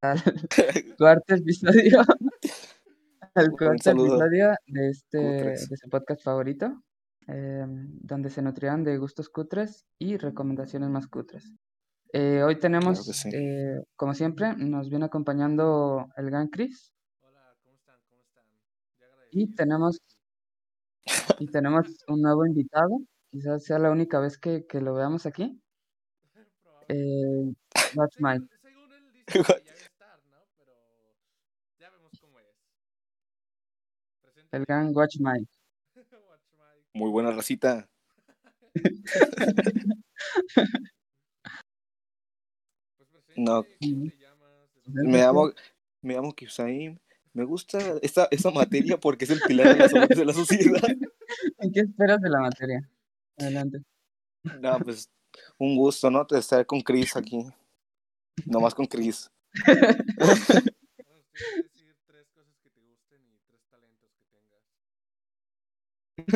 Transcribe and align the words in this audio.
al 0.00 0.22
cuarto 0.98 1.34
episodio. 1.34 2.02
al 3.34 3.50
cuarto 3.52 3.90
episodio 3.90 4.54
de 4.66 4.88
este, 4.88 5.18
de 5.18 5.54
este 5.54 5.88
podcast 5.90 6.22
favorito, 6.22 6.82
em, 7.26 7.88
donde 8.00 8.30
se 8.30 8.42
nutrirán 8.42 8.84
de 8.84 8.98
gustos 8.98 9.28
cutres 9.28 9.84
y 9.98 10.16
recomendaciones 10.16 10.88
más 10.90 11.06
cutres. 11.06 11.52
Eh, 12.12 12.42
hoy 12.42 12.58
tenemos, 12.58 13.24
eh, 13.32 13.82
como 13.96 14.14
siempre, 14.14 14.56
nos 14.56 14.90
viene 14.90 15.04
acompañando 15.04 16.06
el 16.16 16.26
gran 16.26 16.48
Chris. 16.48 16.92
Hola, 17.20 17.54
¿cómo 17.62 17.76
están? 17.76 17.96
¿Cómo 18.08 18.22
están? 18.22 18.44
Y 19.30 19.54
tenemos, 19.54 19.98
y 21.38 21.46
tenemos 21.46 21.86
un 22.08 22.20
nuevo 22.20 22.46
invitado, 22.46 22.98
quizás 23.30 23.62
sea 23.64 23.78
la 23.78 23.92
única 23.92 24.18
vez 24.18 24.38
que, 24.38 24.66
que 24.66 24.80
lo 24.80 24.94
veamos 24.94 25.26
aquí. 25.26 25.60
Eh, 26.92 27.54
Mike. 28.18 28.46
Según 28.62 28.92
él 28.92 29.12
dice 29.12 29.24
que 29.24 29.38
ya 29.38 29.44
va 29.44 29.54
a 29.54 29.84
estar, 29.86 30.18
¿no? 30.26 30.38
Pero 30.56 30.72
ya 31.78 31.88
vemos 31.90 32.10
cómo 32.20 32.40
es. 32.40 32.46
El 34.52 34.64
gran 34.64 34.94
Watch 34.94 35.16
Mike. 35.20 35.48
Muy 36.92 37.10
buena 37.10 37.30
racita. 37.30 37.88
Pues 43.12 43.36
no. 43.36 43.64
Me 44.86 45.18
llamo, 45.18 45.52
me 46.02 46.14
llamo 46.14 46.34
Kipsaim. 46.34 46.98
Me 47.32 47.44
gusta 47.44 47.78
esta, 48.02 48.26
esta 48.30 48.50
materia 48.50 48.98
porque 48.98 49.24
es 49.24 49.30
el 49.30 49.40
pilar 49.46 49.78
de 49.78 49.88
la, 49.88 50.06
de 50.06 50.24
la 50.24 50.32
sociedad. 50.32 50.82
¿Qué 51.72 51.80
esperas 51.80 52.20
de 52.20 52.28
la 52.28 52.40
materia? 52.40 52.88
Adelante. 53.38 53.82
No, 54.60 54.80
pues 54.80 55.08
un 55.58 55.76
gusto, 55.76 56.10
¿no? 56.10 56.26
Estar 56.28 56.66
con 56.66 56.80
Chris 56.80 57.16
aquí. 57.16 57.46
Nomás 58.46 58.74
con 58.74 58.86
Chris. 58.86 59.30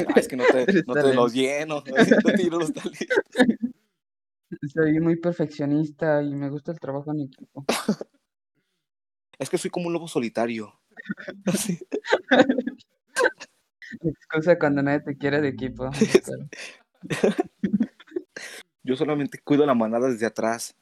Ah, 0.09 0.15
es 0.17 0.29
que 0.29 0.37
no 0.37 0.45
te, 0.45 0.67
no 0.87 0.95
te 0.95 1.15
los 1.15 1.33
lleno, 1.33 1.83
no 1.83 1.83
tiro 2.37 2.59
los 2.59 2.73
talentos. 2.73 3.07
Soy 4.73 5.01
muy 5.01 5.17
perfeccionista 5.17 6.23
y 6.23 6.35
me 6.35 6.51
gusta 6.51 6.73
el 6.73 6.81
trabajo 6.81 7.13
en 7.13 7.23
equipo. 7.23 7.65
Es 9.37 9.51
que 9.51 9.59
soy 9.59 9.69
como 9.69 9.89
un 9.89 9.93
lobo 9.93 10.07
solitario. 10.07 10.81
Excusa 14.01 14.57
cuando 14.61 14.81
nadie 14.81 15.01
te 15.01 15.19
quiere 15.19 15.41
de 15.41 15.49
equipo. 15.49 15.91
Yo 18.85 18.95
solamente 18.95 19.41
cuido 19.43 19.67
la 19.67 19.75
manada 19.75 20.09
desde 20.09 20.27
atrás 20.27 20.77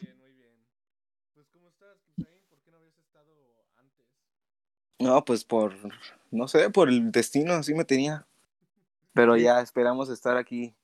bien, 0.00 0.18
muy 0.18 0.32
bien. 0.32 0.54
Pues, 1.34 1.48
¿cómo 1.50 1.68
estás, 1.68 1.98
¿Por 2.48 2.60
qué 2.62 2.70
no 2.70 2.78
habías 2.78 2.98
estado 2.98 3.32
antes? 3.76 4.06
No, 5.04 5.22
pues 5.22 5.44
por, 5.44 5.74
no 6.30 6.48
sé, 6.48 6.70
por 6.70 6.88
el 6.88 7.12
destino, 7.12 7.52
así 7.52 7.74
me 7.74 7.84
tenía. 7.84 8.26
Pero 9.12 9.36
ya 9.36 9.60
esperamos 9.60 10.08
estar 10.08 10.38
aquí 10.38 10.74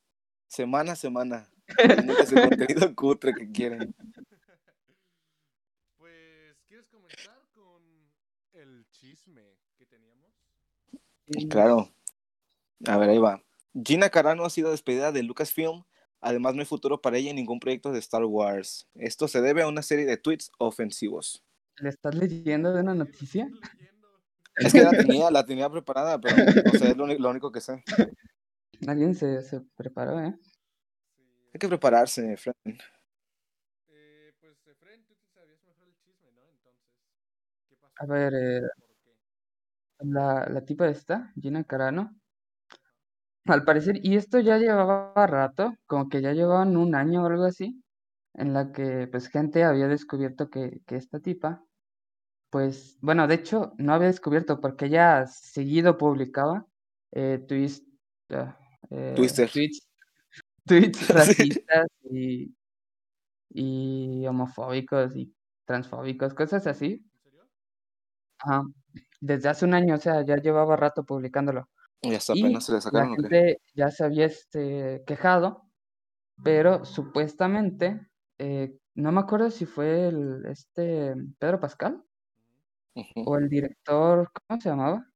semana 0.46 0.92
a 0.92 0.96
semana. 0.96 1.48
ese 1.66 2.34
contenido 2.50 2.94
cutre 2.94 3.32
que 3.32 3.50
quieren. 3.50 3.94
Pues, 5.96 6.62
¿quieres 6.68 6.86
comenzar 6.88 7.40
con 7.54 7.82
el 8.52 8.84
chisme 8.90 9.56
que 9.78 9.86
teníamos? 9.86 10.30
Claro. 11.48 11.90
A 12.86 12.98
ver, 12.98 13.08
ahí 13.08 13.18
va. 13.18 13.42
Gina 13.82 14.10
Carano 14.10 14.44
ha 14.44 14.50
sido 14.50 14.70
despedida 14.70 15.12
de 15.12 15.22
Lucasfilm. 15.22 15.84
Además, 16.20 16.54
no 16.54 16.60
hay 16.60 16.66
futuro 16.66 17.00
para 17.00 17.16
ella 17.16 17.30
en 17.30 17.36
ningún 17.36 17.58
proyecto 17.58 17.90
de 17.90 18.00
Star 18.00 18.24
Wars. 18.24 18.86
Esto 18.94 19.28
se 19.28 19.40
debe 19.40 19.62
a 19.62 19.68
una 19.68 19.80
serie 19.80 20.04
de 20.04 20.18
tweets 20.18 20.52
ofensivos. 20.58 21.42
¿Le 21.78 21.88
estás 21.88 22.14
leyendo 22.14 22.72
de 22.74 22.82
una 22.82 22.94
noticia? 22.94 23.48
Es 24.56 24.72
que 24.72 24.82
la 24.82 24.90
tenía, 25.24 25.30
la 25.30 25.44
tenía 25.44 25.70
preparada, 25.70 26.20
pero 26.20 26.36
no 26.36 26.78
sé, 26.78 26.90
es 26.90 26.96
lo, 26.96 27.30
único 27.30 27.50
que 27.50 27.60
sé. 27.60 27.82
Alguien 28.86 29.14
se, 29.14 29.42
se 29.42 29.60
preparó, 29.76 30.20
¿eh? 30.20 30.34
Hay 31.52 31.58
que 31.58 31.68
prepararse, 31.68 32.36
Fren. 32.36 32.54
Eh, 33.88 34.32
pues, 34.40 34.56
Fren, 34.78 35.04
tú 35.04 35.14
sabías 35.34 35.62
mejor 35.64 35.88
el 35.88 35.96
chisme, 35.98 36.30
¿no? 36.32 36.42
Entonces, 36.48 36.82
¿qué 37.68 37.76
pasó? 37.76 37.94
A 37.98 38.06
ver, 38.06 38.32
eh, 38.34 38.62
la, 40.00 40.46
la 40.48 40.64
tipa 40.64 40.88
esta, 40.88 41.32
Gina 41.40 41.64
Carano, 41.64 42.14
al 43.46 43.64
parecer, 43.64 43.98
y 44.02 44.16
esto 44.16 44.38
ya 44.38 44.58
llevaba 44.58 45.26
rato, 45.26 45.74
como 45.86 46.08
que 46.08 46.22
ya 46.22 46.32
llevaban 46.32 46.76
un 46.76 46.94
año 46.94 47.24
o 47.24 47.26
algo 47.26 47.44
así, 47.44 47.82
en 48.34 48.52
la 48.52 48.72
que 48.72 49.08
pues 49.10 49.28
gente 49.28 49.64
había 49.64 49.88
descubierto 49.88 50.50
que, 50.50 50.80
que 50.86 50.96
esta 50.96 51.20
tipa, 51.20 51.64
pues, 52.50 52.98
bueno, 53.00 53.28
de 53.28 53.36
hecho, 53.36 53.72
no 53.78 53.94
había 53.94 54.08
descubierto 54.08 54.60
porque 54.60 54.86
ella 54.86 55.26
seguido 55.28 55.96
publicaba 55.96 56.66
eh, 57.12 57.44
tweets, 57.46 57.84
ah, 58.30 58.58
eh, 58.90 59.14
tweets, 59.16 59.88
tweets 60.66 61.08
racistas 61.08 61.86
y, 62.10 62.52
y 63.50 64.26
homofóbicos 64.26 65.16
y 65.16 65.32
transfóbicos, 65.64 66.34
cosas 66.34 66.66
así. 66.66 67.06
Ajá. 68.40 68.64
Desde 69.20 69.48
hace 69.48 69.64
un 69.64 69.74
año, 69.74 69.94
o 69.94 69.98
sea, 69.98 70.24
ya 70.24 70.36
llevaba 70.36 70.76
rato 70.76 71.04
publicándolo. 71.04 71.68
Y 72.02 72.14
hasta 72.14 72.32
apenas 72.32 72.64
se 72.64 72.72
le 72.72 72.80
sacaron. 72.80 73.10
La 73.10 73.16
gente 73.16 73.60
ya 73.74 73.90
se 73.90 74.04
había 74.04 74.26
este, 74.26 75.04
quejado, 75.06 75.68
pero 76.42 76.84
supuestamente, 76.84 78.08
eh, 78.38 78.76
no 78.94 79.12
me 79.12 79.20
acuerdo 79.20 79.50
si 79.50 79.66
fue 79.66 80.08
el, 80.08 80.46
este 80.46 81.14
Pedro 81.38 81.60
Pascal 81.60 82.02
o 82.94 83.36
el 83.36 83.48
director, 83.48 84.30
¿cómo 84.32 84.60
se 84.60 84.68
llamaba? 84.68 85.06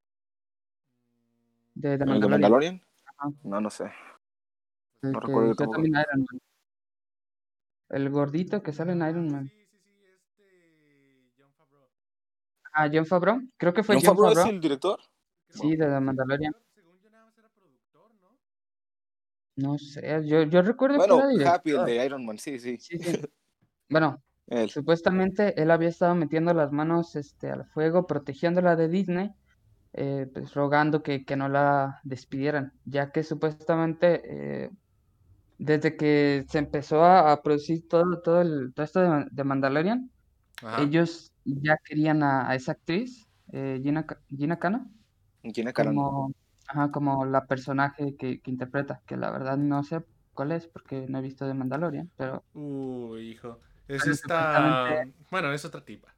De, 1.74 1.98
de 1.98 2.06
Mandalorian. 2.06 2.80
No, 3.42 3.60
no 3.60 3.70
sé. 3.70 3.90
no 5.02 5.20
recuerdo 5.20 5.54
también 5.54 5.94
Iron 5.94 6.26
Man. 6.30 6.40
El 7.90 8.10
gordito 8.10 8.62
que 8.62 8.72
sale 8.72 8.92
en 8.92 9.02
Iron 9.02 9.30
Man. 9.30 9.48
Sí, 9.48 9.66
sí, 9.70 9.78
sí, 9.78 10.04
este 10.06 11.32
John 11.38 11.52
Favreau. 11.54 11.88
Ah, 12.72 12.88
John 12.92 13.06
Favreau. 13.06 13.40
Creo 13.56 13.74
que 13.74 13.82
fue 13.82 13.96
John, 13.96 14.04
John 14.04 14.16
Favreau. 14.16 14.46
es 14.46 14.52
el 14.52 14.60
director? 14.60 15.00
Sí, 15.48 15.76
de 15.76 15.86
The 15.86 16.00
Mandalorian. 16.00 16.54
No 19.56 19.78
sé, 19.78 20.02
yo, 20.26 20.42
yo 20.42 20.62
recuerdo 20.62 20.98
que 20.98 21.04
era 21.04 21.28
director. 21.28 21.54
Happy, 21.54 21.70
el 21.70 21.84
de 21.84 22.06
Iron 22.06 22.26
Man, 22.26 22.38
sí, 22.38 22.58
sí. 22.58 22.76
Bueno, 23.88 24.20
supuestamente 24.68 25.60
él 25.60 25.70
había 25.70 25.88
estado 25.88 26.14
metiendo 26.14 26.52
las 26.54 26.72
manos 26.72 27.16
este, 27.16 27.50
al 27.50 27.64
fuego, 27.66 28.06
protegiéndola 28.06 28.76
de 28.76 28.88
Disney, 28.88 29.32
eh, 29.94 30.28
pues 30.32 30.54
rogando 30.54 31.02
que, 31.02 31.24
que, 31.24 31.36
no 31.36 31.48
la 31.48 32.00
despidieran, 32.02 32.72
ya 32.84 33.10
que 33.10 33.22
supuestamente 33.22 34.22
eh, 34.64 34.70
desde 35.58 35.96
que 35.96 36.44
se 36.48 36.58
empezó 36.58 37.04
a, 37.04 37.40
producir 37.42 37.88
todo, 37.88 38.20
todo, 38.20 38.40
el, 38.40 38.72
todo 38.74 38.84
esto 38.84 39.00
de, 39.30 39.44
Mandalorian, 39.44 40.10
ellos 40.78 41.32
ya 41.44 41.76
querían 41.84 42.22
a, 42.22 42.54
esa 42.54 42.72
actriz, 42.72 43.28
eh, 43.52 43.80
Gina, 43.82 44.06
Gina 44.36 44.58
Cano. 44.58 44.90
Gina 45.42 45.72
Cano. 45.72 46.32
Ajá, 46.66 46.90
como 46.90 47.24
la 47.26 47.46
personaje 47.46 48.16
que, 48.16 48.40
que 48.40 48.50
interpreta, 48.50 49.02
que 49.06 49.16
la 49.16 49.30
verdad 49.30 49.58
no 49.58 49.82
sé 49.84 50.02
cuál 50.32 50.52
es 50.52 50.66
porque 50.66 51.06
no 51.08 51.18
he 51.18 51.22
visto 51.22 51.46
de 51.46 51.54
Mandalorian, 51.54 52.10
pero... 52.16 52.42
Uy, 52.54 53.30
hijo. 53.30 53.60
Es 53.88 54.06
esta... 54.06 55.04
Bueno, 55.30 55.52
es 55.52 55.64
otra 55.64 55.84
tipa. 55.84 56.14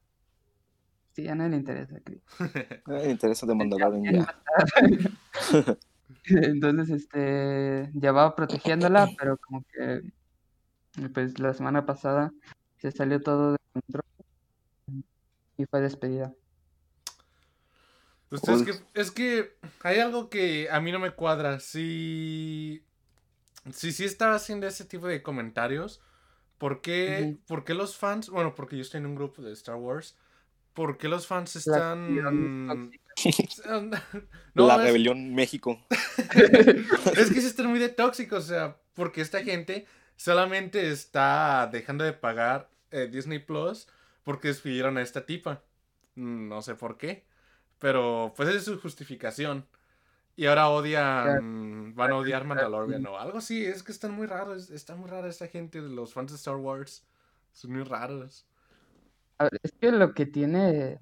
Sí, 1.17 1.27
a 1.29 1.35
nadie 1.35 1.51
le 1.53 1.57
interesa, 1.57 1.97
a 1.97 2.01
nadie 2.91 3.07
le 3.07 3.11
interesa 3.11 3.47
de 3.47 3.55
Mandalorian 3.55 4.27
Entonces, 6.27 6.91
este, 6.91 7.91
ya 7.95 8.13
va 8.13 8.37
protegiéndola, 8.37 9.09
pero 9.19 9.39
como 9.39 9.65
que, 9.73 10.03
pues 11.15 11.39
la 11.39 11.55
semana 11.55 11.87
pasada 11.87 12.33
se 12.79 12.91
salió 12.91 13.21
todo 13.23 13.53
de 13.53 13.59
control 13.73 14.05
y 15.57 15.65
fue 15.65 15.81
despedida. 15.81 16.35
Pues 18.29 18.47
es, 18.49 18.63
que, 18.63 19.01
es 19.01 19.11
que 19.11 19.57
hay 19.83 20.01
algo 20.01 20.29
que 20.29 20.69
a 20.71 20.81
mí 20.81 20.93
no 20.93 20.99
me 20.99 21.13
cuadra. 21.13 21.61
Si. 21.61 22.83
Si 23.73 23.93
sí 23.93 24.05
estaba 24.05 24.35
haciendo 24.35 24.67
ese 24.67 24.85
tipo 24.85 25.07
de 25.07 25.23
comentarios, 25.23 26.01
¿por 26.59 26.81
qué, 26.81 27.37
¿por 27.47 27.65
qué 27.65 27.75
los 27.75 27.97
fans. 27.97 28.29
Bueno, 28.29 28.55
porque 28.55 28.77
yo 28.77 28.83
estoy 28.83 28.99
en 28.99 29.07
un 29.07 29.15
grupo 29.15 29.43
de 29.43 29.53
Star 29.53 29.77
Wars. 29.77 30.17
¿Por 30.73 30.99
qué 30.99 31.09
los 31.09 31.27
fans 31.27 31.57
están. 31.57 32.17
La 34.55 34.77
rebelión 34.77 35.35
México. 35.35 35.81
es 35.91 37.31
que 37.31 37.41
sí 37.41 37.47
están 37.47 37.69
muy 37.69 37.79
de 37.79 37.89
tóxicos, 37.89 38.45
o 38.45 38.49
sea, 38.49 38.77
porque 38.95 39.23
esta 39.23 39.43
gente 39.43 39.87
solamente 40.17 40.91
está 40.91 41.69
dejando 41.73 42.05
de 42.05 42.13
pagar 42.13 42.69
eh, 42.91 43.09
Disney 43.11 43.39
Plus 43.39 43.89
porque 44.23 44.49
despidieron 44.49 44.99
a 44.99 45.03
esta 45.03 45.25
tipa. 45.25 45.63
No 46.15 46.61
sé 46.63 46.75
por 46.75 46.99
qué. 46.99 47.25
Pero 47.79 48.35
pues 48.37 48.49
esa 48.49 48.59
es 48.59 48.65
su 48.65 48.81
justificación. 48.81 49.67
Y 50.37 50.47
ahora 50.47 50.69
odian, 50.69 51.95
van 51.95 52.11
a 52.13 52.17
odiar 52.17 52.45
Mandalorian 52.45 53.07
o 53.07 53.19
algo 53.19 53.39
así. 53.39 53.65
Es 53.65 53.83
que 53.83 53.93
están 53.93 54.13
muy 54.13 54.27
raros, 54.27 54.71
está 54.71 54.95
muy 54.95 55.09
rara 55.09 55.29
esta 55.29 55.49
gente 55.49 55.81
de 55.81 55.89
los 55.89 56.13
fans 56.13 56.31
de 56.31 56.37
Star 56.37 56.57
Wars. 56.57 57.07
Son 57.53 57.73
muy 57.73 57.83
raros. 57.83 58.47
es 59.63 59.73
que 59.81 59.91
lo 59.93 60.13
que 60.13 60.27
tiene 60.27 61.01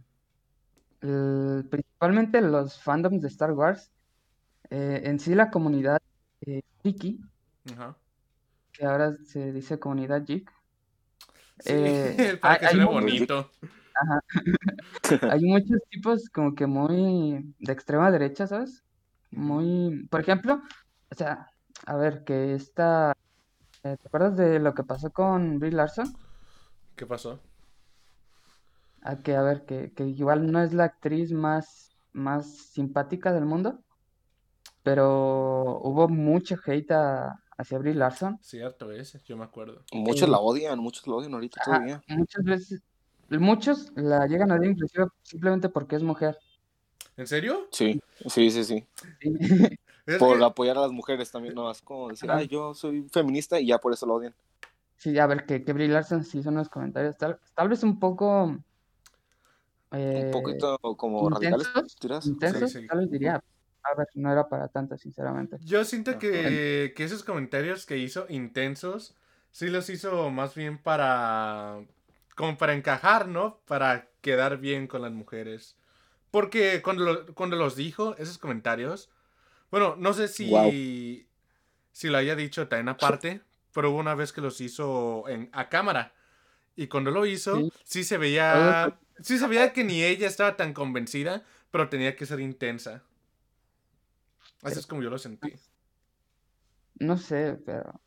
principalmente 1.69 2.41
los 2.41 2.81
fandoms 2.81 3.21
de 3.21 3.29
Star 3.29 3.53
Wars, 3.53 3.91
eh, 4.71 5.03
en 5.05 5.19
sí 5.19 5.35
la 5.35 5.51
comunidad 5.51 6.01
eh, 6.41 6.63
Tiki, 6.83 7.21
que 8.73 8.85
ahora 8.87 9.17
se 9.25 9.53
dice 9.53 9.79
comunidad 9.79 10.25
Geek. 10.25 10.51
Eh, 11.67 12.39
para 12.41 12.59
que 12.59 12.67
hay, 12.67 12.85
bonito. 12.85 13.51
hay 15.31 15.45
muchos 15.45 15.79
tipos 15.91 16.29
como 16.31 16.55
que 16.55 16.67
muy 16.67 17.55
de 17.59 17.73
extrema 17.73 18.11
derecha, 18.11 18.47
¿sabes? 18.47 18.83
Muy, 19.35 20.07
por 20.11 20.21
ejemplo, 20.21 20.63
o 21.11 21.15
sea, 21.15 21.51
a 21.87 21.97
ver, 21.97 22.25
que 22.25 22.55
esta, 22.55 23.13
¿te 23.83 23.99
acuerdas 24.05 24.37
de 24.37 24.59
lo 24.59 24.75
que 24.75 24.85
pasó 24.85 25.11
con 25.11 25.59
Brie 25.59 25.73
Larson? 25.73 26.17
¿Qué 26.97 27.07
pasó? 27.07 27.41
A 29.03 29.17
que, 29.17 29.37
a 29.37 29.43
ver, 29.43 29.65
que, 29.65 29.93
que 29.93 30.07
igual 30.07 30.51
no 30.51 30.63
es 30.63 30.73
la 30.73 30.85
actriz 30.85 31.33
más, 31.33 31.91
más 32.13 32.47
simpática 32.47 33.33
del 33.33 33.45
mundo, 33.45 33.81
pero 34.83 35.81
hubo 35.83 36.09
mucho 36.09 36.57
hate 36.65 36.93
hacia 37.59 37.79
Brie 37.79 37.95
Larson. 37.95 38.39
Cierto, 38.41 38.93
ese, 38.93 39.21
yo 39.25 39.37
me 39.37 39.45
acuerdo. 39.45 39.83
Muchos 39.93 40.29
la 40.29 40.39
odian, 40.39 40.79
muchos 40.79 41.07
la 41.07 41.15
odian 41.17 41.35
ahorita 41.35 41.61
todavía. 41.65 42.01
Muchas 42.09 42.45
veces, 42.45 42.83
muchos 43.31 43.93
la 43.97 44.27
llegan 44.27 44.53
a 44.53 44.55
odiar 44.55 44.73
inclusive 44.73 45.07
simplemente 45.23 45.69
porque 45.69 45.97
es 45.97 46.03
mujer. 46.03 46.39
¿En 47.17 47.27
serio? 47.27 47.69
Sí, 47.71 48.01
sí, 48.27 48.51
sí, 48.51 48.65
sí. 48.65 48.87
por 50.19 50.43
apoyar 50.43 50.79
a 50.79 50.83
las 50.83 50.93
mujeres 50.93 51.31
también, 51.31 51.55
no, 51.55 51.71
es 51.71 51.81
como 51.81 52.09
decir, 52.09 52.31
ay, 52.31 52.49
yo 52.49 52.75
soy 52.75 53.09
feminista 53.11 53.61
y 53.61 53.67
ya 53.67 53.79
por 53.79 53.93
eso 53.93 54.07
lo 54.07 54.15
odian. 54.15 54.35
Sí, 54.97 55.19
a 55.19 55.27
ver, 55.27 55.47
que, 55.47 55.65
que 55.65 55.73
Brie 55.73 55.89
Larson 55.89 56.25
sí 56.25 56.43
son 56.43 56.55
los 56.57 56.69
comentarios, 56.69 57.17
tal, 57.17 57.39
tal 57.55 57.69
vez 57.69 57.83
un 57.83 57.99
poco 57.99 58.59
un 59.95 60.31
poquito 60.31 60.75
eh, 60.75 60.97
como 60.97 61.29
radicales, 61.31 61.69
intensos, 62.25 62.73
tal 62.89 62.99
vez 62.99 63.11
diría. 63.11 63.43
A 63.87 63.95
ver, 63.95 64.09
no 64.15 64.33
era 64.33 64.49
para 64.49 64.69
tanto, 64.69 64.97
sinceramente. 64.97 65.59
Yo 65.61 65.85
siento 65.85 66.19
que, 66.19 66.95
que 66.97 67.05
esos 67.05 67.23
comentarios 67.23 67.85
que 67.85 67.99
hizo 67.99 68.25
intensos, 68.31 69.15
sí 69.51 69.69
los 69.69 69.91
hizo 69.91 70.31
más 70.31 70.55
bien 70.55 70.79
para. 70.79 71.85
como 72.35 72.57
para 72.57 72.75
encajar, 72.75 73.29
¿no? 73.29 73.61
Para 73.67 74.09
quedar 74.23 74.57
bien 74.57 74.87
con 74.87 75.03
las 75.03 75.13
mujeres. 75.13 75.77
Porque 76.35 76.83
cuando, 76.83 77.33
cuando 77.35 77.55
los 77.55 77.77
dijo, 77.77 78.17
esos 78.17 78.39
comentarios. 78.39 79.09
Bueno, 79.71 79.95
no 79.97 80.13
sé 80.15 80.27
si. 80.27 81.29
Si 81.93 82.09
lo 82.09 82.19
haya 82.19 82.35
dicho 82.35 82.67
también 82.67 82.89
aparte. 82.89 83.41
Pero 83.73 83.93
hubo 83.93 83.99
una 83.99 84.17
vez 84.17 84.33
que 84.33 84.41
los 84.41 84.61
hizo 84.61 85.29
en, 85.29 85.49
a 85.53 85.69
cámara. 85.69 86.13
Y 86.75 86.89
cuando 86.89 87.13
lo 87.13 87.25
hizo, 87.25 87.71
sí 87.85 88.03
se 88.03 88.19
veía 88.19 88.99
Sí 89.21 89.39
sabía 89.39 89.73
que 89.73 89.85
ni 89.85 90.03
ella 90.03 90.27
estaba 90.27 90.57
tan 90.57 90.73
convencida, 90.73 91.45
pero 91.71 91.89
tenía 91.89 92.17
que 92.17 92.27
ser 92.27 92.41
intensa. 92.41 93.05
Así 94.65 94.81
es 94.81 94.89
como 94.89 95.03
yo 95.03 95.11
lo 95.11 95.19
sentí. 95.19 95.53
No 96.99 97.17
sé, 97.17 97.61
pero... 97.65 98.01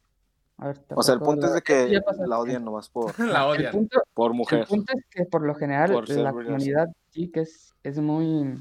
o 0.90 1.02
sea, 1.02 1.16
el 1.16 1.22
punto 1.22 1.48
es 1.48 1.54
de 1.54 1.62
que 1.62 2.02
la 2.28 2.40
odian 2.40 2.66
nomás 2.66 2.90
por... 2.90 3.18
la 3.26 3.48
odian. 3.48 3.88
por 4.14 4.34
mujer. 4.34 4.60
El 4.60 4.66
punto 4.66 4.92
es 4.98 5.06
que 5.10 5.24
por 5.24 5.44
lo 5.44 5.56
general 5.56 6.04
la 6.10 6.34
comunidad 6.34 6.90
sí 7.18 7.32
que 7.32 7.42
es, 7.42 7.74
es 7.84 7.98
muy... 7.98 8.56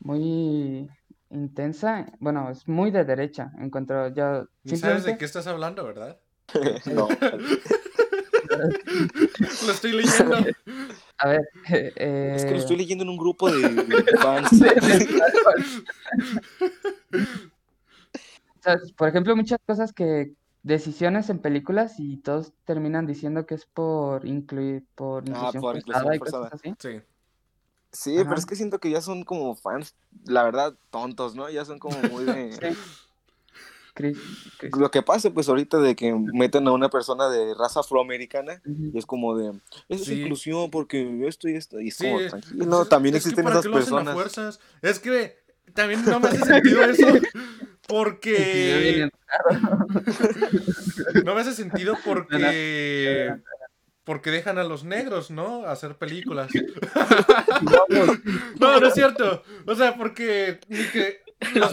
Muy 0.00 0.88
intensa. 1.30 2.06
Bueno, 2.20 2.50
es 2.50 2.68
muy 2.68 2.92
de 2.92 3.04
derecha. 3.04 3.50
En 3.58 3.70
cuanto 3.70 4.08
yo... 4.14 4.46
¿Sabes 4.76 5.02
de 5.04 5.18
qué 5.18 5.24
estás 5.24 5.48
hablando, 5.48 5.84
verdad? 5.84 6.20
no. 6.86 7.08
lo 9.66 9.72
estoy 9.72 9.92
leyendo. 9.92 10.36
A 11.18 11.28
ver. 11.28 11.48
Eh... 11.70 12.34
Es 12.36 12.44
que 12.44 12.52
lo 12.52 12.58
estoy 12.58 12.76
leyendo 12.76 13.02
en 13.02 13.10
un 13.10 13.16
grupo 13.16 13.50
de, 13.50 13.62
fans. 14.20 14.50
por 18.96 19.08
ejemplo, 19.08 19.34
muchas 19.34 19.58
cosas 19.66 19.92
que. 19.92 20.32
Decisiones 20.64 21.30
en 21.30 21.38
películas 21.38 21.94
y 21.98 22.16
todos 22.16 22.52
terminan 22.64 23.06
diciendo 23.06 23.46
que 23.46 23.54
es 23.54 23.66
por 23.66 24.26
incluir. 24.26 24.84
Por 24.96 25.22
ah, 25.32 25.52
por 25.60 25.76
inclusión 25.76 26.18
forzada. 26.18 26.50
Así. 26.52 26.74
Sí. 26.78 27.00
Sí, 27.92 28.16
pero 28.16 28.34
es 28.34 28.44
que 28.44 28.56
siento 28.56 28.80
que 28.80 28.90
ya 28.90 29.00
son 29.00 29.22
como 29.22 29.54
fans, 29.54 29.94
la 30.24 30.42
verdad, 30.42 30.74
tontos, 30.90 31.36
¿no? 31.36 31.48
Ya 31.48 31.64
son 31.64 31.78
como 31.78 31.96
muy 32.10 32.24
de. 32.24 32.76
Lo 34.76 34.90
que 34.90 35.02
pasa, 35.02 35.30
pues 35.30 35.48
ahorita 35.48 35.78
de 35.78 35.94
que 35.94 36.12
meten 36.12 36.66
a 36.66 36.72
una 36.72 36.88
persona 36.88 37.28
de 37.28 37.54
raza 37.54 37.80
afroamericana, 37.80 38.60
y 38.64 38.98
es 38.98 39.06
como 39.06 39.36
de, 39.36 39.52
es 39.88 40.08
inclusión 40.08 40.68
porque 40.72 41.24
esto 41.28 41.48
y 41.48 41.54
esto, 41.54 41.80
y 41.80 41.88
es 41.88 41.98
como, 41.98 42.18
tranquilo, 42.18 42.86
también 42.86 43.14
existen 43.14 43.46
esas 43.46 43.68
personas. 43.68 44.58
Es 44.82 44.98
que 44.98 45.36
también 45.74 46.04
no 46.04 46.18
me 46.18 46.28
hace 46.28 46.44
sentido 46.44 46.82
eso, 46.82 47.06
porque... 47.86 49.08
no 51.24 51.34
me 51.34 51.40
hace 51.40 51.54
sentido 51.54 51.96
porque... 52.04 53.34
Porque 54.04 54.30
dejan 54.30 54.58
a 54.58 54.64
los 54.64 54.84
negros, 54.84 55.30
¿no? 55.30 55.66
hacer 55.66 55.96
películas. 55.96 56.50
no, 58.60 58.78
no 58.78 58.86
es 58.86 58.92
cierto. 58.92 59.42
O 59.66 59.74
sea, 59.74 59.96
porque 59.96 60.60
los 61.54 61.72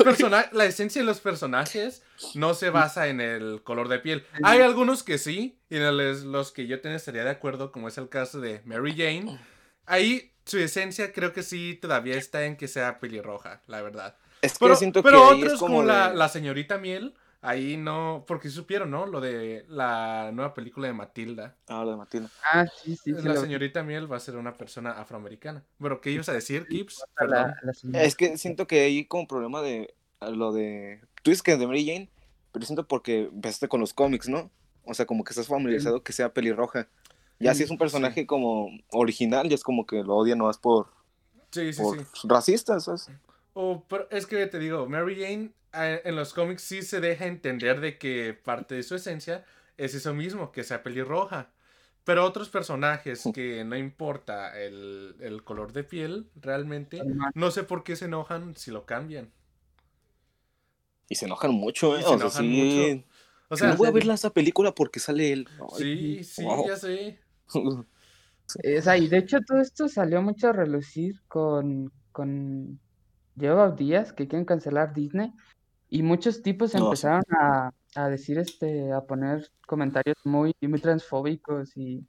la 0.53 0.65
esencia 0.65 1.01
de 1.01 1.05
los 1.05 1.19
personajes 1.19 2.03
no 2.35 2.53
se 2.53 2.69
basa 2.69 3.09
en 3.09 3.19
el 3.19 3.61
color 3.63 3.89
de 3.89 3.99
piel. 3.99 4.25
Hay 4.43 4.61
algunos 4.61 5.03
que 5.03 5.17
sí, 5.17 5.59
y 5.69 5.75
en 5.75 6.31
los 6.31 6.53
que 6.53 6.67
yo 6.67 6.77
estaría 6.77 7.25
de 7.25 7.29
acuerdo, 7.29 7.73
como 7.73 7.89
es 7.89 7.97
el 7.97 8.07
caso 8.07 8.39
de 8.39 8.61
Mary 8.63 8.95
Jane. 8.95 9.37
Ahí 9.85 10.31
su 10.45 10.57
esencia 10.57 11.13
creo 11.13 11.33
que 11.33 11.43
sí 11.43 11.77
todavía 11.81 12.15
está 12.15 12.45
en 12.45 12.57
que 12.57 12.67
sea 12.67 12.99
pelirroja, 12.99 13.61
la 13.67 13.81
verdad. 13.81 14.17
Es 14.41 14.53
que 14.53 14.59
pero, 14.59 14.75
siento 14.75 15.03
pero 15.03 15.29
que 15.29 15.35
otros 15.35 15.53
es 15.53 15.59
como, 15.59 15.83
la, 15.83 16.13
la, 16.13 16.27
señorita 16.27 16.77
Miel, 16.77 17.13
ahí 17.41 17.77
no, 17.77 18.23
porque 18.27 18.49
supieron, 18.49 18.89
¿no? 18.89 19.05
Lo 19.05 19.21
de 19.21 19.65
la 19.67 20.31
nueva 20.33 20.53
película 20.53 20.87
de 20.87 20.93
Matilda. 20.93 21.55
Ah, 21.67 21.83
lo 21.83 21.91
de 21.91 21.97
Matilda. 21.97 22.29
Ah, 22.51 22.65
sí, 22.83 22.95
sí. 22.95 23.11
La 23.11 23.37
señorita 23.37 23.83
Miel 23.83 24.11
va 24.11 24.17
a 24.17 24.19
ser 24.19 24.35
una 24.37 24.57
persona 24.57 24.91
afroamericana. 24.91 25.63
Bueno, 25.77 26.01
¿qué 26.01 26.11
ibas 26.11 26.29
a 26.29 26.33
decir, 26.33 26.67
Kips? 26.67 27.03
es 27.93 28.15
que 28.15 28.37
siento 28.37 28.67
que 28.67 28.81
hay 28.81 29.05
como 29.05 29.27
problema 29.27 29.61
de 29.61 29.93
lo 30.21 30.51
de... 30.51 31.01
Tú 31.23 31.31
dices 31.31 31.43
que 31.43 31.57
de 31.57 31.67
Mary 31.67 31.85
Jane, 31.85 32.09
pero 32.51 32.65
siento 32.65 32.87
porque 32.87 33.29
empezaste 33.31 33.67
con 33.67 33.79
los 33.79 33.93
cómics, 33.93 34.27
¿no? 34.27 34.49
O 34.83 34.93
sea, 34.93 35.05
como 35.05 35.23
que 35.23 35.31
estás 35.31 35.47
familiarizado 35.47 36.03
que 36.03 36.13
sea 36.13 36.33
pelirroja. 36.33 36.87
Ya 37.39 37.55
si 37.55 37.63
es 37.63 37.71
un 37.71 37.77
personaje 37.77 38.27
como 38.27 38.69
original, 38.91 39.49
ya 39.49 39.55
es 39.55 39.63
como 39.63 39.85
que 39.85 40.03
lo 40.03 40.15
odian 40.15 40.37
nomás 40.37 40.59
por... 40.59 40.87
Sí, 41.51 41.73
sí, 41.73 41.81
por 41.81 42.05
racistas, 42.23 42.85
¿sabes? 42.85 43.09
O, 43.53 43.85
pero 43.87 44.07
es 44.11 44.25
que 44.25 44.47
te 44.47 44.59
digo, 44.59 44.87
Mary 44.87 45.21
Jane 45.21 45.51
en 45.73 46.15
los 46.15 46.33
cómics 46.33 46.63
sí 46.63 46.81
se 46.81 46.99
deja 46.99 47.25
entender 47.25 47.79
de 47.79 47.97
que 47.97 48.33
parte 48.33 48.75
de 48.75 48.83
su 48.83 48.95
esencia 48.95 49.45
es 49.77 49.93
eso 49.93 50.13
mismo, 50.13 50.51
que 50.51 50.63
sea 50.63 50.83
pelirroja. 50.83 51.51
Pero 52.03 52.25
otros 52.25 52.49
personajes 52.49 53.23
que 53.33 53.63
no 53.63 53.77
importa 53.77 54.59
el, 54.59 55.41
color 55.43 55.71
de 55.71 55.83
piel, 55.83 56.29
realmente, 56.35 57.01
no 57.35 57.51
sé 57.51 57.63
por 57.63 57.83
qué 57.83 57.95
se 57.95 58.05
enojan 58.05 58.55
si 58.55 58.71
lo 58.71 58.85
cambian. 58.85 59.31
Y 61.07 61.15
se 61.15 61.25
enojan 61.25 61.51
mucho, 61.51 61.97
¿eh? 61.97 62.03
o 62.03 62.29
sea, 62.29 62.41
mucho. 62.41 63.05
O 63.49 63.57
sea, 63.57 63.69
no 63.69 63.75
voy 63.75 63.87
a 63.87 63.91
ver 63.91 64.09
esa 64.09 64.31
película 64.31 64.73
porque 64.73 64.99
sale 64.99 65.31
él. 65.31 65.47
sí, 65.77 66.23
sí, 66.23 66.43
ya 66.67 66.75
sé. 66.77 67.19
y 68.97 69.07
de 69.07 69.17
hecho 69.17 69.39
todo 69.45 69.61
esto 69.61 69.87
salió 69.87 70.21
mucho 70.21 70.49
a 70.49 70.53
relucir 70.53 71.21
con, 71.27 71.91
con 72.11 72.79
lleva 73.41 73.71
días 73.71 74.13
que 74.13 74.27
quieren 74.27 74.45
cancelar 74.45 74.93
Disney 74.93 75.33
y 75.89 76.03
muchos 76.03 76.41
tipos 76.41 76.73
empezaron 76.73 77.23
a, 77.37 77.73
a, 77.95 78.07
decir, 78.07 78.37
este, 78.37 78.93
a 78.93 79.01
poner 79.01 79.51
comentarios 79.67 80.15
muy, 80.23 80.55
muy 80.61 80.79
transfóbicos 80.79 81.75
y... 81.75 82.05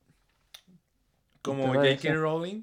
Como 1.43 1.75
J.K. 1.75 2.15
Rowling. 2.15 2.63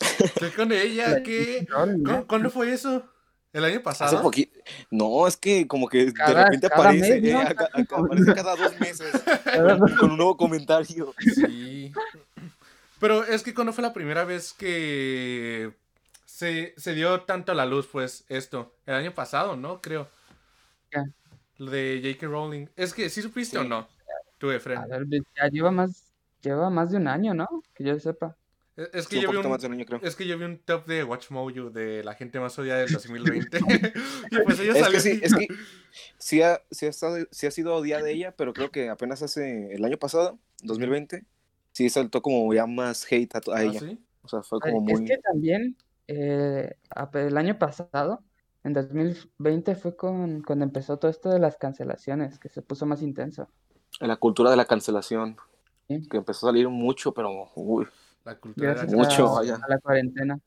¿Qué 0.38 0.50
con 0.54 0.70
ella? 0.70 1.22
¿Qué? 1.24 1.66
¿Cuándo 2.28 2.50
fue 2.50 2.72
eso? 2.72 3.02
¿El 3.52 3.64
año 3.64 3.82
pasado? 3.82 4.30
No, 4.90 5.26
es 5.26 5.36
que 5.36 5.66
como 5.66 5.88
que 5.88 6.12
de 6.12 6.34
repente 6.34 6.68
aparece, 6.68 7.18
eh, 7.18 7.34
aparece 7.34 8.34
cada 8.34 8.54
dos 8.54 8.78
meses 8.78 9.10
con 9.98 10.12
un 10.12 10.16
nuevo 10.16 10.36
comentario. 10.36 11.12
Sí. 11.34 11.92
Pero 13.00 13.24
es 13.24 13.42
que 13.42 13.52
cuando 13.52 13.72
fue 13.72 13.82
la 13.82 13.92
primera 13.92 14.24
vez 14.24 14.52
que 14.52 15.72
se, 16.40 16.72
se 16.78 16.94
dio 16.94 17.20
tanto 17.22 17.52
a 17.52 17.54
la 17.54 17.66
luz, 17.66 17.86
pues, 17.86 18.24
esto. 18.30 18.74
El 18.86 18.94
año 18.94 19.12
pasado, 19.14 19.56
¿no? 19.56 19.82
Creo. 19.82 20.08
Lo 21.58 21.70
de 21.70 22.00
J.K. 22.02 22.26
Rowling. 22.26 22.66
Es 22.76 22.94
que, 22.94 23.10
¿sí 23.10 23.20
supiste 23.20 23.58
o 23.58 23.64
no? 23.64 23.86
Tú, 24.38 24.50
Efren. 24.50 24.80
ya 25.36 25.48
lleva 25.48 25.70
más, 25.70 26.10
lleva 26.40 26.70
más 26.70 26.90
de 26.90 26.96
un 26.96 27.08
año, 27.08 27.34
¿no? 27.34 27.46
Que 27.74 27.84
yo 27.84 28.00
sepa. 28.00 28.34
Es 28.74 29.06
que, 29.06 29.16
Sí, 29.16 29.20
yo 29.22 29.30
vi 29.30 29.36
un, 29.36 29.50
más 29.50 29.60
de 29.60 29.66
un 29.66 29.74
año, 29.74 29.84
creo. 29.84 30.00
es 30.02 30.16
que 30.16 30.26
yo 30.26 30.38
vi 30.38 30.44
un 30.46 30.56
top 30.56 30.86
de 30.86 31.04
WatchMojo 31.04 31.68
de 31.68 32.02
la 32.02 32.14
gente 32.14 32.40
más 32.40 32.58
odiada 32.58 32.80
del 32.80 32.88
2020. 32.92 33.58
y 34.30 34.38
pues 34.42 34.58
ella 34.60 34.72
Es 34.72 34.78
salió. 34.78 34.92
que 34.92 35.00
sí, 35.00 35.20
es 35.22 35.34
que 35.34 35.48
sí 36.16 36.40
ha, 36.40 36.62
sí, 36.70 36.86
ha 36.86 36.88
estado, 36.88 37.18
sí 37.30 37.46
ha 37.46 37.50
sido 37.50 37.74
odiada 37.74 38.08
ella, 38.08 38.34
pero 38.34 38.54
creo 38.54 38.70
que 38.70 38.88
apenas 38.88 39.20
hace 39.20 39.74
el 39.74 39.84
año 39.84 39.98
pasado, 39.98 40.38
2020, 40.62 41.26
sí 41.72 41.90
saltó 41.90 42.22
como 42.22 42.54
ya 42.54 42.64
más 42.66 43.06
hate 43.12 43.34
a, 43.34 43.38
a 43.38 43.56
¿Ah, 43.58 43.62
ella. 43.64 43.80
sí? 43.80 43.98
O 44.22 44.28
sea, 44.28 44.42
fue 44.42 44.58
Ay, 44.62 44.72
como 44.72 44.90
Es 44.90 45.00
muy... 45.00 45.06
que 45.08 45.18
también 45.18 45.76
eh, 46.10 46.76
el 47.14 47.36
año 47.36 47.58
pasado, 47.58 48.22
en 48.64 48.72
2020, 48.72 49.74
fue 49.74 49.96
con, 49.96 50.42
cuando 50.42 50.64
empezó 50.64 50.98
todo 50.98 51.10
esto 51.10 51.30
de 51.30 51.38
las 51.38 51.56
cancelaciones, 51.56 52.38
que 52.38 52.48
se 52.48 52.62
puso 52.62 52.84
más 52.86 53.02
intenso. 53.02 53.48
La 54.00 54.16
cultura 54.16 54.50
de 54.50 54.56
la 54.56 54.64
cancelación, 54.66 55.36
Sí. 55.88 56.08
que 56.08 56.18
empezó 56.18 56.46
a 56.46 56.50
salir 56.50 56.68
mucho, 56.68 57.12
pero 57.12 57.50
uy, 57.56 57.86
La 58.24 58.36
cultura 58.38 58.70
Gracias 58.70 58.90
de 58.92 58.96
Mucho, 58.96 59.24
la 59.24 59.30
a, 59.30 59.34
vaya. 59.34 59.54
a 59.56 59.68
la 59.68 59.78
cuarentena. 59.78 60.38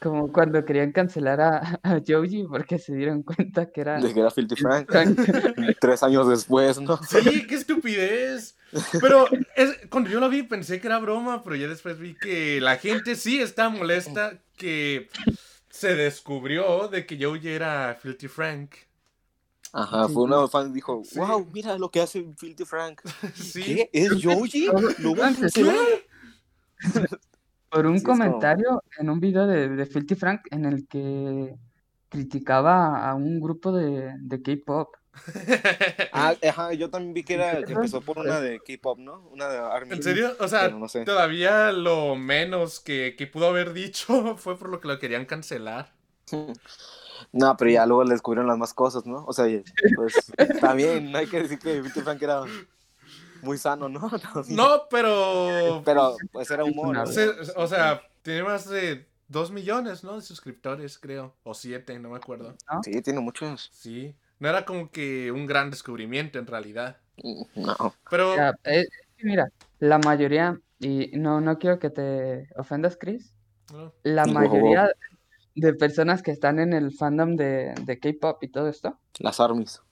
Como 0.00 0.32
cuando 0.32 0.64
querían 0.64 0.92
cancelar 0.92 1.40
a, 1.40 1.58
a 1.82 2.00
Joji 2.06 2.44
porque 2.44 2.78
se 2.78 2.94
dieron 2.94 3.22
cuenta 3.22 3.70
que 3.70 3.80
era 3.82 4.00
de 4.00 4.14
que 4.14 4.20
era 4.20 4.30
Filthy 4.30 4.56
Frank. 4.56 4.90
Frank. 4.90 5.18
Tres 5.80 6.02
años 6.02 6.28
después, 6.28 6.80
¿no? 6.80 6.96
Sí, 7.02 7.46
qué 7.46 7.54
estupidez. 7.56 8.56
Pero 9.00 9.26
es, 9.56 9.78
cuando 9.88 10.10
yo 10.10 10.20
lo 10.20 10.28
vi 10.28 10.42
pensé 10.44 10.80
que 10.80 10.86
era 10.86 10.98
broma, 10.98 11.42
pero 11.42 11.56
ya 11.56 11.66
después 11.68 11.98
vi 11.98 12.14
que 12.14 12.60
la 12.60 12.76
gente 12.76 13.16
sí 13.16 13.40
está 13.40 13.68
molesta 13.68 14.38
que 14.56 15.08
se 15.68 15.94
descubrió 15.96 16.88
de 16.88 17.06
que 17.06 17.22
Joey 17.22 17.46
era 17.48 17.96
Filthy 18.00 18.28
Frank. 18.28 18.70
Ajá, 19.72 20.08
Sí, 20.08 20.14
fue 20.14 20.24
una 20.24 20.48
fan 20.48 20.68
que 20.68 20.74
dijo, 20.74 21.02
Sí. 21.04 21.18
wow, 21.18 21.48
mira 21.52 21.78
lo 21.78 21.90
que 21.90 22.00
hace 22.00 22.24
Filthy 22.36 22.64
Frank. 22.64 23.00
Sí. 23.34 23.62
¿Qué? 23.62 23.90
¿Es 23.92 24.10
Joji? 24.22 24.66
Todo- 24.66 24.90
¿Lo 24.98 25.14
a? 25.24 25.34
Por 27.70 27.86
un 27.86 27.92
Sí, 27.92 27.98
es 27.98 28.02
como- 28.04 28.24
comentario 28.24 28.82
en 28.98 29.10
un 29.10 29.20
video 29.20 29.46
de, 29.46 29.68
de 29.68 29.86
Filthy 29.86 30.14
Frank 30.16 30.42
en 30.50 30.64
el 30.64 30.88
que 30.88 31.54
criticaba 32.08 33.08
a 33.08 33.14
un 33.14 33.40
grupo 33.40 33.70
de, 33.72 34.14
de 34.18 34.42
K-pop. 34.42 34.88
Ah, 36.12 36.34
ajá, 36.48 36.72
yo 36.72 36.90
también 36.90 37.14
vi 37.14 37.24
que 37.24 37.34
era 37.34 37.58
¿Qué 37.58 37.64
que 37.66 37.72
empezó 37.72 38.00
por 38.00 38.18
una 38.18 38.40
de 38.40 38.60
K-pop, 38.60 38.98
¿no? 38.98 39.28
Una 39.30 39.48
de 39.48 39.58
ARMY. 39.58 39.94
¿En 39.96 40.02
serio? 40.02 40.36
O 40.38 40.48
sea, 40.48 40.62
Pero 40.62 40.78
no 40.78 40.88
sé. 40.88 41.04
todavía 41.04 41.72
lo 41.72 42.14
menos 42.16 42.80
que, 42.80 43.14
que 43.16 43.26
pudo 43.26 43.48
haber 43.48 43.72
dicho 43.72 44.36
fue 44.38 44.56
por 44.58 44.68
lo 44.68 44.80
que 44.80 44.88
lo 44.88 44.98
querían 44.98 45.26
cancelar. 45.26 45.92
No, 47.32 47.54
pero 47.58 47.70
ya 47.70 47.84
luego 47.84 48.02
le 48.02 48.12
descubrieron 48.14 48.48
las 48.48 48.56
más 48.56 48.72
cosas, 48.72 49.04
¿no? 49.04 49.24
O 49.26 49.32
sea, 49.34 49.44
pues 49.94 50.32
también 50.58 51.14
hay 51.14 51.26
que 51.26 51.42
decir 51.42 51.58
que 51.58 51.82
Filthy 51.82 52.00
Frank 52.00 52.20
era 52.22 52.42
muy 53.42 53.58
sano, 53.58 53.90
¿no? 53.90 54.08
También. 54.32 54.56
No, 54.56 54.88
pero... 54.90 55.82
Pero 55.84 56.16
pues 56.32 56.50
era 56.50 56.64
humor. 56.64 56.96
¿no? 56.96 57.06
se- 57.06 57.28
o 57.56 57.66
sea, 57.66 58.00
tiene 58.22 58.42
más 58.42 58.68
de 58.70 59.06
2 59.28 59.50
millones, 59.50 60.02
¿no? 60.02 60.16
De 60.16 60.22
suscriptores, 60.22 60.98
creo. 60.98 61.36
O 61.42 61.52
7, 61.52 61.98
no 61.98 62.08
me 62.08 62.16
acuerdo. 62.16 62.56
Sí, 62.82 63.02
tiene 63.02 63.20
muchos. 63.20 63.68
Sí. 63.70 64.16
No 64.40 64.48
era 64.48 64.64
como 64.64 64.90
que 64.90 65.30
un 65.30 65.46
gran 65.46 65.70
descubrimiento 65.70 66.38
en 66.38 66.46
realidad. 66.46 66.96
No. 67.54 67.94
Pero... 68.10 68.34
Ya, 68.36 68.54
que 68.64 68.84
mira, 69.22 69.50
la 69.78 69.98
mayoría, 69.98 70.58
y 70.78 71.10
no, 71.14 71.40
no 71.40 71.58
quiero 71.58 71.78
que 71.78 71.90
te 71.90 72.48
ofendas, 72.56 72.96
Chris, 72.98 73.32
no. 73.72 73.92
la 74.02 74.24
Wow. 74.24 74.32
mayoría 74.34 74.90
de 75.54 75.74
personas 75.74 76.22
que 76.22 76.30
están 76.30 76.58
en 76.58 76.72
el 76.72 76.92
fandom 76.92 77.36
de, 77.36 77.74
de 77.84 77.98
K-pop 77.98 78.42
y 78.42 78.48
todo 78.48 78.68
esto, 78.68 78.98
Las 79.18 79.40
ARMYs. 79.40 79.82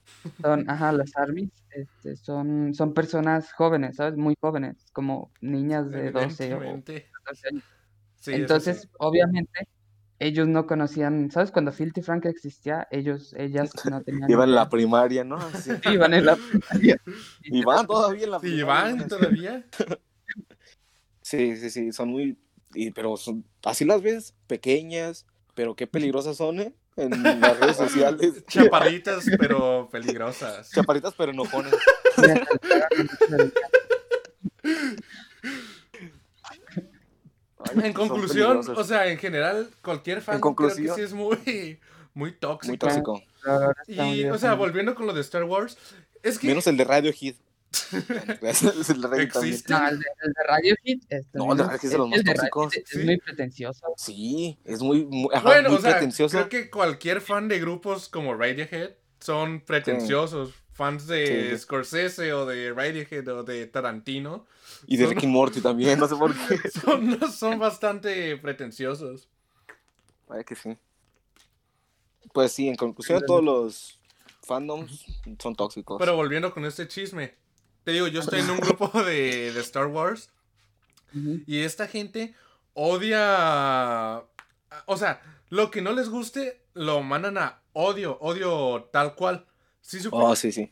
son, 0.41 0.67
ajá, 0.69 0.91
las 0.93 1.15
ARMYs, 1.15 1.51
este, 1.69 2.15
son, 2.15 2.73
son 2.73 2.93
personas 2.95 3.51
jóvenes, 3.53 3.97
¿sabes? 3.97 4.17
Muy 4.17 4.35
jóvenes, 4.41 4.77
como 4.93 5.31
niñas 5.41 5.91
de 5.91 6.11
12 6.11 6.53
o 6.53 6.57
Evidentemente. 6.57 7.09
14 7.23 7.47
años. 7.49 7.63
Sí, 8.15 8.33
Entonces, 8.33 8.81
sí. 8.81 8.87
obviamente, 8.97 9.67
ellos 10.19 10.47
no 10.47 10.67
conocían, 10.67 11.31
¿sabes? 11.31 11.51
Cuando 11.51 11.71
Filthy 11.71 12.01
Frank 12.01 12.25
existía, 12.25 12.87
ellos, 12.91 13.33
ellas 13.37 13.71
no 13.89 14.01
tenían 14.03 14.29
Iban 14.29 14.49
en 14.49 14.55
la 14.55 14.69
primaria, 14.69 15.23
¿no? 15.23 15.39
Sí, 15.63 15.71
iban 15.91 16.13
en 16.13 16.25
la 16.25 16.35
primaria. 16.35 16.97
Y 17.43 17.63
van 17.63 17.87
todavía 17.87 18.25
en 18.25 18.31
la 18.31 18.39
primaria. 18.39 18.65
van 18.65 18.99
así. 18.99 19.07
todavía. 19.09 19.65
Sí, 21.21 21.55
sí, 21.57 21.69
sí, 21.69 21.91
son 21.91 22.09
muy... 22.09 22.37
y- 22.73 22.91
pero 22.91 23.15
son, 23.17 23.45
así 23.63 23.85
las 23.85 24.01
ves, 24.01 24.35
pequeñas, 24.47 25.25
pero 25.55 25.75
qué 25.75 25.87
peligrosas 25.87 26.37
son, 26.37 26.59
¿eh? 26.59 26.73
En 26.95 27.11
las 27.39 27.57
redes 27.59 27.77
sociales. 27.77 28.43
Chaparritas, 28.47 29.25
pero 29.37 29.87
peligrosas. 29.91 30.69
Chaparritas, 30.71 31.13
pero 31.17 31.31
enojones. 31.31 31.73
Mira, 32.17 32.33
se 32.33 32.53
le 32.53 32.59
pegaron 32.59 32.97
mucho 32.99 33.37
del- 33.37 33.53
Ay, 37.59 37.87
En 37.87 37.93
conclusión, 37.93 38.61
o 38.75 38.83
sea, 38.83 39.07
en 39.07 39.17
general, 39.17 39.69
cualquier 39.81 40.21
fan 40.21 40.39
creo 40.39 40.55
que 40.55 40.69
sí 40.71 40.87
es 41.01 41.13
muy, 41.13 41.79
muy 42.13 42.31
tóxico. 42.31 42.87
Muy 43.13 43.23
Y, 43.87 44.25
o 44.25 44.37
sea, 44.37 44.53
volviendo 44.53 44.95
con 44.95 45.05
lo 45.07 45.13
de 45.13 45.21
Star 45.21 45.43
Wars, 45.43 45.77
es 46.23 46.39
que 46.39 46.47
Menos 46.47 46.67
el 46.67 46.77
de 46.77 46.83
Radiohead. 46.85 47.35
es 48.41 48.89
el 48.89 49.01
de 49.01 49.07
Radiohead 49.07 49.31
también. 49.31 49.53
existe. 49.53 49.73
No, 49.73 49.87
el 49.87 49.99
de, 49.99 50.05
el 50.23 50.33
de 50.33 50.43
Radiohead 50.47 50.99
este, 51.09 51.37
No, 51.37 51.51
el 51.51 51.57
de 51.57 51.63
Radiohead 51.65 51.85
es 51.85 51.91
de 51.91 51.97
los 51.97 52.09
más 52.09 52.23
tóxicos. 52.23 52.75
Es 52.77 52.83
Sí. 52.89 52.97
muy 53.05 53.17
pretencioso. 53.17 53.93
Sí, 53.97 54.59
es 54.65 54.81
muy, 54.81 55.05
muy, 55.05 55.29
ajá, 55.33 55.43
Bueno, 55.47 55.69
muy 55.69 55.77
o 55.77 55.81
sea, 55.81 55.91
pretencioso. 55.91 56.37
creo 56.37 56.49
que 56.49 56.69
cualquier 56.69 57.21
fan 57.21 57.47
de 57.47 57.59
grupos 57.59 58.09
como 58.09 58.33
Radiohead 58.35 58.91
son 59.19 59.61
pretenciosos. 59.61 60.53
Fans 60.73 61.07
de 61.07 61.51
Sí. 61.51 61.57
Scorsese 61.63 62.31
o 62.33 62.45
de 62.45 62.71
Radiohead 62.73 63.27
o 63.27 63.43
de 63.43 63.67
Tarantino 63.67 64.47
Y 64.87 64.97
de 64.97 65.05
son- 65.05 65.13
Ricky 65.15 65.27
Morty 65.27 65.61
también, 65.61 65.99
no 65.99 66.07
sé 66.07 66.15
por 66.15 66.33
qué. 66.33 66.69
son, 66.81 67.31
son 67.31 67.59
bastante 67.59 68.37
pretenciosos. 68.37 69.27
Ay, 70.29 70.43
que 70.43 70.55
sí. 70.55 70.77
Pues 72.33 72.51
sí, 72.51 72.67
en 72.67 72.75
conclusión, 72.75 73.23
todos 73.25 73.43
los 73.43 73.99
fandoms 74.43 75.05
son 75.39 75.55
tóxicos. 75.55 75.97
Pero 75.99 76.15
volviendo 76.15 76.53
con 76.53 76.65
este 76.65 76.87
chisme, 76.87 77.35
te 77.83 77.91
digo, 77.91 78.07
yo 78.07 78.19
estoy 78.19 78.39
en 78.41 78.49
un 78.51 78.59
grupo 78.59 78.87
de, 79.03 79.51
de 79.51 79.59
Star 79.61 79.87
Wars 79.87 80.29
y 81.47 81.61
esta 81.61 81.87
gente 81.87 82.35
odia... 82.73 84.23
O 84.85 84.97
sea, 84.97 85.21
lo 85.49 85.71
que 85.71 85.81
no 85.81 85.93
les 85.93 86.09
guste 86.09 86.61
lo 86.73 87.01
mandan 87.01 87.37
a 87.39 87.61
odio, 87.73 88.17
odio 88.21 88.89
tal 88.91 89.15
cual. 89.15 89.47
Sí, 89.81 89.99
supo- 89.99 90.17
Oh, 90.23 90.35
sí, 90.35 90.51
sí. 90.51 90.71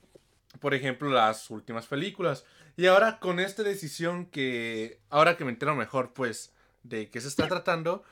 por 0.60 0.74
ejemplo, 0.76 1.10
las 1.10 1.50
últimas 1.50 1.88
películas. 1.88 2.46
Y 2.78 2.86
ahora 2.86 3.20
con 3.20 3.40
esta 3.40 3.64
decisión 3.64 4.28
que, 4.28 5.02
ahora 5.10 5.36
que 5.36 5.44
me 5.44 5.52
entero 5.52 5.76
mejor, 5.76 6.14
pues, 6.14 6.54
de 6.84 7.10
qué 7.10 7.20
se 7.20 7.28
está 7.28 7.48
tratando, 7.48 8.04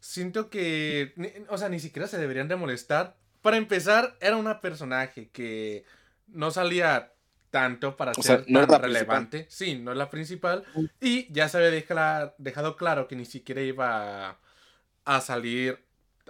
siento 0.00 0.50
que, 0.50 1.14
o 1.48 1.58
sea, 1.58 1.68
ni 1.68 1.80
siquiera 1.80 2.06
se 2.06 2.18
deberían 2.18 2.46
de 2.48 2.56
molestar. 2.56 3.16
Para 3.40 3.56
empezar, 3.56 4.16
era 4.20 4.36
una 4.36 4.60
personaje 4.60 5.30
que 5.30 5.84
no 6.28 6.50
salía 6.50 7.12
tanto 7.50 7.96
para 7.96 8.12
O 8.12 8.22
ser 8.22 8.44
sea, 8.44 8.44
no 8.48 8.66
tan 8.66 8.82
relevante. 8.82 9.46
Sí, 9.50 9.76
no 9.76 9.92
es 9.92 9.96
la 9.98 10.10
principal. 10.10 10.64
Y 11.00 11.32
ya 11.32 11.48
se 11.48 11.56
había 11.58 11.70
deja- 11.70 12.34
dejado 12.38 12.76
claro 12.76 13.08
que 13.08 13.16
ni 13.16 13.24
siquiera 13.24 13.60
iba 13.62 14.28
a, 14.30 14.38
a 15.04 15.20
salir 15.20 15.82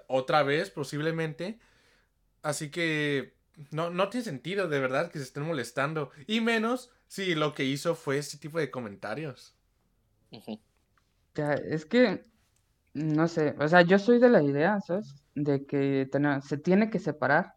otra 0.07 0.43
vez, 0.43 0.71
posiblemente. 0.71 1.59
Así 2.43 2.71
que 2.71 3.35
no, 3.71 3.91
no 3.91 4.09
tiene 4.09 4.25
sentido, 4.25 4.69
de 4.69 4.81
verdad, 4.81 5.11
que 5.11 5.19
se 5.19 5.25
estén 5.25 5.43
molestando. 5.45 6.11
Y 6.27 6.41
menos 6.41 6.91
si 7.13 7.35
lo 7.35 7.53
que 7.53 7.65
hizo 7.65 7.95
fue 7.95 8.17
ese 8.17 8.39
tipo 8.39 8.59
de 8.59 8.71
comentarios. 8.71 9.55
Es 11.35 11.85
que, 11.85 12.23
no 12.95 13.29
sé, 13.29 13.55
o 13.59 13.69
sea, 13.69 13.83
yo 13.83 13.99
soy 13.99 14.19
de 14.19 14.31
la 14.31 14.43
idea, 14.43 14.81
¿sabes? 14.81 15.23
De 15.35 15.67
que 15.67 16.09
ten- 16.11 16.41
se 16.41 16.57
tiene 16.57 16.89
que 16.89 16.99
separar 16.99 17.53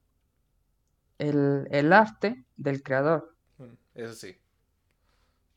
el, 1.19 1.67
el 1.71 1.93
arte 1.93 2.43
del 2.57 2.83
creador. 2.83 3.33
Bueno, 3.57 3.77
Eso 3.93 4.13
sí. 4.13 4.35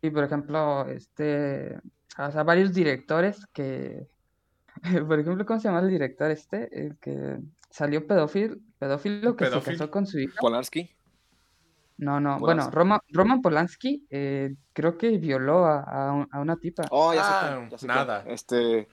Y 0.00 0.11
por 0.11 0.23
ejemplo, 0.23 0.87
este, 0.87 1.76
o 2.19 2.31
sea, 2.31 2.45
varios 2.45 2.73
directores 2.73 3.45
que, 3.52 4.07
por 5.09 5.19
ejemplo, 5.19 5.45
¿cómo 5.45 5.59
se 5.59 5.67
llama 5.67 5.81
el 5.81 5.90
director 5.90 6.31
este? 6.31 6.69
El 6.73 6.99
que 6.99 7.40
salió 7.69 8.07
pedófilo, 8.07 8.59
pedófilo 8.78 9.35
que 9.35 9.47
se 9.47 9.61
casó 9.61 9.90
con 9.90 10.07
su 10.07 10.21
hija. 10.21 10.37
Polanski. 10.40 10.88
No, 11.99 12.21
no, 12.21 12.38
Polanski. 12.38 12.45
bueno, 12.45 12.71
Roma, 12.71 13.02
Roman 13.11 13.43
Polanski 13.43 14.07
eh, 14.09 14.55
creo 14.73 14.97
que 14.97 15.19
violó 15.19 15.64
a, 15.67 15.81
a 15.83 16.12
un- 16.12 16.28
a 16.31 16.40
una 16.40 16.57
tipa. 16.57 16.85
Oh, 16.90 17.12
ya 17.12 17.23
sé 17.25 17.31
Ah, 17.33 17.55
cuál, 17.57 17.71
ya 17.71 17.78
sé 17.78 17.87
nada. 17.87 18.25
Este. 18.26 18.88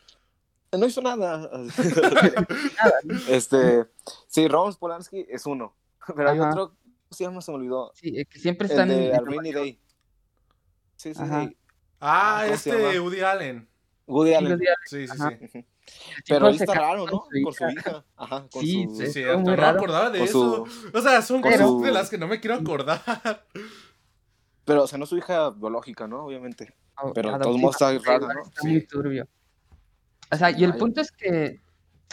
No 0.71 0.85
hizo 0.85 1.01
nada. 1.01 1.49
Este. 3.29 3.85
Sí, 4.27 4.47
Roman 4.47 4.73
Polanski 4.75 5.25
es 5.29 5.45
uno. 5.45 5.75
Pero 6.15 6.29
hay 6.29 6.39
Ajá. 6.39 6.49
otro. 6.49 6.67
¿Cómo 6.69 7.11
se 7.17 7.23
llama? 7.23 7.41
Se 7.41 7.51
me 7.51 7.57
olvidó. 7.57 7.91
Sí, 7.93 8.17
eh, 8.19 8.25
que 8.25 8.39
siempre 8.39 8.65
El 8.65 8.71
están 8.71 8.91
en, 8.91 8.97
de 8.97 9.05
en 9.09 9.13
A 9.15 9.17
Nueva 9.19 9.31
Rainy 9.31 9.51
York. 9.51 9.63
Day. 9.63 9.81
Sí, 10.95 11.13
sí, 11.13 11.21
Ajá. 11.21 11.45
sí. 11.47 11.57
Ah, 11.99 12.41
¿Cómo 12.45 12.57
se 12.57 12.69
este? 12.71 12.99
Woody 12.99 13.21
Allen. 13.21 13.69
Woody 14.07 14.33
Allen. 14.33 14.59
Sí, 14.85 15.07
sí, 15.07 15.13
Ajá. 15.17 15.31
sí. 15.51 15.65
Pero 16.27 16.51
se 16.53 16.63
está 16.63 16.73
raro, 16.73 17.05
¿no? 17.05 17.11
con 17.43 17.53
su 17.53 17.63
hija. 17.69 18.03
Ajá, 18.15 18.47
con 18.51 18.61
Sí, 18.61 18.87
su. 18.89 19.05
Sí, 19.11 19.23
no 19.23 19.39
me 19.39 19.53
acordaba 19.53 20.09
de 20.09 20.19
Con 20.19 20.27
eso. 20.27 20.65
su- 20.65 20.97
O 20.97 21.01
sea, 21.01 21.21
son 21.21 21.41
cosas 21.41 21.59
su- 21.67 21.81
de 21.81 21.91
las 21.91 22.09
que 22.09 22.17
no 22.17 22.27
me 22.27 22.39
quiero 22.39 22.55
acordar. 22.55 23.01
Pero, 24.65 24.83
o 24.83 24.87
sea, 24.87 24.97
no 24.97 25.05
su 25.05 25.17
hija 25.17 25.51
biológica, 25.51 26.07
¿no? 26.07 26.25
Obviamente. 26.25 26.73
Pero 27.13 27.33
de 27.33 27.39
todos 27.39 27.57
modos 27.57 27.75
está 27.81 27.97
raro, 28.11 28.27
¿no? 28.33 28.41
Está 28.41 28.61
Sí. 28.61 28.67
muy 28.67 28.87
turbio. 28.87 29.27
O 30.31 30.35
sea, 30.37 30.49
y 30.49 30.63
el 30.63 30.75
punto 30.75 31.01
es 31.01 31.11
que, 31.11 31.61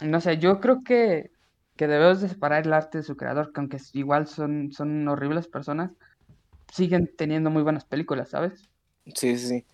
no 0.02 0.20
sé, 0.20 0.36
yo 0.38 0.60
creo 0.60 0.82
que, 0.84 1.30
que 1.76 1.86
debemos 1.86 2.20
de 2.20 2.28
separar 2.28 2.66
el 2.66 2.72
arte 2.74 2.98
de 2.98 3.04
su 3.04 3.16
creador, 3.16 3.52
que 3.52 3.60
aunque 3.60 3.78
igual 3.94 4.26
son, 4.26 4.70
son 4.72 5.08
horribles 5.08 5.48
personas, 5.48 5.92
siguen 6.70 7.10
teniendo 7.16 7.48
muy 7.48 7.62
buenas 7.62 7.84
películas, 7.86 8.28
¿sabes? 8.30 8.68
Sí, 9.14 9.38
sí, 9.38 9.48
sí. 9.48 9.66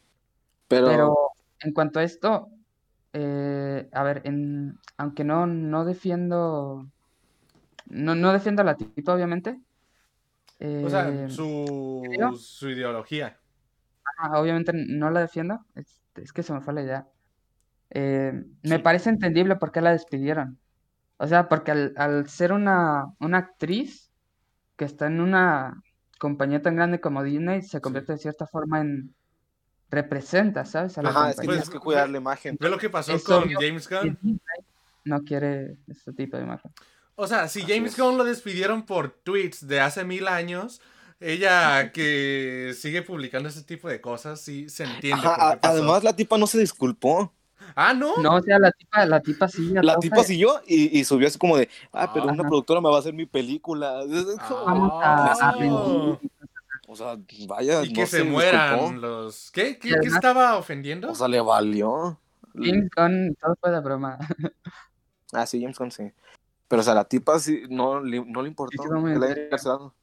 Pero, 0.69 0.87
Pero 0.87 1.17
en 1.61 1.73
cuanto 1.73 1.99
a 1.99 2.05
esto, 2.05 2.49
eh, 3.21 3.89
a 3.93 4.03
ver, 4.05 4.23
en, 4.25 4.79
aunque 4.99 5.25
no, 5.25 5.47
no 5.47 5.85
defiendo, 5.85 6.87
no, 7.87 8.15
no 8.15 8.33
defiendo 8.33 8.63
la 8.65 8.77
tipa, 8.77 9.15
obviamente. 9.15 9.61
O 10.81 10.89
sea, 10.91 11.23
eh, 11.25 11.29
su, 11.29 11.47
creo- 12.17 12.33
su 12.33 12.71
ideología. 12.71 13.41
Ah, 14.19 14.41
obviamente 14.41 14.73
no 14.75 15.11
la 15.11 15.21
defiendo, 15.21 15.61
es, 15.75 16.03
es 16.17 16.33
que 16.33 16.43
se 16.43 16.53
me 16.53 16.61
fue 16.61 16.75
la 16.75 16.83
idea. 16.83 17.09
Eh, 17.91 18.33
me 18.63 18.81
parece 18.81 19.11
entendible 19.11 19.57
por 19.57 19.73
qué 19.73 19.81
la 19.83 19.93
despidieron. 19.93 20.61
O 21.19 21.27
sea, 21.29 21.49
porque 21.49 21.73
al, 21.73 21.95
al 21.97 22.29
ser 22.29 22.53
una, 22.53 23.07
una 23.21 23.39
actriz 23.39 24.13
que 24.77 24.87
está 24.87 25.07
en 25.09 25.21
una 25.23 25.83
compañía 26.21 26.63
tan 26.63 26.77
grande 26.77 27.01
como 27.01 27.23
Disney, 27.25 27.63
se 27.63 27.81
convierte 27.83 28.13
de 28.15 28.19
cierta 28.19 28.47
forma 28.47 28.81
en... 28.83 29.17
representa, 29.91 30.65
¿sabes? 30.65 30.99
A 30.99 31.03
la 31.03 31.11
ajá, 31.11 31.31
es 31.31 31.37
que 31.41 31.47
tienes 31.47 31.71
que 31.71 31.79
cuidar 31.79 32.09
la 32.11 32.19
imagen. 32.19 32.57
Ve 32.61 32.69
lo 32.69 32.79
que 32.79 32.91
pasó 32.91 33.13
Es 33.15 33.25
con 33.25 33.45
obvio 33.45 33.59
James 33.61 33.89
Gunn. 33.89 34.41
No 35.05 35.23
quiere 35.25 35.77
este 35.89 36.13
tipo 36.13 36.37
de 36.37 36.43
imagen. 36.45 36.71
O 37.15 37.27
sea, 37.27 37.49
si 37.49 37.63
Así 37.63 37.73
James 37.73 37.93
es. 37.93 37.99
Gunn 37.99 38.19
lo 38.19 38.25
despidieron 38.25 38.85
por 38.85 39.11
tweets 39.11 39.67
de 39.67 39.81
hace 39.81 40.05
mil 40.05 40.29
años, 40.29 40.81
ella 41.21 41.91
que 41.93 42.75
sigue 42.79 43.03
publicando 43.03 43.49
ese 43.49 43.63
tipo 43.65 43.89
de 43.89 44.01
cosas, 44.01 44.41
sí 44.41 44.69
se 44.69 44.85
entiende. 44.85 45.27
Ajá, 45.27 45.31
por 45.37 45.39
qué 45.39 45.43
a- 45.57 45.61
pasó. 45.61 45.73
además 45.75 46.05
la 46.05 46.15
tipa 46.15 46.37
no 46.39 46.47
se 46.47 46.59
disculpó. 46.59 47.33
Ah, 47.75 47.93
no. 47.93 48.17
No, 48.17 48.37
o 48.37 48.43
sea, 48.43 48.59
la 48.59 48.71
tipa, 48.73 49.05
la 49.05 49.21
tipa 49.21 49.49
sí 49.49 49.77
a 49.77 49.83
La 49.83 49.99
tipa 49.99 50.23
siguió 50.25 50.61
y, 50.67 50.99
y 50.99 51.05
subió 51.05 51.27
así 51.29 51.39
como 51.39 51.57
de, 51.59 51.69
ah, 51.93 52.11
pero 52.15 52.27
una 52.27 52.43
productora 52.45 52.81
me 52.81 52.89
va 52.89 52.97
a 52.97 53.01
hacer 53.01 53.13
mi 53.15 53.27
película. 53.27 54.05
Vamos 54.67 54.93
a, 55.03 55.33
a 55.33 55.33
Ah. 55.49 55.53
rendir. 55.59 56.19
O 56.91 56.97
sea, 56.97 57.19
vaya, 57.47 57.83
Y 57.85 57.93
que 57.93 58.01
no 58.01 58.07
se, 58.07 58.17
se 58.19 58.25
mueran 58.25 58.79
disculpó. 58.81 59.07
los. 59.07 59.51
¿Qué? 59.51 59.79
¿Qué, 59.79 59.91
estaba 60.03 60.57
ofendiendo? 60.57 61.11
O 61.11 61.15
sea, 61.15 61.29
le 61.29 61.39
valió. 61.39 62.19
James 62.55 62.89
Gunn, 62.97 63.37
todo 63.39 63.55
fue 63.61 63.71
de 63.71 63.81
broma. 63.81 64.19
Ah, 65.35 65.45
sí, 65.45 65.61
James 65.61 65.79
Gunn, 65.79 65.91
sí. 65.91 66.11
Pero, 66.69 66.81
o 66.81 66.83
sea, 66.83 66.95
la 66.95 67.05
tipa 67.05 67.39
sí, 67.39 67.65
no, 67.69 68.01
le- 68.01 68.25
no 68.25 68.41
le 68.41 68.49
importó 68.49 68.83
Sí, 68.83 68.89
que 68.89 69.19
la 69.19 69.27
serio. 69.27 69.45
encarcelado. 69.45 69.95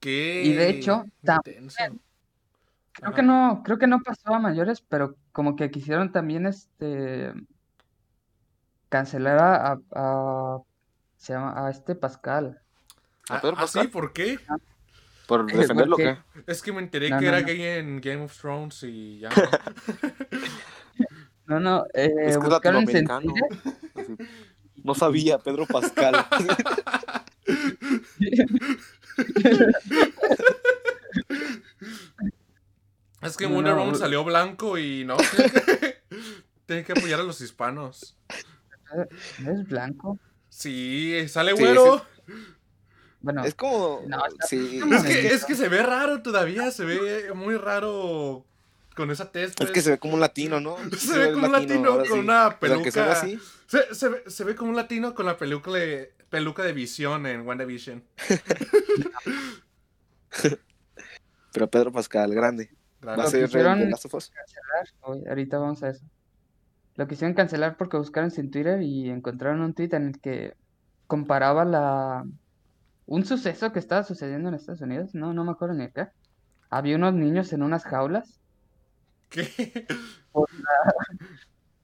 ¿Qué? 0.00 0.42
Y 0.46 0.54
de 0.54 0.70
hecho, 0.70 1.04
también-. 1.22 1.68
Creo 2.92 3.08
Ajá. 3.10 3.14
que 3.14 3.22
no, 3.22 3.62
creo 3.62 3.78
que 3.78 3.86
no 3.86 4.00
pasó 4.00 4.32
a 4.34 4.38
mayores, 4.38 4.80
pero 4.80 5.16
como 5.32 5.54
que 5.54 5.70
quisieron 5.70 6.12
también 6.12 6.46
este 6.46 7.34
cancelar 8.88 9.38
a, 9.38 9.72
a- 9.72 9.80
a- 9.94 10.62
se 11.18 11.34
llama 11.34 11.66
a 11.66 11.70
este 11.70 11.94
Pascal. 11.94 12.58
¿A 13.28 13.36
¿Ah, 13.36 13.40
Pedro 13.42 13.56
ah, 13.58 13.66
sí? 13.66 13.78
Pascal? 13.80 13.90
¿Por 13.90 14.12
qué? 14.14 14.38
¿Por 15.32 15.46
defenderlo 15.46 15.96
o 15.96 15.98
Porque- 15.98 16.18
qué? 16.44 16.52
Es 16.52 16.60
que 16.60 16.72
me 16.72 16.80
enteré 16.80 17.08
No, 17.08 17.18
que 17.18 17.24
no, 17.24 17.28
era 17.30 17.40
no. 17.40 17.46
gay 17.46 17.62
en 17.62 18.00
Game 18.02 18.22
of 18.24 18.38
Thrones 18.38 18.82
y 18.82 19.20
ya. 19.20 19.30
No, 21.46 21.58
no, 21.58 21.84
eh, 21.94 22.12
Es 22.26 22.36
que 22.38 22.48
latinoamericano. 22.48 23.32
No 24.84 24.94
sabía, 24.96 25.38
Pedro 25.38 25.64
Pascal. 25.66 26.26
es 33.22 33.36
que 33.36 33.46
Wonder 33.46 33.74
Woman 33.74 33.94
eh. 33.94 33.98
salió 33.98 34.24
blanco 34.24 34.76
y 34.76 35.04
no. 35.04 35.16
Tiene 36.66 36.82
que, 36.84 36.92
apoyar 36.92 37.20
a 37.20 37.22
los 37.22 37.40
hispanos. 37.40 38.18
¿no 39.38 39.52
es 39.52 39.68
blanco? 39.68 40.18
Sí, 40.48 41.28
sale 41.28 41.56
Sí, 41.56 41.62
güero. 41.62 42.04
Bueno, 43.22 43.44
es 43.44 43.54
como. 43.54 44.02
No, 44.06 44.24
está- 44.26 44.46
sí. 44.46 44.78
como 44.80 44.94
Es 44.96 45.02
que, 45.04 45.26
es 45.28 45.44
que 45.44 45.54
se 45.54 45.68
ve 45.68 45.82
raro 45.82 46.22
todavía, 46.22 46.70
se 46.70 46.84
ve 46.84 47.32
muy 47.34 47.56
raro 47.56 48.44
con 48.96 49.10
esa 49.10 49.30
tez. 49.32 49.50
Es 49.50 49.56
pues. 49.56 49.70
que 49.70 49.80
se 49.80 49.90
ve 49.92 49.98
como 49.98 50.14
un 50.14 50.20
latino, 50.20 50.60
¿no? 50.60 50.76
Se 50.98 51.18
ve 51.18 51.32
como 51.32 51.46
un 51.46 51.52
latino 51.52 51.96
con 51.96 52.06
sí. 52.06 52.12
una 52.12 52.48
O 52.48 52.66
sea, 52.66 52.82
que 52.82 52.90
se 52.90 53.00
ve 53.00 53.06
peluca. 53.06 53.12
así. 53.12 53.38
Se, 53.66 53.94
se 53.94 54.08
ve, 54.08 54.22
se 54.26 54.44
ve 54.44 54.54
como 54.56 54.70
un 54.70 54.76
latino 54.76 55.14
con 55.14 55.24
la 55.26 55.36
peluca 55.38 55.70
de, 55.70 56.12
peluca 56.28 56.62
de 56.62 56.72
visión 56.72 57.26
en 57.26 57.46
WandaVision. 57.46 58.02
Pero 61.52 61.70
Pedro 61.70 61.92
Pascal, 61.92 62.34
grande. 62.34 62.70
Va 63.06 63.14
a 63.14 63.26
ser 63.26 63.44
quisieron- 63.46 63.78
de 63.80 63.90
Last 63.90 64.06
of 64.06 64.14
Us. 64.14 64.30
cancelar, 64.30 64.88
hoy- 65.02 65.24
ahorita 65.28 65.58
vamos 65.58 65.82
a 65.82 65.88
eso. 65.90 66.04
Lo 66.96 67.06
quisieron 67.08 67.34
cancelar 67.34 67.76
porque 67.76 67.96
buscaron 67.96 68.30
en 68.36 68.50
Twitter 68.50 68.82
y 68.82 69.10
encontraron 69.10 69.60
un 69.62 69.74
tweet 69.74 69.90
en 69.92 70.08
el 70.08 70.20
que 70.20 70.54
comparaba 71.06 71.64
la 71.64 72.24
un 73.06 73.24
suceso 73.24 73.72
que 73.72 73.78
estaba 73.78 74.04
sucediendo 74.04 74.48
en 74.48 74.54
Estados 74.54 74.80
Unidos, 74.80 75.10
no, 75.14 75.32
no 75.34 75.44
me 75.44 75.52
acuerdo 75.52 75.74
ni 75.74 75.90
qué. 75.90 76.08
Había 76.70 76.96
unos 76.96 77.14
niños 77.14 77.52
en 77.52 77.62
unas 77.62 77.84
jaulas 77.84 78.40
¿Qué? 79.28 79.86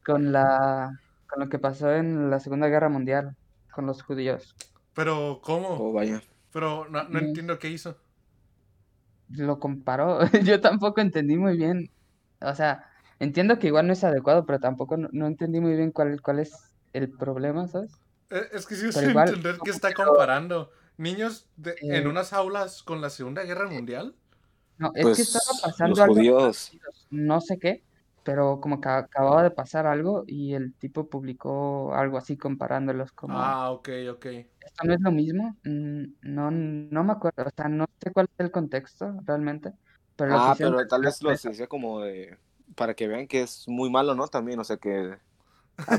con 0.04 0.32
la 0.32 0.90
con 1.28 1.40
lo 1.40 1.48
que 1.48 1.58
pasó 1.58 1.92
en 1.92 2.30
la 2.30 2.40
Segunda 2.40 2.68
Guerra 2.68 2.88
Mundial 2.88 3.36
con 3.72 3.86
los 3.86 4.02
judíos. 4.02 4.54
Pero, 4.94 5.40
¿cómo? 5.42 5.68
Oh, 5.68 5.92
vaya. 5.92 6.22
Pero 6.52 6.88
no, 6.88 7.04
no 7.04 7.20
Mm. 7.20 7.24
entiendo 7.24 7.58
qué 7.58 7.68
hizo. 7.68 7.96
Lo 9.30 9.58
comparó, 9.58 10.20
yo 10.44 10.60
tampoco 10.60 11.00
entendí 11.00 11.36
muy 11.36 11.56
bien. 11.56 11.90
O 12.40 12.54
sea, 12.54 12.86
entiendo 13.18 13.58
que 13.58 13.66
igual 13.66 13.86
no 13.86 13.92
es 13.92 14.04
adecuado, 14.04 14.46
pero 14.46 14.58
tampoco 14.58 14.96
no, 14.96 15.08
no 15.12 15.26
entendí 15.26 15.60
muy 15.60 15.76
bien 15.76 15.92
cuál, 15.92 16.20
cuál 16.22 16.38
es 16.40 16.52
el 16.94 17.10
problema, 17.10 17.68
¿sabes? 17.68 17.92
Eh, 18.30 18.48
Es 18.52 18.66
que 18.66 18.74
sí, 18.74 18.86
igual, 19.06 19.28
entender 19.28 19.58
está 19.66 19.92
que 19.92 20.02
lo- 20.02 20.08
comparando. 20.10 20.70
Niños 21.02 21.46
de- 21.56 21.70
Eh. 21.80 21.96
en 21.98 22.06
unas 22.08 22.32
aulas 22.32 22.82
con 22.82 23.00
la 23.00 23.08
Segunda 23.08 23.44
Guerra 23.44 23.68
Mundial. 23.68 24.14
No, 24.78 24.90
es 24.94 25.02
Pues 25.02 25.16
que 25.16 25.22
estaba 25.22 25.58
pasando 25.62 25.90
los 25.90 25.98
algo 26.00 26.14
judíos. 26.14 26.72
No 27.10 27.40
sé 27.40 27.58
qué, 27.58 27.84
pero 28.24 28.60
como 28.60 28.80
que 28.80 28.88
acababa 28.88 29.42
de 29.42 29.50
pasar 29.52 29.86
algo 29.86 30.24
y 30.26 30.54
el 30.54 30.74
tipo 30.74 31.08
publicó 31.08 31.94
algo 31.94 32.18
así 32.18 32.36
comparándolos 32.36 33.12
como 33.12 33.38
Ah, 33.38 33.70
ok, 33.70 33.88
ok. 34.10 34.26
esto 34.26 34.84
no 34.84 34.92
es 34.94 35.00
lo 35.00 35.10
mismo, 35.12 35.56
Mm, 35.64 36.04
no, 36.22 36.50
no 36.50 37.04
me 37.04 37.12
acuerdo, 37.12 37.44
o 37.46 37.50
sea, 37.56 37.68
no 37.68 37.86
sé 38.02 38.12
cuál 38.12 38.26
es 38.26 38.44
el 38.44 38.50
contexto 38.50 39.14
realmente, 39.24 39.72
pero 40.16 40.34
Ah, 40.36 40.54
pero 40.58 40.86
tal 40.86 41.02
vez 41.02 41.22
lo 41.22 41.30
decía 41.30 41.66
como 41.68 42.00
de. 42.00 42.36
Para 42.76 42.94
que 42.94 43.08
vean 43.08 43.26
que 43.26 43.42
es 43.42 43.64
muy 43.66 43.88
malo, 43.90 44.14
¿no? 44.14 44.28
También, 44.28 44.58
o 44.60 44.64
sea 44.64 44.76
que. 44.76 45.16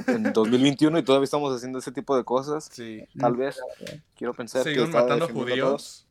En 0.07 0.33
2021 0.33 0.99
y 0.99 1.03
todavía 1.03 1.23
estamos 1.23 1.55
haciendo 1.55 1.79
ese 1.79 1.91
tipo 1.91 2.15
de 2.17 2.23
cosas. 2.23 2.69
Sí. 2.71 3.03
Tal 3.17 3.35
vez. 3.35 3.59
Quiero 4.15 4.33
pensar 4.33 4.63
que 4.63 4.71
Siguen 4.71 4.91
matando 4.91 5.27
judíos. 5.29 6.05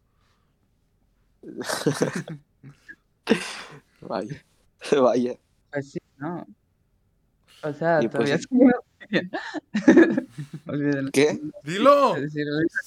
Vaya. 4.00 4.44
Vaya. 5.02 5.34
Pues 5.70 5.90
sí, 5.90 5.98
¿no? 6.16 6.46
O 7.62 7.72
sea, 7.72 8.00
Y 8.02 8.08
pues 8.08 8.38
todavía 8.48 8.78
Olvídenlo. 10.66 11.10
¿Qué? 11.12 11.40
Dilo. 11.64 12.14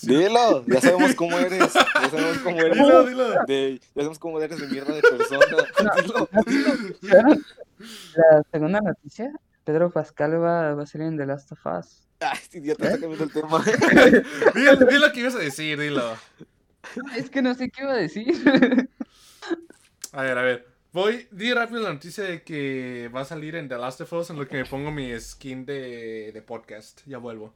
Dilo, 0.03 0.65
ya 0.67 0.81
sabemos 0.81 1.15
cómo 1.15 1.37
eres. 1.37 1.73
Ya 1.73 2.09
sabemos 2.09 2.37
cómo 2.39 2.59
eres. 2.59 2.77
Dilo, 2.77 3.03
dilo. 3.05 3.45
De, 3.47 3.79
ya 3.79 3.87
sabemos 3.95 4.19
cómo 4.19 4.39
eres 4.39 4.59
de 4.59 4.67
mierda 4.67 4.93
de 4.93 5.01
persona. 5.01 5.45
Dilo. 6.01 6.29
¿vieron 7.01 7.43
La 8.15 8.43
segunda 8.51 8.81
noticia, 8.81 9.33
Pedro 9.63 9.91
Pascal 9.91 10.41
va, 10.41 10.73
va 10.75 10.83
a 10.83 10.85
salir 10.85 11.07
en 11.07 11.17
The 11.17 11.25
Last 11.25 11.51
of 11.51 11.65
Us. 11.65 12.07
Ay, 12.19 12.37
sí, 12.49 12.61
ya 12.61 12.75
te 12.75 12.85
está 12.85 12.99
cambiando 12.99 13.23
el 13.25 13.31
tema. 13.31 13.63
Dilo, 14.55 14.75
dilo 14.87 15.07
lo 15.07 15.11
que 15.11 15.19
ibas 15.21 15.35
a 15.35 15.39
decir, 15.39 15.79
dilo. 15.79 16.15
Es 17.15 17.29
que 17.29 17.41
no 17.41 17.53
sé 17.55 17.69
qué 17.69 17.83
iba 17.83 17.93
a 17.93 17.97
decir. 17.97 18.89
A 20.13 20.23
ver, 20.23 20.37
a 20.37 20.41
ver. 20.41 20.67
Voy, 20.93 21.27
di 21.31 21.53
rápido 21.53 21.81
la 21.81 21.93
noticia 21.93 22.23
de 22.25 22.43
que 22.43 23.09
va 23.15 23.21
a 23.21 23.25
salir 23.25 23.55
en 23.55 23.69
The 23.69 23.77
Last 23.77 24.01
of 24.01 24.11
Us 24.13 24.29
en 24.29 24.37
lo 24.37 24.47
que 24.47 24.57
me 24.57 24.65
pongo 24.65 24.91
mi 24.91 25.17
skin 25.19 25.65
de, 25.65 26.31
de 26.33 26.41
podcast. 26.41 27.01
Ya 27.05 27.17
vuelvo. 27.17 27.53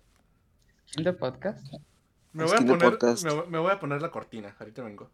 ¿De 0.96 1.12
podcast? 1.12 1.60
Me 2.32 2.44
voy, 2.46 2.54
a 2.54 2.56
Skin 2.58 2.68
de 2.68 2.74
poner, 2.76 2.90
podcast. 2.92 3.24
me, 3.26 3.34
voy- 3.34 3.48
me 3.50 3.58
voy 3.60 3.72
a 3.72 3.80
poner 3.80 4.02
la 4.02 4.10
cortina. 4.10 4.56
Ahorita 4.58 4.84
vengo. 4.84 5.10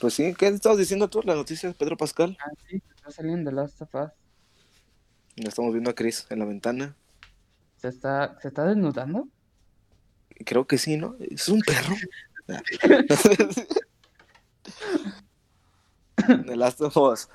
Pues 0.00 0.14
sí, 0.14 0.34
¿qué 0.34 0.48
estabas 0.48 0.78
diciendo 0.78 1.08
tú? 1.08 1.22
La 1.24 1.34
noticia 1.34 1.68
de 1.70 1.74
Pedro 1.74 1.96
Pascal. 1.96 2.36
Ah, 2.40 2.50
sí, 2.68 2.82
en 3.18 3.44
The 3.44 3.52
Last 3.52 3.82
of 3.82 3.94
Us. 3.94 4.10
Ya 5.36 5.48
estamos 5.48 5.72
viendo 5.72 5.90
a 5.90 5.94
Chris 5.94 6.26
en 6.30 6.38
la 6.38 6.46
ventana. 6.46 6.96
¿Se 7.76 7.88
está, 7.88 8.38
¿se 8.40 8.48
está 8.48 8.64
desnudando? 8.64 9.28
Creo 10.44 10.66
que 10.66 10.78
sí, 10.78 10.96
¿no? 10.96 11.16
Es 11.18 11.48
un 11.48 11.60
perro. 11.60 11.94
The 16.46 16.56
Last 16.56 16.80
of 16.80 16.96
Us. 16.96 17.28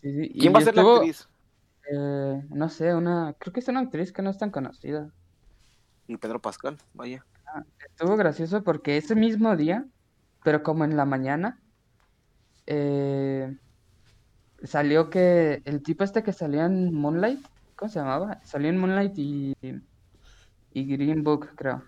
Sí, 0.00 0.12
sí. 0.12 0.30
¿Quién 0.30 0.50
y 0.50 0.52
va 0.54 0.58
a 0.58 0.62
ser 0.62 0.74
la 0.74 0.82
actriz? 0.82 1.28
eh, 1.90 2.42
no 2.50 2.68
sé, 2.68 2.94
una, 2.94 3.34
creo 3.38 3.52
que 3.52 3.60
es 3.60 3.68
una 3.68 3.80
actriz 3.80 4.12
que 4.12 4.22
no 4.22 4.30
es 4.30 4.38
tan 4.38 4.50
conocida. 4.50 5.10
Y 6.06 6.16
Pedro 6.16 6.40
Pascal, 6.40 6.78
vaya. 6.94 7.24
Estuvo 7.88 8.16
gracioso 8.16 8.64
porque 8.64 8.96
ese 8.96 9.14
mismo 9.14 9.56
día, 9.56 9.86
pero 10.42 10.62
como 10.62 10.84
en 10.84 10.96
la 10.96 11.04
mañana, 11.04 11.60
eh, 12.66 13.56
salió 14.64 15.10
que 15.10 15.62
el 15.64 15.82
tipo 15.82 16.04
este 16.04 16.22
que 16.22 16.32
salió 16.32 16.64
en 16.64 16.92
Moonlight, 16.94 17.44
¿cómo 17.76 17.90
se 17.90 17.98
llamaba? 17.98 18.40
Salió 18.44 18.68
en 18.68 18.78
Moonlight 18.78 19.16
y, 19.16 19.56
y 20.72 20.96
Green 20.96 21.22
Book, 21.22 21.50
creo. 21.54 21.82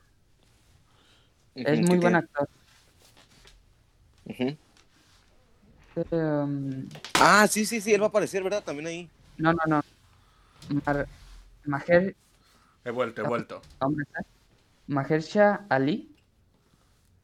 Es 1.55 1.81
muy 1.89 1.99
buen 1.99 2.17
actor. 2.17 2.49
Um... 6.13 6.89
Ah, 7.15 7.47
sí, 7.49 7.67
sí, 7.67 7.81
sí, 7.81 7.93
él 7.93 8.01
va 8.01 8.07
a 8.07 8.09
aparecer, 8.09 8.43
¿verdad? 8.43 8.63
También 8.63 8.87
ahí. 8.87 9.11
No, 9.37 9.53
no, 9.53 9.61
no. 9.67 9.83
Mar 10.87 11.09
Maher... 11.65 12.17
He 12.85 12.91
vuelto, 12.91 13.23
he 13.23 13.29
vuelto. 13.29 13.61
Mahersha 14.87 15.67
Ali. 15.69 16.15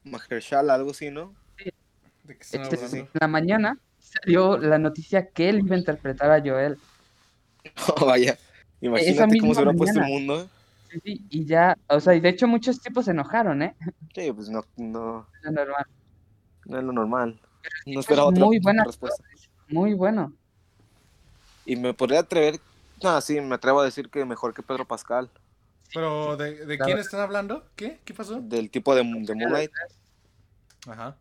Mahershala, 0.04 0.74
algo 0.74 0.90
así, 0.90 1.10
¿no? 1.10 1.34
Sí. 1.56 1.70
¿De 2.24 2.36
qué 2.36 2.42
este, 2.42 2.98
En 2.98 3.08
la 3.14 3.28
mañana 3.28 3.78
salió 4.22 4.58
la 4.58 4.78
noticia 4.78 5.28
que 5.28 5.48
él 5.48 5.60
iba 5.60 5.74
a 5.74 5.78
interpretar 5.78 6.30
a 6.30 6.40
Joel. 6.40 6.78
Oh, 7.96 8.06
vaya. 8.06 8.38
Imagínate 8.80 9.38
cómo 9.38 9.52
se 9.52 9.60
hubiera 9.60 9.76
puesto 9.76 10.00
el 10.00 10.06
mundo. 10.06 10.48
Sí, 10.88 11.00
sí, 11.04 11.26
y 11.30 11.44
ya, 11.44 11.76
o 11.88 11.98
sea, 11.98 12.14
y 12.14 12.20
de 12.20 12.28
hecho 12.28 12.46
muchos 12.46 12.80
tipos 12.80 13.06
se 13.06 13.10
enojaron, 13.10 13.60
¿eh? 13.60 13.74
Sí, 14.14 14.30
pues 14.32 14.48
no, 14.48 14.64
no. 14.76 15.26
Es 15.42 15.50
lo 15.50 15.64
normal. 15.64 15.86
No 16.64 16.78
es 16.78 16.84
lo 16.84 16.92
normal. 16.92 17.40
No 17.86 18.00
esperaba 18.00 18.28
otra 18.28 18.44
muy 18.44 18.60
buena 18.60 18.84
respuesta. 18.84 19.22
Muy 19.68 19.94
bueno. 19.94 20.32
Y 21.64 21.74
me 21.74 21.92
podría 21.92 22.20
atrever, 22.20 22.60
no, 23.02 23.20
sí, 23.20 23.40
me 23.40 23.56
atrevo 23.56 23.80
a 23.80 23.84
decir 23.84 24.08
que 24.08 24.24
mejor 24.24 24.54
que 24.54 24.62
Pedro 24.62 24.84
Pascal. 24.86 25.28
Pero, 25.92 26.36
¿de, 26.36 26.66
de 26.66 26.78
quién 26.78 26.98
están 26.98 27.20
hablando? 27.20 27.64
¿Qué? 27.74 28.00
¿Qué 28.04 28.14
pasó? 28.14 28.40
Del 28.40 28.70
tipo 28.70 28.94
de, 28.94 29.02
de 29.02 29.34
Moonlight. 29.34 29.72
Ajá. 30.88 31.16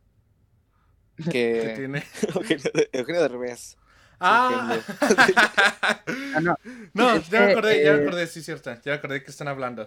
Que... 1.23 1.31
¿Qué 1.31 1.73
tiene? 1.77 2.03
Eugenio 2.91 3.21
de 3.21 3.27
Revés. 3.27 3.77
Ah. 4.19 4.77
ah. 5.17 6.01
no, 6.41 6.57
no 6.93 7.17
ya 7.17 7.39
me 7.39 7.51
acordé, 7.51 7.83
ya 7.83 7.93
me 7.93 7.99
eh, 7.99 8.01
acordé, 8.01 8.27
sí, 8.27 8.41
cierto. 8.41 8.73
Ya 8.73 8.91
me 8.91 8.93
acordé 8.93 9.23
que 9.23 9.31
están 9.31 9.47
hablando. 9.47 9.85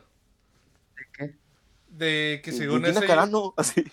¿De 0.97 1.05
qué? 1.13 1.35
De 1.89 2.41
que 2.45 2.53
según 2.53 2.85
eso. 2.85 3.01
no, 3.27 3.55
así. 3.57 3.85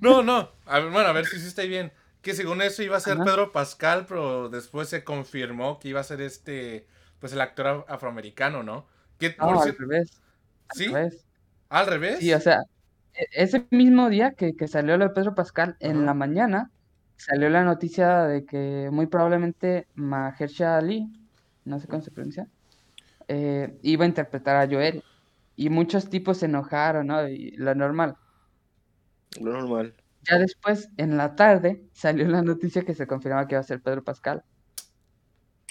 no, 0.00 0.22
no. 0.22 0.52
A 0.66 0.80
ver, 0.80 0.90
bueno, 0.90 1.08
a 1.08 1.12
ver 1.12 1.26
si 1.26 1.38
sí 1.38 1.46
está 1.46 1.62
bien. 1.62 1.92
Que 2.22 2.34
según 2.34 2.60
eso 2.60 2.82
iba 2.82 2.98
a 2.98 3.00
ser 3.00 3.16
Pedro 3.18 3.50
Pascal, 3.50 4.04
pero 4.06 4.50
después 4.50 4.88
se 4.90 5.04
confirmó 5.04 5.78
que 5.78 5.88
iba 5.88 6.00
a 6.00 6.04
ser 6.04 6.20
este, 6.20 6.86
pues 7.18 7.32
el 7.32 7.40
actor 7.40 7.86
afroamericano, 7.88 8.62
¿no? 8.62 8.86
Que, 9.18 9.34
no, 9.38 9.62
al 9.62 9.76
revés. 9.76 10.20
¿Sí? 10.74 10.86
Al 10.86 10.92
revés. 10.92 11.24
¿Al 11.70 11.86
revés? 11.86 12.18
Sí, 12.18 12.34
o 12.34 12.40
sea, 12.40 12.62
ese 13.32 13.66
mismo 13.70 14.08
día 14.08 14.32
que, 14.32 14.54
que 14.54 14.68
salió 14.68 14.96
lo 14.96 15.08
de 15.08 15.14
Pedro 15.14 15.34
Pascal, 15.34 15.76
en 15.80 16.06
la 16.06 16.14
mañana 16.14 16.70
salió 17.20 17.50
la 17.50 17.64
noticia 17.64 18.24
de 18.24 18.46
que 18.46 18.88
muy 18.90 19.06
probablemente 19.06 19.86
Mahershala 19.94 20.78
Ali, 20.78 21.06
no 21.66 21.78
sé 21.78 21.86
cómo 21.86 22.00
se 22.00 22.10
pronuncia, 22.10 22.48
eh, 23.28 23.78
iba 23.82 24.04
a 24.04 24.08
interpretar 24.08 24.56
a 24.56 24.66
Joel. 24.66 25.04
Y 25.54 25.68
muchos 25.68 26.08
tipos 26.08 26.38
se 26.38 26.46
enojaron, 26.46 27.08
¿no? 27.08 27.28
Y 27.28 27.50
lo 27.52 27.74
normal. 27.74 28.16
Lo 29.38 29.52
normal. 29.52 29.94
Ya 30.22 30.38
después, 30.38 30.88
en 30.96 31.18
la 31.18 31.36
tarde, 31.36 31.84
salió 31.92 32.26
la 32.26 32.40
noticia 32.40 32.82
que 32.82 32.94
se 32.94 33.06
confirmaba 33.06 33.46
que 33.46 33.54
iba 33.54 33.60
a 33.60 33.64
ser 33.64 33.82
Pedro 33.82 34.02
Pascal. 34.02 34.42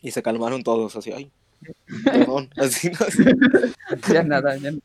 Y 0.04 0.12
se 0.12 0.22
calmaron 0.22 0.62
todos, 0.62 0.96
así, 0.96 1.12
ay. 1.12 1.32
Perdón, 2.06 2.50
así 2.58 2.92
no. 2.92 4.14
ya 4.14 4.24
nada, 4.24 4.56
ya 4.56 4.72
nada. 4.72 4.84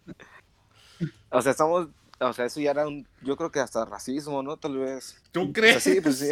O 1.29 1.43
sea, 1.43 1.53
estamos 1.53 1.89
o 2.21 2.33
sea, 2.33 2.45
eso 2.45 2.61
ya 2.61 2.71
era 2.71 2.87
un, 2.87 3.07
yo 3.23 3.37
creo 3.37 3.51
que 3.51 3.61
hasta 3.61 3.85
racismo, 3.85 4.43
¿no? 4.43 4.57
Tal 4.57 4.77
vez. 4.79 5.21
¿Tú 5.33 5.53
crees? 5.53 5.83
sí, 5.83 6.01
pues 6.01 6.19
sí. 6.19 6.29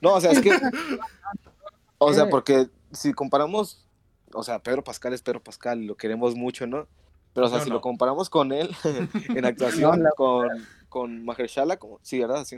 No, 0.00 0.14
o 0.14 0.20
sea, 0.20 0.32
es 0.32 0.40
que, 0.40 0.50
o 1.98 2.12
sea, 2.12 2.28
porque 2.28 2.68
si 2.92 3.12
comparamos, 3.12 3.84
o 4.32 4.42
sea, 4.42 4.58
Pedro 4.58 4.82
Pascal 4.82 5.12
es 5.12 5.22
Pedro 5.22 5.42
Pascal, 5.42 5.84
lo 5.86 5.96
queremos 5.96 6.34
mucho, 6.34 6.66
¿no? 6.66 6.86
Pero, 7.34 7.46
o 7.46 7.50
sea, 7.50 7.60
si 7.60 7.70
lo 7.70 7.80
comparamos 7.80 8.28
con 8.28 8.52
él 8.52 8.74
en 9.28 9.44
actuación, 9.44 10.04
con, 10.16 10.48
con 10.88 11.24
Mahershala, 11.24 11.76
como, 11.76 12.00
sí, 12.02 12.18
¿verdad? 12.18 12.44
Sí. 12.44 12.56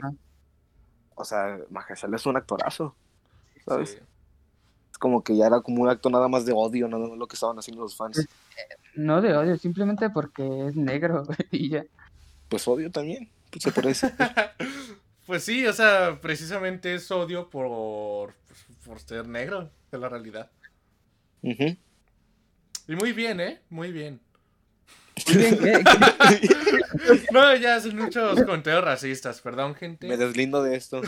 O 1.15 1.25
sea, 1.25 1.59
Mahershala 1.69 2.15
es 2.15 2.25
un 2.25 2.37
actorazo, 2.37 2.95
¿sabes? 3.65 4.01
Es 4.91 4.97
como 4.97 5.23
que 5.23 5.35
ya 5.35 5.47
era 5.47 5.61
como 5.61 5.83
un 5.83 5.89
acto 5.89 6.09
nada 6.09 6.27
más 6.27 6.45
de 6.45 6.53
odio, 6.53 6.87
no 6.87 7.15
lo 7.15 7.27
que 7.27 7.35
estaban 7.35 7.59
haciendo 7.59 7.83
los 7.83 7.95
fans. 7.95 8.27
No 8.95 9.21
de 9.21 9.35
odio, 9.35 9.57
simplemente 9.57 10.09
porque 10.09 10.67
es 10.67 10.75
negro 10.75 11.23
y 11.51 11.69
ya 11.69 11.85
pues 12.53 12.67
odio 12.67 12.91
también, 12.91 13.31
pues 13.49 13.63
se 13.63 13.71
parece. 13.71 14.13
pues 15.25 15.43
sí, 15.43 15.65
o 15.65 15.73
sea, 15.73 16.19
precisamente 16.21 16.93
es 16.93 17.09
odio 17.09 17.49
por, 17.49 18.35
por 18.85 18.99
ser 18.99 19.27
negro, 19.27 19.71
de 19.91 19.97
la 19.97 20.07
realidad. 20.07 20.51
Y 21.41 22.95
muy 22.95 23.11
bien, 23.11 23.39
¿eh? 23.39 23.59
Muy 23.71 23.91
bien. 23.91 24.19
no, 27.31 27.55
ya 27.55 27.81
son 27.81 27.97
muchos 27.97 28.43
comentarios 28.43 28.83
racistas, 28.83 29.41
perdón, 29.41 29.73
gente. 29.73 30.07
Me 30.07 30.15
deslindo 30.15 30.61
de 30.61 30.75
esto. 30.75 31.01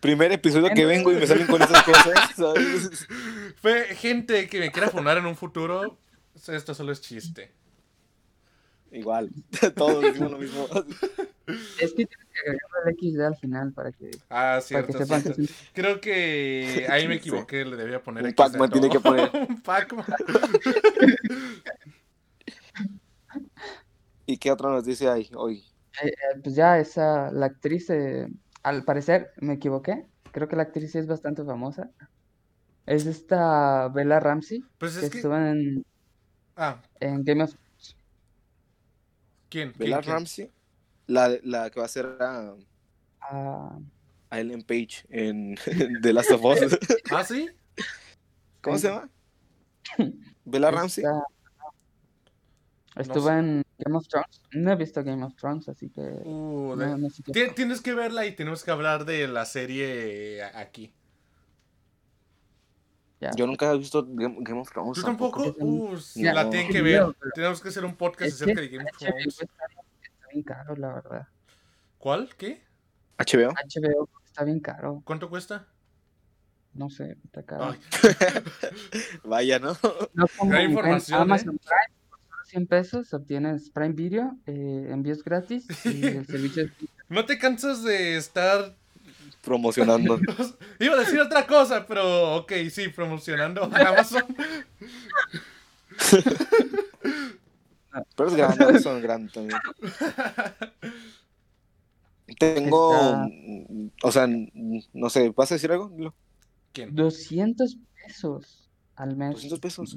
Primer 0.00 0.32
episodio 0.32 0.70
que 0.74 0.86
vengo 0.86 1.12
y 1.12 1.14
me 1.14 1.26
salen 1.28 1.46
con 1.46 1.62
esas 1.62 1.84
cosas, 1.84 3.06
Fue 3.62 3.94
gente 3.94 4.48
que 4.48 4.58
me 4.58 4.72
quiera 4.72 4.88
fundar 4.88 5.18
en 5.18 5.26
un 5.26 5.36
futuro, 5.36 6.00
esto 6.34 6.74
solo 6.74 6.90
es 6.90 7.00
chiste. 7.00 7.52
Igual, 8.92 9.30
todos 9.76 10.02
decimos 10.02 10.30
lo 10.32 10.38
mismo. 10.38 10.66
Es 11.80 11.92
que 11.94 12.06
tienes 12.06 12.28
que 12.32 12.40
agregar 12.46 12.70
el 12.86 12.94
XD 12.94 13.20
al 13.22 13.36
final 13.36 13.72
para 13.72 13.90
que, 13.90 14.08
ah, 14.28 14.60
cierto, 14.62 14.92
para 14.92 15.20
que 15.20 15.32
sepan 15.34 15.46
Creo 15.72 16.00
que 16.00 16.86
ahí 16.88 17.08
me 17.08 17.16
equivoqué, 17.16 17.64
le 17.64 17.74
debía 17.74 18.00
poner 18.00 18.24
Un 18.24 18.34
Pac-Man 18.34 18.70
tiene 18.70 18.88
que 18.88 19.00
poner. 19.00 19.30
Un 19.48 19.60
Pac-Man. 19.60 20.06
¿Y 24.26 24.38
qué 24.38 24.52
otra 24.52 24.70
noticia 24.70 25.12
hay 25.12 25.28
hoy? 25.34 25.64
Eh, 26.04 26.06
eh, 26.06 26.40
pues 26.40 26.54
ya 26.54 26.78
esa, 26.78 27.32
la 27.32 27.46
actriz, 27.46 27.90
eh, 27.90 28.28
al 28.62 28.84
parecer, 28.84 29.32
me 29.40 29.54
equivoqué. 29.54 30.06
Creo 30.30 30.46
que 30.46 30.54
la 30.54 30.62
actriz 30.62 30.94
es 30.94 31.08
bastante 31.08 31.42
famosa. 31.42 31.90
Es 32.86 33.06
esta 33.06 33.88
Bella 33.88 34.20
Ramsey, 34.20 34.64
pues 34.78 34.94
es 34.94 35.10
que, 35.10 35.16
estuvo 35.18 35.36
en, 35.36 35.84
ah. 36.56 36.80
en 37.00 37.24
Game 37.24 37.42
of 37.42 37.56
¿Quién? 39.50 39.74
Bella 39.76 40.00
Ramsey, 40.00 40.50
la, 41.06 41.36
la 41.42 41.70
que 41.70 41.80
va 41.80 41.86
a 41.86 41.88
ser 41.88 42.06
a, 42.20 42.54
ah. 43.20 43.78
a 44.30 44.40
Ellen 44.40 44.62
Page 44.62 45.04
en, 45.10 45.56
The 46.02 46.12
Last 46.12 46.30
of 46.30 46.44
Us. 46.44 46.78
¿Ah, 47.10 47.24
sí? 47.24 47.50
¿Cómo 48.62 48.78
se 48.78 48.88
llama? 48.88 49.10
Bella 50.44 50.70
Ramsey. 50.70 51.04
Estuvo 52.96 53.30
en 53.30 53.62
Game 53.78 53.96
of 53.96 54.06
Thrones. 54.08 54.42
No 54.52 54.72
he 54.72 54.76
visto 54.76 55.02
Game 55.02 55.24
of 55.24 55.34
Thrones, 55.34 55.68
así 55.68 55.90
que. 55.90 56.00
Uh, 56.00 56.76
tienes 57.54 57.80
que 57.80 57.94
verla 57.94 58.26
y 58.26 58.34
tenemos 58.34 58.62
que 58.62 58.70
hablar 58.70 59.04
de 59.04 59.26
la 59.28 59.44
serie 59.46 60.42
aquí. 60.42 60.92
Yo 63.36 63.46
nunca 63.46 63.72
he 63.72 63.78
visto 63.78 64.06
Game, 64.08 64.60
of 64.60 64.70
Thrones. 64.70 64.98
¿Tú 64.98 65.02
tampoco? 65.02 65.54
Uh, 65.58 65.96
la 66.16 66.48
tienen 66.48 66.72
que 66.72 66.80
ver. 66.82 67.04
Tenemos 67.34 67.60
que 67.60 67.68
hacer 67.68 67.84
un 67.84 67.94
podcast 67.94 68.32
acerca 68.32 68.60
de 68.60 68.68
Game 68.68 68.84
of 68.84 68.98
Thrones. 68.98 69.40
Está 69.40 70.26
bien 70.32 70.42
caro, 70.42 70.76
la 70.76 70.94
verdad. 70.94 71.28
¿Cuál? 71.98 72.30
¿Qué? 72.36 72.62
HBO. 73.18 73.52
HBO 73.52 74.08
está 74.30 74.44
bien 74.44 74.60
caro. 74.60 75.02
¿Cuánto 75.04 75.28
cuesta? 75.28 75.66
No 76.72 76.88
sé, 76.88 77.18
está 77.24 77.42
caro. 77.42 77.76
Vaya, 79.24 79.58
¿no? 79.58 79.76
no 80.14 80.26
como 80.38 80.54
Hay 80.54 80.66
información. 80.66 81.20
Amazon 81.20 81.56
¿eh? 81.56 81.58
Prime, 81.58 82.00
por 82.08 82.46
100 82.46 82.66
pesos 82.68 83.12
obtienes 83.12 83.70
Prime 83.70 83.92
Video, 83.92 84.38
eh, 84.46 84.88
envíos 84.90 85.24
gratis 85.24 85.66
y 85.84 86.06
el 86.06 86.26
servicio. 86.28 86.70
¿No 87.08 87.26
te 87.26 87.38
cansas 87.38 87.82
de 87.82 88.16
estar 88.16 88.76
promocionando. 89.42 90.18
Iba 90.78 90.94
a 90.94 90.98
decir 90.98 91.20
otra 91.20 91.46
cosa, 91.46 91.86
pero 91.86 92.36
ok, 92.36 92.52
sí, 92.70 92.88
promocionando 92.88 93.64
Amazon. 93.64 94.24
pero 98.16 98.28
es 98.28 98.34
grande, 98.34 98.64
Amazon 98.64 99.02
grande 99.02 99.32
también. 99.32 99.60
Tengo, 102.38 103.26
o 104.02 104.12
sea, 104.12 104.28
no 104.92 105.10
sé, 105.10 105.32
¿vas 105.36 105.50
a 105.50 105.54
decir 105.54 105.72
algo? 105.72 105.90
¿Quién? 106.72 106.94
200 106.94 107.76
pesos 108.06 108.70
al 108.94 109.16
mes. 109.16 109.32
200 109.32 109.58
pesos. 109.58 109.96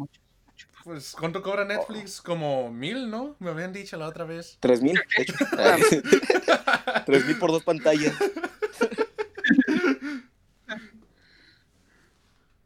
Pues, 0.83 1.15
¿cuánto 1.17 1.41
cobra 1.41 1.63
Netflix? 1.63 2.21
Como 2.21 2.69
mil, 2.69 3.09
¿no? 3.09 3.37
Me 3.39 3.51
habían 3.51 3.71
dicho 3.71 3.95
la 3.97 4.07
otra 4.07 4.25
vez. 4.25 4.57
Tres 4.59 4.81
mil, 4.81 4.95
de 4.95 5.01
hecho. 5.23 5.33
Tres 7.05 7.25
mil 7.25 7.37
por 7.37 7.51
dos 7.51 7.63
pantallas. 7.63 8.13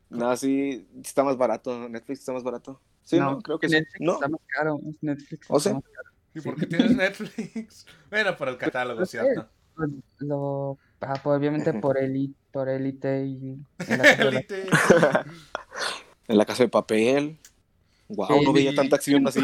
No, 0.09 0.35
sí, 0.37 0.87
está 1.03 1.23
más 1.23 1.37
barato. 1.37 1.89
Netflix 1.89 2.19
está 2.19 2.33
más 2.33 2.43
barato. 2.43 2.81
Sí, 3.03 3.19
no, 3.19 3.41
creo 3.41 3.59
que 3.59 3.67
Netflix 3.67 3.93
sí. 3.97 4.03
No. 4.03 4.13
Está 4.13 4.27
más 4.29 4.41
caro. 4.47 4.79
Netflix. 5.01 5.47
¿O 5.49 5.59
sea? 5.59 5.79
¿Y 6.33 6.41
por 6.41 6.55
qué 6.55 6.65
tienes 6.67 6.95
Netflix? 6.95 7.85
bueno, 8.09 8.35
por 8.37 8.47
el 8.49 8.57
catálogo, 8.57 9.05
¿cierto? 9.05 9.47
pues, 9.75 9.89
lo, 10.19 10.77
ah, 11.01 11.13
pues, 11.21 11.37
obviamente 11.37 11.73
por 11.73 11.97
Elite, 12.01 12.35
por 12.51 12.69
Elite 12.69 13.25
y 13.25 13.57
en 13.79 13.97
la 13.97 13.97
casa 14.03 14.17
de 14.17 14.23
la- 14.23 14.29
Elite. 14.37 14.65
En 16.27 16.37
la 16.37 16.45
casa 16.45 16.63
de 16.63 16.69
papel. 16.69 17.37
Wow, 18.09 18.41
no 18.43 18.53
veía 18.53 18.73
tanta 18.73 18.95
acción 18.95 19.27
así. 19.27 19.41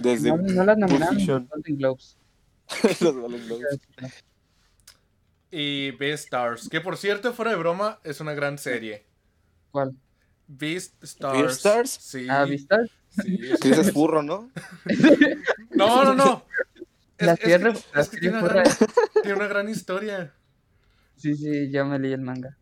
Desde 0.00 0.30
No, 0.30 0.38
no 0.38 0.64
las 0.64 0.78
nominaron 0.78 1.16
los 1.26 1.48
Golden 1.48 1.76
Globes. 1.76 2.16
los 3.00 3.16
Golden 3.16 3.46
Globes. 3.46 3.80
Y 5.50 5.90
Beastars, 5.92 6.68
que 6.68 6.80
por 6.80 6.96
cierto, 6.96 7.32
fuera 7.32 7.50
de 7.52 7.56
broma, 7.58 8.00
es 8.04 8.20
una 8.20 8.34
gran 8.34 8.58
serie. 8.58 9.04
¿Cuál? 9.76 9.94
Beastars. 10.48 11.18
¿Beastars? 11.20 11.90
Sí. 11.90 12.26
¿Ah, 12.30 12.44
Vistas? 12.44 12.88
sí, 13.10 13.38
es- 13.52 13.60
dices 13.60 13.92
furro, 13.92 14.22
¿no? 14.22 14.50
No, 15.68 16.02
no, 16.02 16.14
no. 16.24 16.44
Es, 17.18 17.26
Las 17.26 17.34
es 17.34 17.40
que, 17.40 17.46
tierras- 17.46 17.76
es 17.78 17.94
las 17.94 18.08
que 18.08 18.16
tierras 18.20 18.40
tiene, 18.42 18.54
una 18.54 18.62
gran, 18.62 18.76
tiene 19.22 19.36
una 19.36 19.48
gran 19.48 19.68
historia. 19.68 20.32
Sí, 21.18 21.34
sí, 21.34 21.70
yo 21.70 21.84
me 21.84 21.98
leí 21.98 22.14
el 22.14 22.22
manga. 22.22 22.56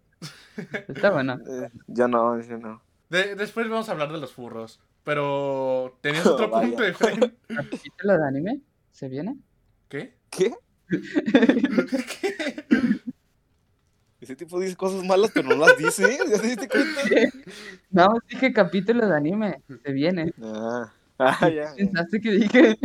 Está 0.89 1.11
bueno. 1.11 1.39
Eh, 1.49 1.71
ya 1.87 2.09
no, 2.09 2.41
ya 2.41 2.57
no. 2.57 2.83
De- 3.11 3.37
después 3.37 3.69
vamos 3.69 3.89
a 3.89 3.93
hablar 3.93 4.11
de 4.11 4.19
los 4.19 4.33
furros. 4.33 4.81
Pero 5.05 5.97
tenías 6.01 6.27
otro 6.27 6.51
punto, 6.51 6.83
Efraín. 6.83 7.21
¿Capítulo 7.47 8.19
de 8.19 8.27
anime? 8.27 8.61
¿Se 8.91 9.09
viene? 9.09 9.37
¿Qué? 9.89 10.17
¿Qué? 10.31 10.53
¿Qué? 12.21 12.64
Ese 14.25 14.37
tipo 14.37 14.59
dice 14.59 14.75
cosas 14.75 15.05
malas, 15.05 15.31
pero 15.35 15.51
no 15.51 15.67
las 15.67 15.77
dice. 15.77 16.03
¿Ya 16.31 16.41
te 16.41 16.47
diste 16.47 16.67
cuenta? 16.67 17.01
No, 17.91 18.09
dije 18.27 18.55
capítulo 18.55 19.07
de 19.07 19.15
anime. 19.15 19.63
Se 19.85 19.93
viene. 19.93 20.33
Ah, 20.43 20.91
ah 21.19 21.49
ya. 21.51 21.75
¿Pensaste 21.77 22.23
que 22.23 22.31
dije? 22.31 22.79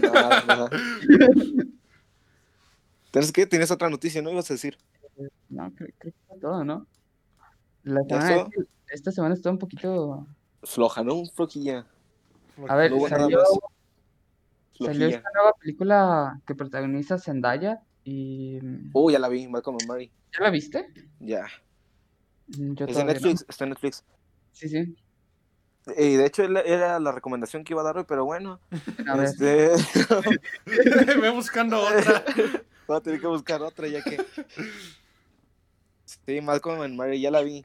Nada. 0.00 0.70
¿Tienes 3.10 3.32
qué? 3.32 3.44
¿Tienes 3.44 3.72
otra 3.72 3.90
noticia, 3.90 4.22
no 4.22 4.30
ibas 4.30 4.48
a 4.50 4.54
decir? 4.54 4.78
No, 5.48 5.74
creo, 5.74 5.90
creo 5.98 6.12
que 6.12 6.40
todo, 6.40 6.64
¿no? 6.64 6.86
La 7.82 8.00
¿Ya 8.06 8.20
semana, 8.22 8.48
esta 8.88 9.10
semana 9.10 9.34
estuvo 9.34 9.52
un 9.52 9.58
poquito... 9.58 10.26
Floja, 10.62 11.02
¿no? 11.02 11.14
Un 11.14 11.28
flojilla. 11.28 11.86
A 12.68 12.76
ver, 12.76 12.92
No 12.92 13.08
salió, 13.08 13.40
salió 14.78 15.08
esta 15.08 15.28
nueva 15.34 15.52
película 15.60 16.40
que 16.46 16.54
protagoniza 16.54 17.18
Zendaya 17.18 17.82
y... 18.04 18.58
Oh, 18.92 19.10
ya 19.10 19.18
la 19.18 19.28
vi, 19.28 19.48
Malcolm 19.48 19.76
and 19.80 19.88
Mary. 19.88 20.10
¿Ya 20.32 20.44
la 20.44 20.50
viste? 20.50 20.86
Ya. 21.20 21.46
Mm, 22.48 22.74
Yo 22.74 22.84
Es 22.86 22.96
no. 22.98 23.04
Netflix, 23.04 23.44
está 23.48 23.64
en 23.64 23.70
Netflix. 23.70 24.04
Sí, 24.52 24.68
sí. 24.68 24.96
Y 25.98 26.14
de 26.16 26.26
hecho 26.26 26.42
era- 26.44 26.98
la 26.98 27.12
recomendación 27.12 27.62
que 27.64 27.72
iba 27.74 27.82
a 27.82 27.84
dar 27.84 27.98
hoy, 27.98 28.04
pero 28.08 28.24
bueno. 28.24 28.60
A 29.08 29.16
ver, 29.16 29.26
Este... 29.26 29.70
Ve 31.20 31.30
buscando 31.30 31.80
otra. 31.80 32.24
Voy 32.86 32.96
a 32.96 33.00
tener 33.00 33.20
que 33.20 33.26
buscar 33.26 33.62
otra 33.62 33.88
ya 33.88 34.02
que. 34.02 34.18
Sí, 36.04 36.40
Malcolm 36.42 36.82
and 36.82 36.94
Mary, 36.96 37.20
ya 37.20 37.30
la 37.30 37.40
vi. 37.42 37.64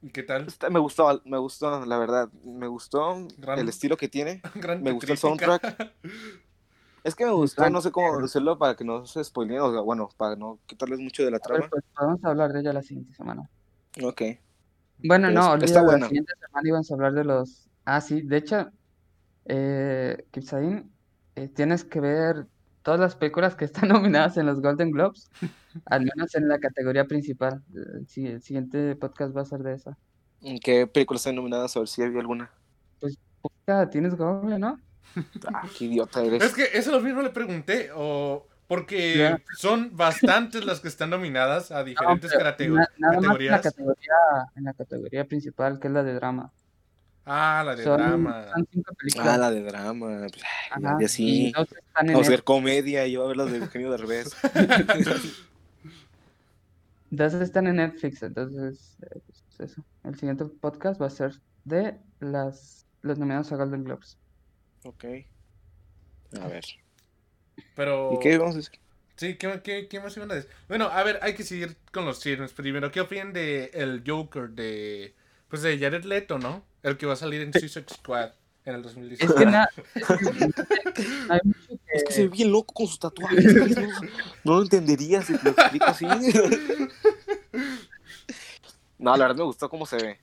¿Y 0.00 0.10
qué 0.10 0.22
tal? 0.22 0.46
Me 0.70 0.78
gustó, 0.78 1.20
me 1.24 1.38
gustó, 1.38 1.84
la 1.84 1.98
verdad. 1.98 2.28
Me 2.44 2.68
gustó 2.68 3.26
Gran- 3.36 3.58
el 3.58 3.68
estilo 3.68 3.96
que 3.96 4.08
tiene. 4.08 4.40
Gran 4.54 4.80
Me 4.82 4.92
gustó 4.92 5.32
el 5.32 5.38
crítica. 5.38 5.92
Es 7.08 7.14
que 7.16 7.24
me 7.24 7.32
gustó, 7.32 7.68
no 7.70 7.80
sé 7.80 7.90
cómo 7.90 8.20
decirlo 8.20 8.58
para 8.58 8.76
que 8.76 8.84
no 8.84 9.04
se 9.06 9.22
spoileen, 9.24 9.60
o 9.60 9.72
sea, 9.72 9.80
bueno, 9.80 10.08
para 10.16 10.36
no 10.36 10.58
quitarles 10.66 11.00
mucho 11.00 11.24
de 11.24 11.30
la 11.32 11.38
a 11.38 11.40
ver, 11.40 11.58
trama. 11.58 11.68
pues 11.70 11.84
podemos 11.96 12.24
hablar 12.24 12.52
de 12.52 12.60
ella 12.60 12.72
la 12.72 12.82
siguiente 12.82 13.14
semana. 13.14 13.48
Ok. 14.02 14.22
Bueno, 15.04 15.30
no, 15.30 15.50
Pues, 15.56 15.64
está 15.70 15.80
olvídalo, 15.80 15.84
buena. 15.86 16.00
la 16.00 16.08
siguiente 16.08 16.32
semana 16.40 16.68
íbamos 16.68 16.90
a 16.90 16.94
hablar 16.94 17.12
de 17.14 17.24
los... 17.24 17.68
Ah, 17.84 18.00
sí, 18.00 18.20
de 18.22 18.36
hecho, 18.36 18.70
eh, 19.46 20.24
Kipsaín, 20.30 20.90
eh, 21.36 21.48
tienes 21.48 21.84
que 21.84 22.00
ver 22.00 22.46
todas 22.82 23.00
las 23.00 23.16
películas 23.16 23.54
que 23.54 23.64
están 23.64 23.88
nominadas 23.88 24.36
en 24.36 24.46
los 24.46 24.60
Golden 24.60 24.90
Globes, 24.90 25.30
al 25.86 26.00
menos 26.02 26.34
en 26.34 26.48
la 26.48 26.58
categoría 26.58 27.04
principal. 27.06 27.62
El, 27.74 28.06
si- 28.08 28.26
el 28.26 28.42
siguiente 28.42 28.94
podcast 28.96 29.36
va 29.36 29.42
a 29.42 29.46
ser 29.46 29.60
de 29.62 29.74
esa. 29.74 29.96
¿En 30.42 30.58
¿Qué 30.58 30.86
películas 30.86 31.20
están 31.22 31.36
nominadas? 31.36 31.76
A 31.76 31.80
ver 31.80 31.88
si 31.88 32.02
había 32.02 32.20
alguna. 32.20 32.50
Ya 33.66 33.88
tienes 33.90 34.16
Google, 34.16 34.58
¿no? 34.58 34.78
Ah, 35.52 35.62
qué 35.76 35.84
idiota 35.86 36.22
eres. 36.22 36.42
Es 36.42 36.52
que 36.54 36.68
eso 36.74 36.90
lo 36.92 37.00
mismo 37.00 37.22
le 37.22 37.30
pregunté. 37.30 37.90
O 37.94 38.46
porque 38.66 39.36
son 39.56 39.96
bastantes 39.96 40.64
las 40.64 40.80
que 40.80 40.88
están 40.88 41.08
nominadas 41.10 41.70
a 41.70 41.82
diferentes 41.84 42.30
na- 42.30 42.38
nada 42.98 43.20
más 43.20 43.40
en 43.40 43.46
la 43.46 43.60
categorías. 43.60 43.62
categoría, 43.62 44.12
en 44.56 44.64
la 44.64 44.74
categoría 44.74 45.24
principal, 45.24 45.80
que 45.80 45.88
es 45.88 45.94
la 45.94 46.02
de 46.02 46.12
drama. 46.14 46.52
Ah, 47.24 47.62
la 47.64 47.74
de 47.76 47.84
Son, 47.84 47.96
drama. 47.98 48.46
son 48.54 48.68
cinco 48.72 48.94
películas. 48.94 49.26
Ah, 49.28 49.38
la 49.38 49.50
de 49.50 49.62
drama. 49.62 50.26
Ajá, 50.70 50.96
y 51.00 51.08
sí. 51.08 51.52
dos 51.56 51.68
están 51.72 52.06
en 52.08 52.12
Vamos 52.12 52.26
a 52.26 52.30
ver 52.30 52.44
comedia 52.44 53.06
y 53.06 53.12
yo 53.12 53.24
a 53.24 53.28
ver 53.28 53.36
las 53.38 53.50
de 53.52 53.58
Eugenio 53.58 53.90
Derbez. 53.90 54.34
dos 57.10 57.34
están 57.34 57.66
en 57.66 57.76
Netflix, 57.76 58.22
entonces, 58.22 58.96
eh, 59.02 59.20
pues, 59.26 59.70
eso. 59.70 59.82
El 60.04 60.14
siguiente 60.18 60.44
podcast 60.44 61.00
va 61.00 61.06
a 61.06 61.10
ser 61.10 61.34
de 61.64 61.98
las 62.20 62.86
los 63.02 63.18
nominados 63.18 63.50
a 63.52 63.56
Golden 63.56 63.84
Globes. 63.84 64.18
Ok. 64.84 65.04
A 66.40 66.48
ver. 66.48 66.64
Pero. 67.74 68.12
¿Y 68.14 68.18
qué 68.20 68.38
vamos 68.38 68.54
a 68.54 68.58
decir? 68.58 68.78
Sí, 69.16 69.34
¿qué, 69.36 69.60
qué, 69.64 69.88
qué 69.88 69.98
más 70.00 70.16
iban 70.16 70.30
a 70.30 70.34
decir? 70.34 70.50
Bueno, 70.68 70.86
a 70.86 71.02
ver, 71.02 71.18
hay 71.22 71.34
que 71.34 71.42
seguir 71.42 71.76
con 71.92 72.04
los 72.04 72.20
chismes 72.20 72.52
primero. 72.52 72.92
¿Qué 72.92 73.00
opinan 73.00 73.32
de 73.32 73.70
el 73.74 74.02
Joker 74.06 74.50
de. 74.50 75.14
Pues 75.48 75.62
de 75.62 75.78
Jared 75.78 76.04
Leto, 76.04 76.38
¿no? 76.38 76.64
El 76.82 76.96
que 76.98 77.06
va 77.06 77.14
a 77.14 77.16
salir 77.16 77.40
en 77.40 77.52
Suicide 77.52 77.86
Squad 77.92 78.32
en 78.64 78.74
el 78.74 78.80
Es 78.84 78.94
2019. 78.94 79.38
que 79.38 79.46
na- 79.46 79.68
es 79.94 80.06
que 80.06 81.40
mucho 81.44 81.60
Es 81.88 82.04
que 82.04 82.12
se 82.12 82.22
ve 82.22 82.28
bien 82.28 82.52
loco 82.52 82.74
con 82.74 82.86
sus 82.86 82.98
tatuajes. 83.00 83.44
No, 83.76 83.88
no 84.44 84.56
lo 84.56 84.62
entendería 84.62 85.22
si 85.22 85.36
te 85.38 85.44
lo 85.44 85.50
explico 85.50 85.86
así. 85.86 86.06
No, 88.98 89.16
la 89.16 89.24
verdad 89.26 89.36
me 89.36 89.44
gustó 89.44 89.68
cómo 89.70 89.86
se 89.86 89.96
ve. 89.96 90.18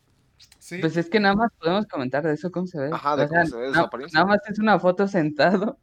Sí. 0.66 0.80
Pues 0.80 0.98
es 0.98 1.12
que 1.12 1.20
nada 1.20 1.36
más 1.36 1.52
podemos 1.60 1.86
comentar 1.86 2.24
de 2.24 2.34
eso 2.34 2.52
cómo 2.52 2.66
se 2.66 2.80
ve. 2.80 2.90
Ajá, 2.92 3.16
de 3.16 3.26
O 3.26 3.28
sea, 3.28 3.42
cómo 3.42 3.52
se 3.52 3.58
ve, 3.58 3.78
apariencia. 3.78 4.20
nada 4.20 4.32
más 4.32 4.40
es 4.50 4.58
una 4.58 4.80
foto 4.80 5.08
sentado. 5.08 5.78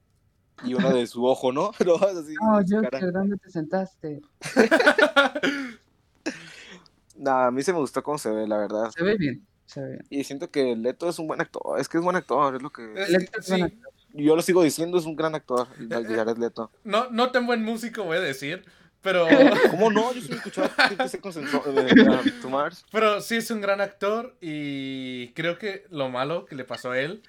Y 0.64 0.74
una 0.74 0.90
de 0.92 1.06
su 1.06 1.24
ojo, 1.24 1.52
¿no? 1.52 1.70
No, 1.86 1.94
así, 1.94 2.34
No, 2.42 2.60
yo, 2.62 2.82
cara. 2.90 3.12
¿dónde 3.12 3.36
te 3.36 3.48
sentaste? 3.48 4.20
No, 7.14 7.30
a 7.30 7.50
mí 7.52 7.62
se 7.62 7.72
me 7.72 7.78
gustó 7.78 8.02
cómo 8.02 8.18
se 8.18 8.28
ve, 8.30 8.48
la 8.48 8.56
verdad. 8.58 8.90
Se 8.90 9.04
ve 9.04 9.16
bien, 9.16 9.46
se 9.66 9.80
ve 9.80 9.88
bien. 9.90 10.06
Y 10.10 10.24
siento 10.24 10.50
que 10.50 10.74
Leto 10.74 11.08
es 11.08 11.20
un 11.20 11.28
buen 11.28 11.40
actor. 11.40 11.78
Es 11.78 11.88
que 11.88 11.98
es 11.98 12.02
buen 12.02 12.16
actor, 12.16 12.56
es 12.56 12.62
lo 12.62 12.70
que. 12.70 12.92
Es 12.96 13.10
es 13.10 13.48
buen 13.48 13.70
sí, 13.70 13.80
Yo 14.14 14.34
lo 14.34 14.42
sigo 14.42 14.64
diciendo, 14.64 14.98
es 14.98 15.06
un 15.06 15.14
gran 15.14 15.36
actor, 15.36 15.68
el 15.78 15.88
de 15.88 16.16
Jared 16.16 16.38
Leto. 16.38 16.72
no, 16.82 17.08
no 17.10 17.30
tan 17.30 17.46
buen 17.46 17.62
músico, 17.62 18.02
voy 18.02 18.16
a 18.16 18.20
decir. 18.20 18.64
Pero, 19.02 19.26
¿Cómo 19.70 19.90
no? 19.90 20.12
Yo 20.14 20.20
sí 20.22 20.28
me 20.30 20.36
escuchaba 20.36 20.68
50 20.68 21.08
Seconds 21.08 21.36
en 21.36 21.48
So- 21.48 21.60
de- 21.72 22.30
to 22.40 22.48
Mars. 22.48 22.84
pero 22.92 23.20
sí 23.20 23.36
es 23.36 23.50
un 23.50 23.60
gran 23.60 23.80
actor. 23.80 24.36
Y 24.40 25.28
creo 25.34 25.58
que 25.58 25.84
lo 25.90 26.08
malo 26.08 26.44
que 26.46 26.54
le 26.54 26.64
pasó 26.64 26.92
a 26.92 26.98
él 27.00 27.22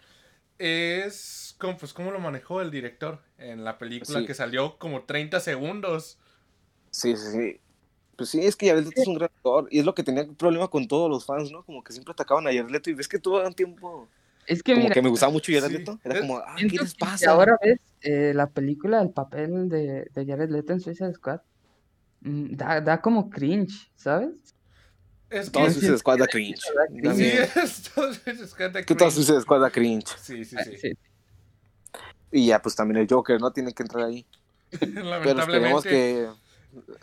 es 0.60 1.56
como, 1.60 1.78
pues, 1.78 1.94
cómo 1.94 2.12
lo 2.12 2.20
manejó 2.20 2.62
el 2.62 2.72
director 2.72 3.20
en 3.38 3.64
la 3.64 3.78
película 3.78 4.20
Sí. 4.20 4.26
que 4.26 4.34
salió 4.34 4.78
como 4.78 5.04
30 5.04 5.40
segundos. 5.40 6.20
Sí, 6.92 7.16
sí, 7.18 7.32
sí. 7.32 7.60
Pues 8.16 8.30
sí, 8.30 8.46
es 8.46 8.56
que 8.56 8.68
Jared 8.70 8.86
Leto 8.86 9.02
es 9.02 9.08
un 9.08 9.16
gran 9.16 9.30
actor. 9.36 9.68
Y 9.72 9.80
es 9.80 9.86
lo 9.86 9.96
que 9.96 10.04
tenía 10.04 10.26
problema 10.38 10.68
con 10.68 10.88
todos 10.88 11.10
los 11.10 11.26
fans, 11.26 11.52
¿no? 11.52 11.64
Como 11.64 11.84
que 11.84 11.92
siempre 11.92 12.12
atacaban 12.12 12.46
a 12.48 12.52
Jared 12.52 12.70
Leto. 12.70 12.90
Y 12.90 12.94
ves 12.94 13.08
que 13.08 13.18
tuvo 13.20 13.42
un 13.42 13.54
tiempo. 13.54 14.08
Es 14.46 14.62
que 14.62 14.74
Como 14.74 14.84
mira, 14.84 14.94
que 14.94 15.02
me 15.02 15.10
gustaba 15.10 15.32
mucho 15.32 15.52
Jared 15.52 15.70
Sí. 15.70 15.78
Leto. 15.80 16.00
Era 16.04 16.20
como, 16.20 16.38
ah, 16.38 16.56
¿qué 16.58 16.66
les 16.68 16.94
que 16.94 17.00
pasa? 17.00 17.32
ahora 17.32 17.58
ves 17.64 17.80
eh, 18.02 18.34
la 18.36 18.48
película, 18.48 19.02
el 19.02 19.10
papel 19.10 19.70
de, 19.70 20.08
de 20.14 20.26
Jared 20.26 20.50
Leto 20.52 20.74
en 20.74 20.82
Suicide 20.82 21.14
Squad, 21.14 21.40
da, 22.24 22.82
da 22.82 23.02
como 23.02 23.30
cringe, 23.30 23.92
¿sabes? 23.96 24.30
Es 25.30 25.46
que 25.50 25.52
Todo 25.52 25.68
sí, 25.70 25.74
Suicide 25.80 25.98
Squad 25.98 26.20
da 26.20 26.28
cringe. 26.28 26.60
sí, 26.60 26.70
da 26.76 26.82
Da 26.84 26.88
cringe. 26.88 27.16
Sí, 27.16 27.24
miedo. 27.24 27.48
es 27.66 27.82
todo 27.94 28.10
es 28.12 28.20
que 28.54 28.70
te 28.70 28.86
Que 28.86 28.96
todo 28.96 29.10
cringe. 29.10 29.14
Suicide 29.14 29.42
Squad 29.42 29.62
da 29.62 29.70
cringe. 29.70 30.08
Sí, 30.22 30.46
sí, 30.46 30.56
sí. 30.64 30.78
sí. 30.82 30.92
Y 32.32 32.48
ya, 32.48 32.62
pues 32.62 32.76
también 32.76 33.02
el 33.02 33.08
Joker, 33.10 33.40
¿no? 33.40 33.52
Tiene 33.52 33.74
que 33.74 33.84
entrar 33.84 34.06
ahí. 34.06 34.26
Pero 34.72 34.86
esperemos 34.92 35.06
Lamentablemente. 35.06 35.90
que. 35.90 36.28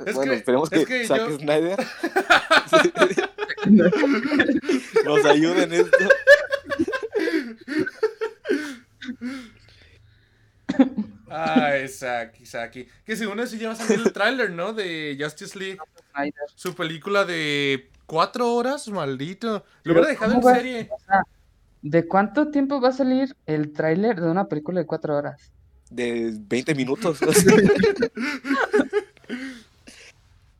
Es 0.05 0.15
bueno, 0.17 0.33
que- 0.33 0.39
esperemos 0.39 0.73
es 0.73 0.79
que, 0.81 0.87
que 1.03 1.07
Zack 1.07 1.29
yo- 1.29 1.39
Snyder 1.39 1.79
nos 5.05 5.25
ayude 5.25 5.63
en 5.65 5.73
esto. 5.75 5.97
Ay, 11.45 11.89
Saki, 11.89 12.47
Saki. 12.47 12.87
Que 13.05 13.17
según 13.17 13.41
eso 13.41 13.57
ya 13.57 13.69
va 13.69 13.75
a 13.75 13.77
salir 13.77 14.01
el 14.05 14.13
tráiler, 14.13 14.51
¿no? 14.51 14.73
De 14.73 15.17
Justice 15.21 15.59
League. 15.59 15.79
Su 16.55 16.75
película 16.75 17.25
de 17.25 17.89
cuatro 18.07 18.53
horas, 18.55 18.89
maldito. 18.89 19.65
Lo 19.85 19.93
hubiera 19.93 20.09
dejado 20.09 20.33
en 20.33 20.41
¿cómo 20.41 20.49
va- 20.49 20.55
serie. 20.57 20.91
¿de 21.83 22.07
cuánto 22.07 22.51
tiempo 22.51 22.81
va 22.81 22.89
a 22.89 22.93
salir 22.93 23.35
el 23.47 23.73
tráiler 23.73 24.21
de 24.21 24.31
una 24.31 24.47
película 24.49 24.81
de 24.81 24.87
cuatro 24.87 25.17
horas? 25.17 25.51
De 25.91 26.33
20 26.37 26.75
minutos. 26.75 27.19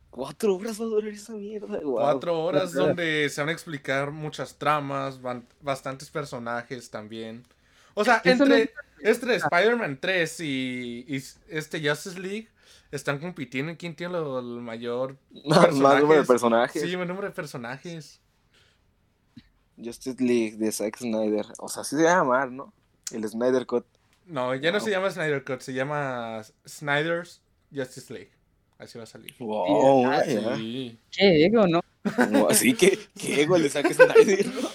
Cuatro 0.09 0.55
horas 0.57 0.79
va 0.79 0.85
a 0.85 0.87
durar 0.89 1.09
esa 1.11 1.33
mierda. 1.33 1.79
guau. 1.79 2.03
Cuatro 2.03 2.43
horas 2.43 2.73
donde 2.73 3.29
se 3.29 3.39
van 3.41 3.47
a 3.49 3.53
explicar 3.53 4.11
muchas 4.11 4.55
tramas, 4.55 5.21
van- 5.21 5.45
bastantes 5.61 6.09
personajes 6.09 6.89
también. 6.89 7.43
O 7.93 8.03
sea, 8.03 8.21
entre... 8.25 8.73
este 9.03 9.25
de 9.25 9.35
Spider-Man 9.35 9.99
3 10.01 10.39
y, 10.41 11.05
y 11.07 11.23
este 11.49 11.87
Justice 11.87 12.19
League 12.19 12.47
están 12.91 13.19
compitiendo 13.19 13.71
en 13.71 13.77
quién 13.77 13.95
tiene 13.95 14.13
lo- 14.13 14.39
el 14.39 14.61
mayor 14.61 15.17
Más 15.45 15.73
número 15.73 16.21
de 16.21 16.23
personajes. 16.25 16.81
Sí, 16.81 16.93
el 16.93 17.07
número 17.07 17.27
de 17.27 17.31
personajes. 17.31 18.19
Justice 19.83 20.23
League 20.23 20.57
de 20.57 20.71
Zack 20.71 20.97
Snyder. 20.97 21.45
O 21.59 21.67
sea, 21.67 21.81
así 21.81 21.95
se 21.95 22.03
llama, 22.03 22.45
¿no? 22.45 22.73
El 23.11 23.27
Snyder 23.27 23.65
Cut. 23.65 23.85
No, 24.25 24.53
ya 24.55 24.71
no, 24.71 24.79
se 24.79 24.91
llama 24.91 25.09
Snyder 25.09 25.43
Cut, 25.43 25.61
se 25.61 25.73
llama 25.73 26.41
Snyder's 26.67 27.41
Justice 27.73 28.13
League. 28.13 28.31
Así 28.77 28.97
va 28.97 29.03
a 29.03 29.07
salir. 29.07 29.33
Wow, 29.39 30.05
ah. 30.07 30.23
Sí. 30.25 30.97
Qué 31.11 31.45
ego, 31.45 31.67
¿no? 31.67 31.81
Como 32.15 32.49
Así 32.49 32.73
que, 32.73 32.97
¿qué 33.19 33.43
ego 33.43 33.57
le 33.57 33.69
Zack 33.69 33.91
Snyder, 33.93 34.45
no? 34.47 34.69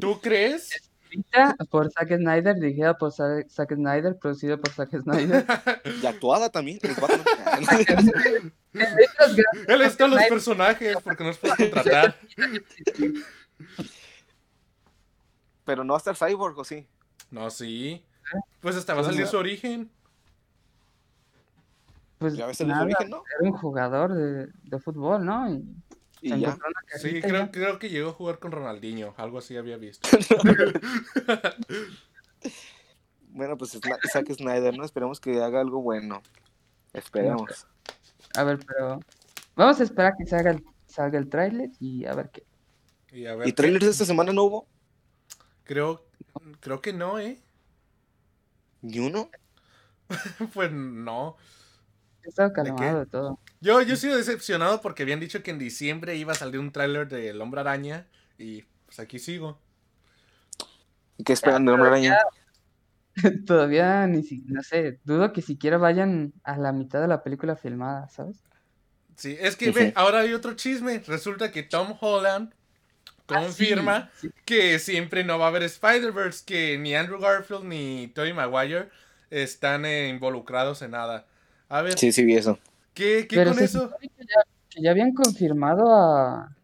¿Tú 0.00 0.20
crees? 0.20 0.70
Escrita 1.12 1.54
por 1.70 1.92
Zack 1.92 2.16
Snyder, 2.16 2.54
dirigida 2.56 2.96
por 2.96 3.12
Zack 3.12 3.74
Snyder, 3.74 4.16
producida 4.18 4.56
por 4.56 4.70
Zack 4.70 4.90
Snyder. 5.02 5.44
Y 6.02 6.06
actuada 6.06 6.48
también. 6.48 6.78
Él 9.68 9.82
está 9.82 10.06
en 10.06 10.10
los 10.12 10.24
personajes 10.24 10.96
porque 11.04 11.24
nos 11.24 11.36
puede 11.36 11.56
contratar. 11.56 12.16
Pero 15.64 15.84
no 15.84 15.92
va 15.92 15.98
a 15.98 16.02
estar 16.04 16.16
Cyborg, 16.16 16.58
¿o 16.58 16.64
sí? 16.64 16.86
No, 17.30 17.50
sí. 17.50 18.02
Pues 18.60 18.76
hasta 18.76 18.94
va 18.94 19.02
a 19.02 19.04
salir 19.04 19.26
su 19.26 19.36
origen. 19.36 19.90
Pues 22.18 22.36
Ya 22.36 22.46
ves 22.46 22.60
el 22.60 22.68
nada, 22.68 22.84
origen, 22.84 23.10
¿no? 23.10 23.22
era 23.40 23.50
un 23.50 23.56
jugador 23.58 24.14
de, 24.14 24.46
de 24.62 24.78
fútbol, 24.78 25.24
¿no? 25.24 25.50
Y 25.50 25.62
Y 26.22 26.28
se 26.30 26.38
ya. 26.40 26.46
encontró 26.48 26.68
una 26.68 26.98
Sí, 26.98 27.20
creo, 27.20 27.32
ya. 27.46 27.50
creo 27.50 27.78
que 27.78 27.88
llegó 27.90 28.10
a 28.10 28.12
jugar 28.14 28.38
con 28.38 28.52
Ronaldinho. 28.52 29.12
Algo 29.18 29.38
así 29.38 29.56
había 29.56 29.76
visto. 29.76 30.08
Bueno, 33.34 33.56
pues 33.56 33.78
Zack 34.12 34.30
Snyder, 34.34 34.76
¿no? 34.76 34.84
Esperemos 34.84 35.18
que 35.20 35.42
haga 35.42 35.60
algo 35.60 35.80
bueno. 35.80 36.22
Esperemos. 36.92 37.66
A 38.36 38.44
ver, 38.44 38.58
pero 38.66 39.00
vamos 39.56 39.80
a 39.80 39.84
esperar 39.84 40.14
que 40.18 40.26
salga 40.26 40.50
el, 40.50 40.62
salga 40.86 41.18
el 41.18 41.28
tráiler 41.30 41.70
y 41.80 42.04
a 42.04 42.14
ver 42.14 42.30
qué. 42.30 42.44
Y 43.10 43.26
a 43.26 43.34
ver. 43.34 43.48
¿Y 43.48 43.52
qué- 43.52 43.56
trailers 43.56 43.84
de 43.86 43.90
esta 43.90 44.04
semana 44.04 44.32
no 44.34 44.42
hubo? 44.44 44.66
Creo, 45.64 46.04
creo 46.60 46.82
que 46.82 46.92
no, 46.92 47.18
¿eh? 47.18 47.40
¿Ni 48.82 48.98
uno? 48.98 49.30
Pues 50.52 50.70
no. 50.70 51.36
He 52.24 52.28
estado 52.28 52.50
qué? 52.50 52.54
calmado 52.54 53.00
de 53.00 53.06
todo. 53.06 53.40
Yo, 53.60 53.80
yo 53.82 53.94
he 53.94 53.96
sido 53.96 54.16
decepcionado 54.16 54.80
porque 54.80 55.02
habían 55.02 55.20
dicho 55.20 55.42
que 55.42 55.50
en 55.50 55.58
diciembre 55.58 56.16
iba 56.16 56.32
a 56.32 56.36
salir 56.36 56.60
un 56.60 56.72
tráiler 56.72 57.08
del 57.08 57.40
Hombre 57.40 57.60
Araña. 57.60 58.06
Y 58.38 58.62
pues 58.86 58.98
aquí 59.00 59.18
sigo. 59.18 59.58
¿Y 61.16 61.24
qué 61.24 61.32
esperan 61.32 61.64
de 61.64 61.72
Hombre 61.72 61.88
Araña? 61.88 62.18
Todavía 63.46 64.06
ni 64.06 64.22
si, 64.22 64.42
no 64.46 64.62
sé, 64.62 65.00
dudo 65.04 65.32
que 65.32 65.42
siquiera 65.42 65.76
vayan 65.78 66.32
a 66.44 66.56
la 66.56 66.72
mitad 66.72 67.00
de 67.00 67.08
la 67.08 67.22
película 67.22 67.56
filmada, 67.56 68.08
¿sabes? 68.08 68.38
Sí, 69.16 69.36
es 69.38 69.56
que 69.56 69.70
ve, 69.70 69.92
ahora 69.94 70.20
hay 70.20 70.32
otro 70.32 70.54
chisme. 70.54 71.00
Resulta 71.06 71.50
que 71.52 71.62
Tom 71.62 71.96
Holland 72.00 72.54
confirma 73.26 73.96
Ah, 73.96 74.10
sí, 74.14 74.28
sí. 74.28 74.34
que 74.44 74.78
siempre 74.78 75.24
no 75.24 75.38
va 75.38 75.46
a 75.46 75.48
haber 75.48 75.62
Spider-Verse, 75.64 76.44
que 76.46 76.78
ni 76.78 76.94
Andrew 76.94 77.20
Garfield 77.20 77.64
ni 77.64 78.08
Tobey 78.14 78.32
Maguire 78.32 78.88
están 79.30 79.84
eh, 79.84 80.08
involucrados 80.08 80.82
en 80.82 80.92
nada. 80.92 81.26
A 81.72 81.80
ver, 81.80 81.98
Sí, 81.98 82.12
sí 82.12 82.24
vi 82.24 82.36
eso. 82.36 82.58
¿qué, 82.92 83.26
qué 83.26 83.36
Pero 83.36 83.50
con 83.50 83.58
se 83.58 83.64
eso? 83.64 83.90
que 83.98 84.08
ya, 84.18 84.42
que 84.68 84.82
ya 84.82 84.90
habían 84.90 85.14
confirmado 85.14 85.90
a, 85.94 86.54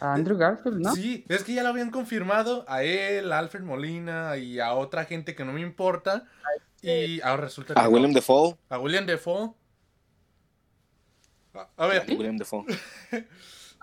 a 0.00 0.14
Andrew 0.14 0.38
Garfield, 0.38 0.80
¿no? 0.80 0.94
Sí, 0.94 1.26
es 1.28 1.44
que 1.44 1.52
ya 1.52 1.62
lo 1.62 1.68
habían 1.68 1.90
confirmado 1.90 2.64
a 2.66 2.82
él, 2.84 3.30
a 3.32 3.38
Alfred 3.38 3.62
Molina 3.62 4.38
y 4.38 4.60
a 4.60 4.72
otra 4.72 5.04
gente 5.04 5.34
que 5.34 5.44
no 5.44 5.52
me 5.52 5.60
importa. 5.60 6.24
Y 6.80 7.20
ahora 7.20 7.42
resulta 7.42 7.74
que 7.74 7.80
A 7.80 7.84
no. 7.84 7.90
William 7.90 8.12
Defoe. 8.12 8.56
a 8.70 8.78
William 8.78 9.04
Defoe. 9.04 9.52
A, 11.54 11.68
a 11.76 11.86
ver, 11.86 12.04
William 12.08 12.36
Defoe. 12.38 12.64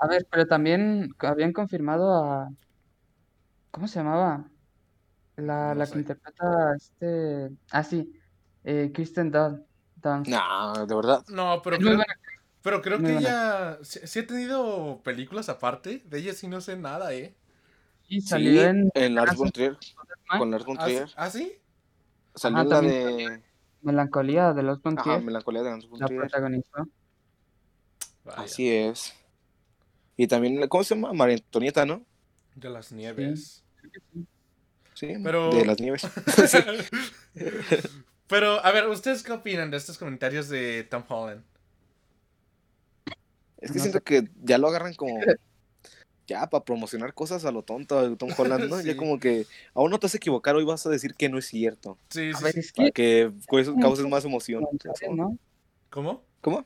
A 0.04 0.08
ver, 0.08 0.26
pero 0.32 0.48
también 0.48 1.14
habían 1.20 1.54
confirmado 1.54 2.12
a... 2.16 2.50
¿Cómo 3.70 3.88
se 3.88 4.00
llamaba? 4.00 4.50
La, 5.36 5.76
No 5.76 5.76
la 5.76 5.86
que 5.86 6.00
interpreta 6.00 6.74
este... 6.76 7.52
Ah, 7.70 7.84
sí, 7.84 8.12
eh, 8.64 8.90
Kristen 8.92 9.30
Dunst. 9.30 9.71
No, 10.04 10.86
de 10.86 10.96
verdad. 10.96 11.24
no, 11.30 11.62
pero 11.64 11.78
creo, 11.78 12.00
pero 12.62 12.82
creo 12.82 13.00
que 13.00 13.18
ella 13.18 13.80
sí, 13.84 14.00
sí 14.04 14.20
ha 14.20 14.28
tenido 14.28 15.02
películas 15.04 15.50
aparte. 15.50 16.02
De 16.06 16.20
ella 16.20 16.34
sí 16.34 16.48
no 16.48 16.62
sé 16.62 16.78
nada, 16.78 17.14
¿eh? 17.14 17.36
Y 18.08 18.22
Sí, 18.22 18.28
salió 18.28 18.64
en 18.64 18.90
en 18.94 19.16
Lars 19.16 19.36
von 19.38 19.50
Trier. 19.52 19.78
Con 20.38 20.52
Lars 20.52 20.66
von 20.66 20.78
¿Ah, 20.80 20.86
Trier. 20.86 21.10
¿ah, 21.16 21.30
sí? 21.30 21.54
Salió 22.36 22.62
en 22.62 22.70
la 22.70 22.82
de. 22.82 23.42
Melancolía 23.82 24.54
de 24.54 24.64
los 24.64 24.82
von 24.82 24.94
Ajá, 24.98 25.04
Trier, 25.04 25.24
Melancolía 25.24 25.64
de 25.64 25.70
Lars 25.72 25.88
von 25.90 26.00
la. 26.00 26.08
Vaya, 28.24 28.42
Así 28.44 28.70
es. 28.70 29.14
Y 30.18 30.28
también, 30.28 30.68
¿cómo 30.68 30.84
se 30.84 30.94
llama? 30.94 31.14
María 31.14 31.38
Antonieta, 31.38 31.86
¿no? 31.86 32.06
De 32.56 32.70
las 32.70 32.92
nieves. 32.92 33.64
Sí, 34.94 35.14
Pero- 35.24 35.50
de 35.52 35.66
las 35.66 35.80
nieves. 35.80 36.04
Pero, 38.32 38.66
a 38.66 38.72
ver, 38.72 38.88
¿ustedes 38.88 39.24
qué 39.24 39.34
opinan 39.34 39.72
de 39.72 39.78
estos 39.78 39.98
comentarios 39.98 40.48
de 40.48 40.88
Tom 40.90 41.04
Holland? 41.06 41.44
Es 43.58 43.72
que 43.72 43.78
No 43.78 43.84
siento 43.84 44.02
que 44.02 44.24
ya 44.42 44.58
lo 44.58 44.70
agarran 44.70 44.94
como. 44.94 45.20
Ya, 46.28 46.48
para 46.48 46.64
promocionar 46.64 47.14
cosas 47.14 47.44
a 47.44 47.52
lo 47.52 47.62
tonto 47.62 48.00
a 48.00 48.16
Tom 48.16 48.30
Holland, 48.36 48.70
¿no? 48.70 48.78
Sí. 48.82 48.88
Ya 48.88 48.96
como 48.96 49.20
que 49.20 49.46
aún 49.74 49.92
no 49.92 50.00
te 50.00 50.06
vas 50.06 50.14
a 50.14 50.18
equivocar, 50.18 50.56
hoy 50.56 50.64
vas 50.64 50.86
a 50.86 50.90
decir 50.90 51.14
que 51.14 51.28
no 51.28 51.38
es 51.38 51.46
cierto. 51.46 51.98
Sí, 52.10 52.32
A 52.34 52.38
sí, 52.38 52.44
ver, 52.46 52.54
sí. 52.54 52.60
es 52.62 52.72
Para 52.72 52.92
que... 52.92 53.34
que 53.50 53.76
causes, 53.82 54.08
más 54.08 54.24
emoción. 54.24 54.66
¿no? 55.14 55.38
¿Cómo? 55.90 56.24
¿Cómo? 56.40 56.66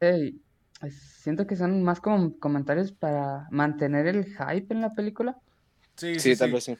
Sí, 0.00 0.42
pues, 0.80 1.00
siento 1.22 1.46
que 1.46 1.54
son 1.54 1.84
más 1.84 2.00
como 2.00 2.36
comentarios 2.40 2.90
para 2.90 3.46
mantener 3.52 4.08
el 4.08 4.24
hype 4.24 4.74
en 4.74 4.80
la 4.80 4.92
película. 4.92 5.38
Sí, 5.96 6.18
Sí, 6.18 6.34
sí, 6.34 6.36
tal 6.36 6.48
sí. 6.48 6.54
vez 6.54 6.64
sí. 6.64 6.78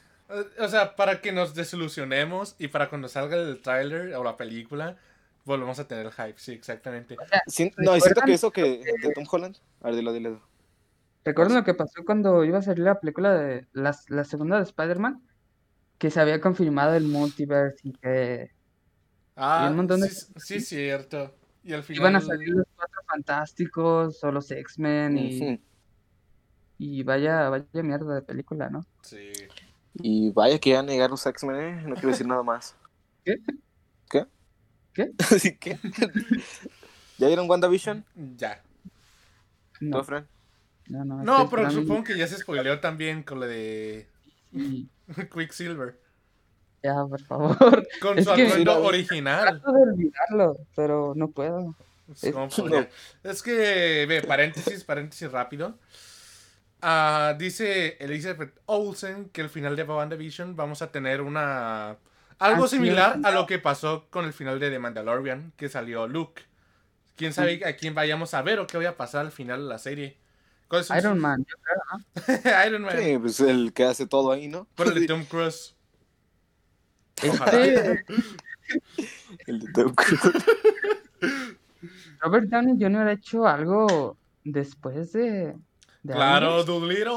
O 0.59 0.69
sea, 0.69 0.97
para 0.97 1.21
que 1.21 1.33
nos 1.33 1.55
desilusionemos 1.55 2.57
y 2.59 2.69
para 2.69 2.89
cuando 2.89 3.09
salga 3.09 3.37
el 3.37 3.61
tráiler 3.61 4.15
o 4.15 4.25
la 4.25 4.37
película, 4.37 4.97
volvemos 5.45 5.79
a 5.79 5.87
tener 5.87 6.07
el 6.07 6.13
hype. 6.13 6.35
Sí, 6.37 6.53
exactamente. 6.53 7.17
No, 7.77 7.97
y 7.97 8.01
siento 8.01 8.23
que 8.25 8.33
eso 8.33 8.51
que 8.51 8.63
de 8.63 9.13
Tom 9.15 9.25
Holland. 9.31 9.57
A 9.83 9.87
ver, 9.87 9.97
dilo, 9.97 10.13
dilo. 10.13 10.41
¿Recuerdan 11.25 11.57
lo 11.57 11.65
que 11.65 11.75
pasó 11.75 12.05
cuando 12.05 12.45
iba 12.45 12.59
a 12.59 12.63
salir 12.63 12.85
la 12.85 13.01
película 13.01 13.33
de 13.35 13.67
la, 13.73 13.97
la 14.09 14.25
segunda 14.25 14.59
de 14.59 14.65
Spider-Man? 14.65 15.23
Que 15.99 16.11
se 16.11 16.21
había 16.21 16.41
confirmado 16.41 16.95
el 16.95 17.05
multiverse 17.05 17.89
y 17.89 17.93
que 17.93 18.51
Ah, 19.37 19.67
un 19.69 19.77
montón 19.77 20.01
de 20.01 20.09
sí, 20.09 20.27
sí, 20.37 20.61
cierto. 20.61 21.35
Y 21.65 21.73
al 21.73 21.83
final... 21.83 22.03
iban 22.03 22.17
a 22.17 22.21
salir 22.21 22.51
los 22.51 22.67
cuatro 22.77 23.01
fantásticos 23.07 24.23
o 24.23 24.31
los 24.31 24.51
X-Men 24.51 25.19
y, 25.19 25.61
y 26.79 27.03
vaya, 27.03 27.49
vaya 27.49 27.83
mierda 27.83 28.15
de 28.15 28.23
película, 28.23 28.69
¿no? 28.71 28.85
Sí. 29.03 29.33
Y 29.95 30.31
vaya 30.31 30.59
que 30.59 30.71
ya 30.71 30.83
negar 30.83 31.11
los 31.11 31.25
X-Men, 31.27 31.57
¿eh? 31.57 31.83
No 31.87 31.95
quiero 31.95 32.09
decir 32.09 32.27
nada 32.27 32.43
más. 32.43 32.75
¿Qué? 33.25 33.37
¿Qué? 34.11 34.27
¿Qué? 34.93 35.11
¿Sí, 35.39 35.57
qué? 35.57 35.79
¿Ya 37.19 37.29
vieron 37.29 37.49
WandaVision? 37.49 38.05
Ya. 38.37 38.61
¿Tú, 39.79 39.87
No, 39.87 40.03
Fran? 40.05 40.27
no, 40.89 41.05
no, 41.05 41.23
No, 41.23 41.43
estoy 41.45 41.59
pero 41.59 41.71
supongo 41.71 42.05
que 42.05 42.19
ya 42.19 42.27
se 42.27 42.37
spoileó 42.39 42.81
también 42.81 43.23
con 43.23 43.41
lo 43.41 43.47
de 43.47 44.09
y- 44.53 44.89
Quicksilver. 45.33 46.01
Ya, 46.83 47.03
por 47.09 47.23
favor. 47.23 47.89
Con 48.01 48.19
Es 48.19 48.25
su 48.27 48.35
que- 48.35 48.47
atuendo 48.47 48.75
no. 48.81 48.87
original. 48.87 49.61
Trato 49.61 49.73
de 49.73 49.83
olvidarlo, 49.83 50.59
pero 50.77 51.13
no 51.17 51.29
puedo. 51.31 51.75
¿cómo 52.33 52.49
podría? 52.49 52.91
Es 53.23 53.43
que, 53.43 54.05
ve, 54.07 54.23
paréntesis, 54.23 54.85
paréntesis 54.85 55.31
rápido. 55.33 55.79
Ah, 56.87 57.35
dice 57.39 57.97
Elizabeth 57.99 58.61
Olsen 58.67 59.31
que 59.31 59.41
al 59.41 59.49
final 59.49 59.75
de 59.75 59.85
WandaVision 59.85 60.55
vamos 60.55 60.83
a 60.83 60.93
tener 60.93 61.23
una... 61.23 61.97
Algo 62.39 62.69
similar 62.69 63.21
a 63.25 63.31
lo 63.31 63.47
que 63.47 63.59
pasó 63.59 64.07
con 64.11 64.27
el 64.27 64.35
final 64.35 64.61
de 64.61 64.69
The 64.69 64.79
Mandalorian, 64.79 65.55
que 65.57 65.71
salió 65.71 66.07
Luke. 66.07 66.43
¿Quién 67.17 67.33
sabe 67.33 67.65
a 67.65 67.75
quién 67.77 67.95
vayamos 67.95 68.35
a 68.35 68.43
ver 68.43 68.59
o 68.59 68.67
qué 68.67 68.77
vaya 68.77 68.91
a 68.91 68.97
pasar 68.99 69.25
al 69.25 69.33
final 69.33 69.63
de 69.63 69.69
la 69.69 69.79
serie? 69.79 70.19
¿Cuáles 70.69 70.89
son 70.89 70.99
Iron 70.99 71.19
Man. 71.21 71.47
Iron 72.67 72.83
Man. 72.83 72.99
Sí, 72.99 73.17
pues 73.17 73.41
el 73.41 73.73
que 73.73 73.85
hace 73.85 74.07
todo 74.07 74.31
ahí, 74.31 74.49
¿no? 74.49 74.67
Pero 74.77 74.91
el 74.91 75.01
de 75.01 75.07
Tom 75.07 75.25
Cruise. 75.25 75.75
Ojalá. 77.27 77.65
El 79.47 79.61
de 79.61 79.73
Tom 79.73 79.95
Cruise. 79.95 80.45
Robert 82.21 82.49
Downey 82.49 82.77
Jr. 82.79 83.09
ha 83.09 83.13
hecho 83.13 83.47
algo 83.47 84.19
después 84.45 85.13
de, 85.13 85.55
de 86.05 86.13
Claro, 86.13 86.61
Iron 86.61 86.67
Doolittle. 86.67 87.13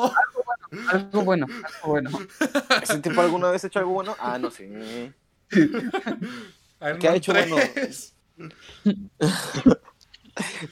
Man. 0.71 0.89
algo 0.89 1.21
bueno, 1.23 1.45
algo 1.45 1.87
bueno. 1.87 2.09
¿Ese 2.81 2.99
tipo 2.99 3.21
alguna 3.21 3.51
vez 3.51 3.63
ha 3.63 3.67
hecho 3.67 3.79
algo 3.79 3.91
bueno? 3.91 4.15
Ah, 4.17 4.39
no 4.39 4.49
sé. 4.49 4.65
Iron 5.51 6.99
¿Qué 6.99 7.07
ha 7.07 7.15
hecho 7.15 7.33
bueno? 7.33 7.57
3. 7.73 8.15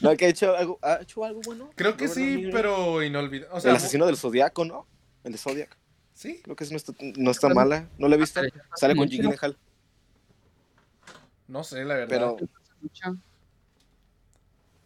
¿No 0.01 0.16
que 0.16 0.26
ha 0.26 0.30
hecho 0.30 0.55
algo, 0.55 0.80
ha 0.82 1.01
hecho 1.01 1.26
algo 1.26 1.41
bueno? 1.41 1.70
Creo 1.76 1.97
que 1.97 2.07
sí, 2.07 2.49
pero 2.51 3.03
inolvidable. 3.03 3.53
O 3.55 3.59
sea, 3.59 3.72
el 3.72 3.78
asesino 3.78 4.05
del 4.05 4.16
Zodiaco, 4.18 4.63
¿no? 4.63 4.88
El 5.24 5.34
de 5.34 5.38
Zodiac. 5.38 5.78
Sí. 6.13 6.39
Creo 6.43 6.55
que 6.55 6.63
es 6.63 6.72
no 6.72 6.78
está, 6.78 6.93
no 7.18 7.32
está 7.32 7.49
mala. 7.49 7.89
¿No 7.97 8.07
la 8.07 8.16
he 8.16 8.20
visto? 8.20 8.39
Sale 8.76 8.95
con. 8.95 9.09
Jake 9.09 9.24
Gyllenhaal. 9.24 9.57
No 11.47 11.63
sé, 11.63 11.84
la 11.84 11.95
verdad. 11.95 12.09
Pero, 12.09 12.38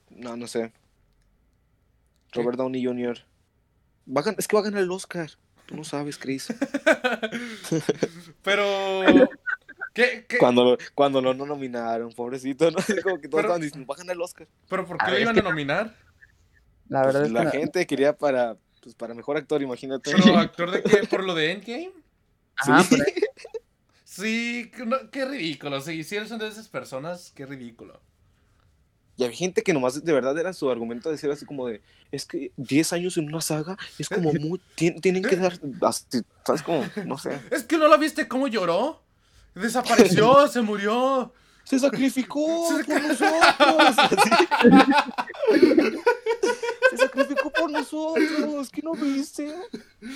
no, 0.09 0.35
no 0.35 0.47
sé. 0.47 0.71
¿Qué? 2.31 2.39
Robert 2.41 2.57
Downey 2.57 2.83
Jr. 2.85 3.17
Va 4.15 4.21
a 4.21 4.23
gan- 4.23 4.35
es 4.37 4.47
que 4.47 4.55
va 4.55 4.61
a 4.61 4.65
ganar 4.65 4.81
el 4.83 4.91
Oscar. 4.91 5.29
Tú 5.65 5.75
no 5.75 5.83
sabes, 5.83 6.17
Chris. 6.17 6.47
Pero. 8.43 9.29
¿Qué, 9.93 10.25
qué? 10.27 10.37
Cuando 10.37 10.63
lo, 10.63 10.77
cuando 10.95 11.21
lo 11.21 11.33
no 11.33 11.45
nominaron, 11.45 12.11
pobrecito, 12.13 12.69
¿no? 12.71 12.77
Como 13.03 13.19
que 13.19 13.27
todos 13.27 13.41
Pero- 13.43 13.53
estaban 13.55 13.61
diciendo, 13.61 13.87
va 13.87 13.95
a 13.95 13.97
ganar 13.97 14.15
el 14.15 14.21
Oscar. 14.21 14.47
¿Pero 14.69 14.85
por 14.85 14.97
qué 14.97 15.11
lo 15.11 15.19
iban 15.19 15.37
a 15.39 15.41
nominar? 15.41 15.95
La 16.87 17.01
verdad 17.05 17.21
Pues 17.21 17.27
es 17.27 17.31
la 17.33 17.51
que 17.51 17.57
no- 17.57 17.63
gente 17.63 17.85
quería 17.87 18.17
para, 18.17 18.55
pues, 18.81 18.95
para 18.95 19.13
mejor 19.13 19.37
actor, 19.37 19.61
imagínate. 19.61 20.11
¿Pero 20.11 20.37
actor 20.39 20.71
de 20.71 20.83
qué? 20.83 21.07
¿Por 21.07 21.23
lo 21.23 21.35
de 21.35 21.51
Endgame? 21.51 21.91
Ajá, 22.55 22.83
Sí. 22.83 22.97
Sí, 24.03 24.71
no, 24.85 25.09
qué 25.11 25.23
ridículo. 25.23 25.79
Si 25.81 25.93
hicieron 25.93 26.39
de 26.39 26.47
esas 26.47 26.67
personas, 26.67 27.31
qué 27.35 27.45
ridículo. 27.45 28.01
Y 29.19 29.25
había 29.25 29.35
gente 29.35 29.63
que 29.63 29.73
nomás 29.73 30.01
de 30.01 30.13
verdad 30.13 30.37
era 30.39 30.53
su 30.53 30.69
argumento 30.71 31.11
decir 31.11 31.29
así 31.29 31.45
como 31.45 31.67
de, 31.67 31.81
es 32.09 32.23
que 32.25 32.53
10 32.55 32.93
años 32.93 33.17
en 33.17 33.25
una 33.27 33.41
saga 33.41 33.77
es 33.97 34.07
como 34.07 34.31
muy, 34.31 34.61
tien- 34.77 35.01
tienen 35.01 35.23
que 35.23 35.35
dar, 35.35 35.59
así, 35.81 36.21
¿sabes? 36.45 36.61
Como, 36.63 36.85
no 37.05 37.17
sé. 37.17 37.37
Es 37.51 37.63
que 37.63 37.77
no 37.77 37.89
la 37.89 37.97
viste 37.97 38.29
cómo 38.29 38.47
lloró. 38.47 39.01
Desapareció, 39.55 40.47
se 40.51 40.61
murió. 40.61 41.33
Se 41.65 41.77
sacrificó 41.79 42.69
Se 42.77 42.83
por 42.85 43.01
nosotros. 43.03 43.97
así. 43.97 44.29
Se 46.91 46.97
sacrificó 46.97 47.51
por 47.51 47.69
nosotros, 47.71 48.69
¿qué 48.69 48.81
no 48.81 48.93
viste? 48.93 49.53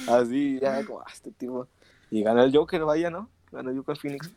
Así, 0.08 0.60
ya, 0.62 0.84
como, 0.86 1.02
ah, 1.02 1.06
este 1.14 1.32
tipo. 1.32 1.68
Y 2.10 2.24
gana 2.24 2.44
el 2.46 2.56
Joker, 2.56 2.86
vaya, 2.86 3.10
¿no? 3.10 3.30
Gana 3.52 3.70
el 3.72 3.78
Joker 3.78 3.98
Phoenix. 3.98 4.30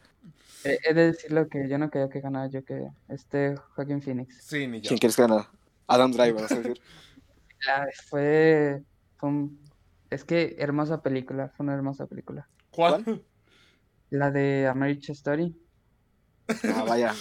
He, 0.67 0.79
he 0.91 0.95
de 0.95 1.07
decirlo 1.13 1.49
que 1.49 1.69
yo 1.69 1.79
no 1.79 1.91
quería 1.91 2.09
que 2.09 2.21
ganara 2.21 2.49
yo 2.49 2.65
que 2.65 2.89
este 3.09 3.55
Joaquin 3.75 4.03
Phoenix. 4.03 4.45
Sí, 4.45 4.67
ni 4.67 4.81
yo. 4.81 4.89
¿Quién 4.89 4.99
quieres 4.99 5.17
que 5.17 5.23
gane? 5.23 5.47
Adam 5.87 6.13
Driver, 6.13 6.43
vas 6.43 6.53
a 6.53 6.59
decir. 6.59 6.81
La- 7.67 7.87
fue, 8.09 8.83
fue 9.17 9.29
un- 9.29 9.65
es 10.11 10.25
que 10.25 10.57
hermosa 10.59 11.03
película, 11.03 11.49
fue 11.57 11.65
una 11.65 11.75
hermosa 11.75 12.07
película. 12.07 12.49
¿Cuál? 12.71 13.05
La 14.11 14.31
de 14.31 14.67
A 14.67 14.75
Marriage 14.75 15.13
Story. 15.13 15.57
Ah, 16.75 16.85
vaya. 16.87 17.13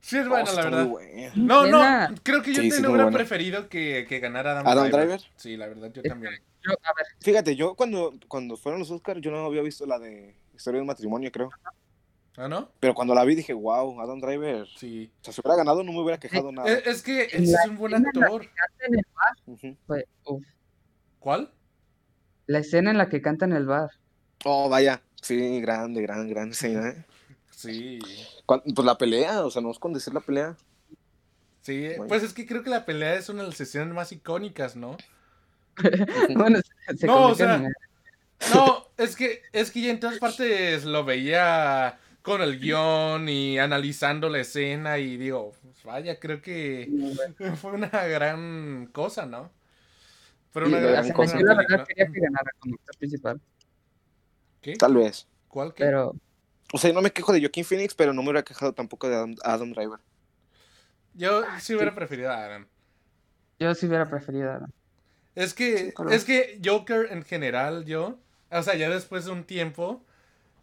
Sí, 0.00 0.18
es 0.18 0.26
Oh, 0.26 0.30
buena, 0.30 0.44
la 0.44 0.50
está 0.50 0.62
muy 0.62 0.70
verdad. 0.70 0.86
buena. 0.88 1.32
No, 1.34 1.66
no, 1.66 2.14
creo 2.22 2.42
que 2.42 2.52
yo 2.54 2.62
Sí, 2.62 2.70
sí, 2.70 2.76
te 2.82 2.88
muy 2.88 2.96
hubiera 2.96 3.10
preferido 3.10 3.68
que, 3.68 4.06
que 4.08 4.20
ganara 4.20 4.52
Adam, 4.52 4.66
¿Adam 4.66 4.84
Driver. 4.90 5.06
Driver? 5.08 5.20
Sí, 5.36 5.56
la 5.56 5.66
verdad, 5.66 5.92
yo 5.92 6.02
Es 6.02 6.08
también. 6.08 6.32
Yo, 6.62 6.72
a 6.72 6.92
ver, 6.96 7.06
Fíjate, 7.20 7.56
yo 7.56 7.74
cuando, 7.74 8.12
cuando 8.28 8.56
fueron 8.56 8.78
los 8.80 8.90
Oscars, 8.90 9.20
yo 9.20 9.30
no 9.30 9.44
había 9.44 9.62
visto 9.62 9.84
la 9.86 9.98
de 9.98 10.36
Historia 10.54 10.78
de 10.78 10.82
un 10.82 10.86
matrimonio, 10.86 11.30
creo. 11.30 11.50
¿Ah, 12.38 12.48
no? 12.48 12.70
Pero 12.80 12.94
cuando 12.94 13.14
la 13.14 13.24
vi 13.24 13.34
dije, 13.34 13.52
wow, 13.54 13.98
Adam 14.00 14.20
Driver. 14.20 14.66
Sí. 14.76 15.10
O 15.20 15.24
sea, 15.24 15.32
si 15.32 15.40
hubiera 15.40 15.56
ganado 15.56 15.82
no 15.82 15.92
me 15.92 16.00
hubiera 16.00 16.18
quejado 16.20 16.52
nada. 16.52 16.68
Es, 16.70 16.86
es 16.86 17.02
que 17.02 17.22
es 17.32 17.48
la 17.48 17.60
un 17.68 17.76
buen 17.78 17.94
actor. 17.94 18.42
canta 18.54 18.86
en 18.86 18.94
el 18.94 19.06
bar 19.14 19.36
Ujú. 19.46 19.76
fue, 19.86 20.06
uf. 20.26 20.44
¿Cuál? 21.18 21.50
La 22.46 22.58
escena 22.58 22.90
en 22.90 22.98
la 22.98 23.08
que 23.08 23.22
canta 23.22 23.46
en 23.46 23.52
el 23.52 23.66
bar. 23.66 23.90
Oh, 24.44 24.68
vaya. 24.68 25.00
Sí, 25.22 25.60
grande, 25.60 26.02
gran, 26.02 26.28
gran 26.28 26.50
escena, 26.50 26.90
¿eh? 26.90 27.04
Sí. 27.50 27.98
Pues 28.46 28.62
la 28.84 28.98
pelea, 28.98 29.44
o 29.44 29.50
sea, 29.50 29.62
no 29.62 29.70
es 29.70 29.78
con 29.78 29.92
decir 29.94 30.12
la 30.12 30.20
pelea. 30.20 30.56
Sí, 31.62 31.88
Bueno. 31.96 32.06
pues 32.06 32.22
es 32.22 32.32
que 32.32 32.46
creo 32.46 32.62
que 32.62 32.70
la 32.70 32.84
pelea 32.84 33.14
es 33.14 33.28
una 33.28 33.42
de 33.42 33.48
las 33.48 33.56
sesiones 33.56 33.92
más 33.94 34.12
icónicas, 34.12 34.76
¿no? 34.76 34.96
Bueno, 36.36 36.58
se, 36.88 36.96
se 36.98 37.06
No, 37.06 37.28
o 37.28 37.34
sea, 37.34 37.56
en- 37.56 37.72
No, 38.54 38.86
es 38.98 39.16
que, 39.16 39.42
es 39.52 39.70
que 39.70 39.80
ya 39.80 39.90
en 39.90 39.98
todas 40.00 40.18
partes 40.18 40.84
lo 40.84 41.04
veía 41.04 41.98
con 42.26 42.42
el 42.42 42.58
guion 42.58 43.28
y 43.28 43.58
analizando 43.58 44.28
la 44.28 44.40
escena 44.40 44.98
y 44.98 45.16
digo, 45.16 45.52
pues 45.62 45.82
vaya, 45.84 46.18
creo 46.18 46.42
que 46.42 46.90
fue 47.56 47.72
una 47.72 47.88
gran 47.88 48.86
cosa, 48.92 49.26
¿no? 49.26 49.50
Pero 50.52 50.66
Sí, 50.66 50.72
una 50.72 50.80
la 50.80 50.90
gran, 50.90 51.12
cosa. 51.12 51.38
yo 51.38 51.44
la 51.46 51.54
verdad 51.54 51.86
quería 51.86 52.06
que 52.06 52.20
ganara 52.20 52.50
como 52.58 52.74
actor 52.74 52.96
principal, 52.98 53.40
¿Qué? 54.60 54.74
Tal 54.76 54.94
vez. 54.94 55.26
¿Cuál? 55.48 55.74
qué? 55.74 55.84
pero 55.84 56.16
O 56.72 56.78
sea, 56.78 56.90
yo 56.90 56.94
no 56.94 57.02
me 57.02 57.12
quejo 57.12 57.32
de 57.32 57.40
Joaquin 57.40 57.64
Phoenix, 57.64 57.94
pero 57.94 58.12
no 58.12 58.22
me 58.22 58.28
hubiera 58.30 58.42
quejado 58.44 58.72
tampoco 58.72 59.08
de 59.08 59.16
Adam, 59.16 59.34
Adam 59.44 59.72
Driver. 59.72 60.00
Yo 61.14 61.42
sí 61.60 61.74
hubiera 61.74 61.94
preferido 61.94 62.30
a 62.30 62.44
Adam. 62.44 62.66
yo 63.58 63.74
sí 63.74 63.86
hubiera 63.86 64.08
preferido 64.08 64.50
a- 64.52 64.66
Es 65.34 65.54
que, 65.54 65.78
Sí, 65.78 65.92
claro. 65.92 66.10
es 66.12 66.24
que 66.24 66.60
Joker 66.64 67.08
en 67.12 67.24
general, 67.24 67.84
yo, 67.84 68.18
o 68.50 68.62
sea, 68.62 68.74
ya 68.76 68.90
después 68.90 69.24
de 69.26 69.32
un 69.32 69.44
tiempo, 69.44 70.04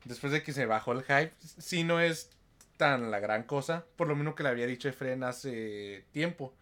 después 0.06 0.34
de 0.34 0.44
que 0.44 0.54
se 0.54 0.66
bajó 0.66 0.92
el 0.92 1.04
hype, 1.04 1.34
sí 1.40 1.84
no 1.84 2.00
es 2.00 2.30
tan 2.78 3.12
la 3.12 3.20
gran 3.20 3.44
cosa, 3.44 3.86
por 3.96 4.08
lo 4.08 4.16
mismo 4.16 4.36
que 4.36 4.44
le 4.44 4.50
había 4.50 4.68
dicho 4.68 4.90
Efren 4.90 5.24
hace 5.24 6.06
tiempo, 6.12 6.54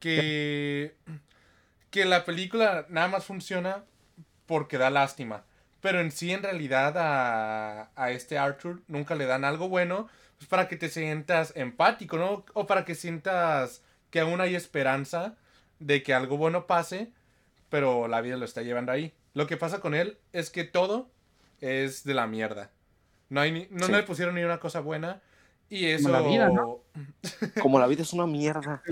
que, 0.00 0.94
que 1.90 2.04
la 2.04 2.24
película 2.24 2.86
nada 2.88 3.08
más 3.08 3.24
funciona 3.24 3.84
porque 4.46 4.78
da 4.78 4.90
lástima, 4.90 5.44
pero 5.80 6.00
en 6.00 6.10
sí 6.10 6.32
en 6.32 6.42
realidad 6.42 6.96
a, 6.96 7.90
a 7.94 8.10
este 8.10 8.38
Arthur 8.38 8.82
nunca 8.88 9.14
le 9.14 9.26
dan 9.26 9.44
algo 9.44 9.68
bueno, 9.68 10.08
pues 10.38 10.48
para 10.48 10.68
que 10.68 10.76
te 10.76 10.88
sientas 10.88 11.52
empático, 11.56 12.18
¿no? 12.18 12.44
O 12.52 12.66
para 12.66 12.84
que 12.84 12.94
sientas 12.94 13.82
que 14.10 14.20
aún 14.20 14.40
hay 14.40 14.54
esperanza 14.54 15.34
de 15.78 16.02
que 16.02 16.14
algo 16.14 16.36
bueno 16.36 16.66
pase, 16.66 17.12
pero 17.68 18.08
la 18.08 18.20
vida 18.20 18.36
lo 18.36 18.44
está 18.44 18.62
llevando 18.62 18.92
ahí. 18.92 19.14
Lo 19.34 19.46
que 19.46 19.56
pasa 19.56 19.80
con 19.80 19.94
él 19.94 20.18
es 20.32 20.50
que 20.50 20.64
todo 20.64 21.10
es 21.60 22.04
de 22.04 22.14
la 22.14 22.26
mierda. 22.26 22.70
No, 23.28 23.40
hay 23.40 23.52
ni- 23.52 23.68
no 23.70 23.86
Sí. 23.86 23.92
le 23.92 24.02
pusieron 24.02 24.34
ni 24.34 24.42
una 24.44 24.58
cosa 24.60 24.80
buena. 24.80 25.22
Y 25.68 25.86
eso. 25.86 26.08
la 26.10 26.20
vida, 26.20 26.48
¿no? 26.48 26.78
Como 27.60 27.80
la 27.80 27.88
vida 27.88 28.02
es 28.02 28.12
una 28.12 28.26
mierda. 28.26 28.82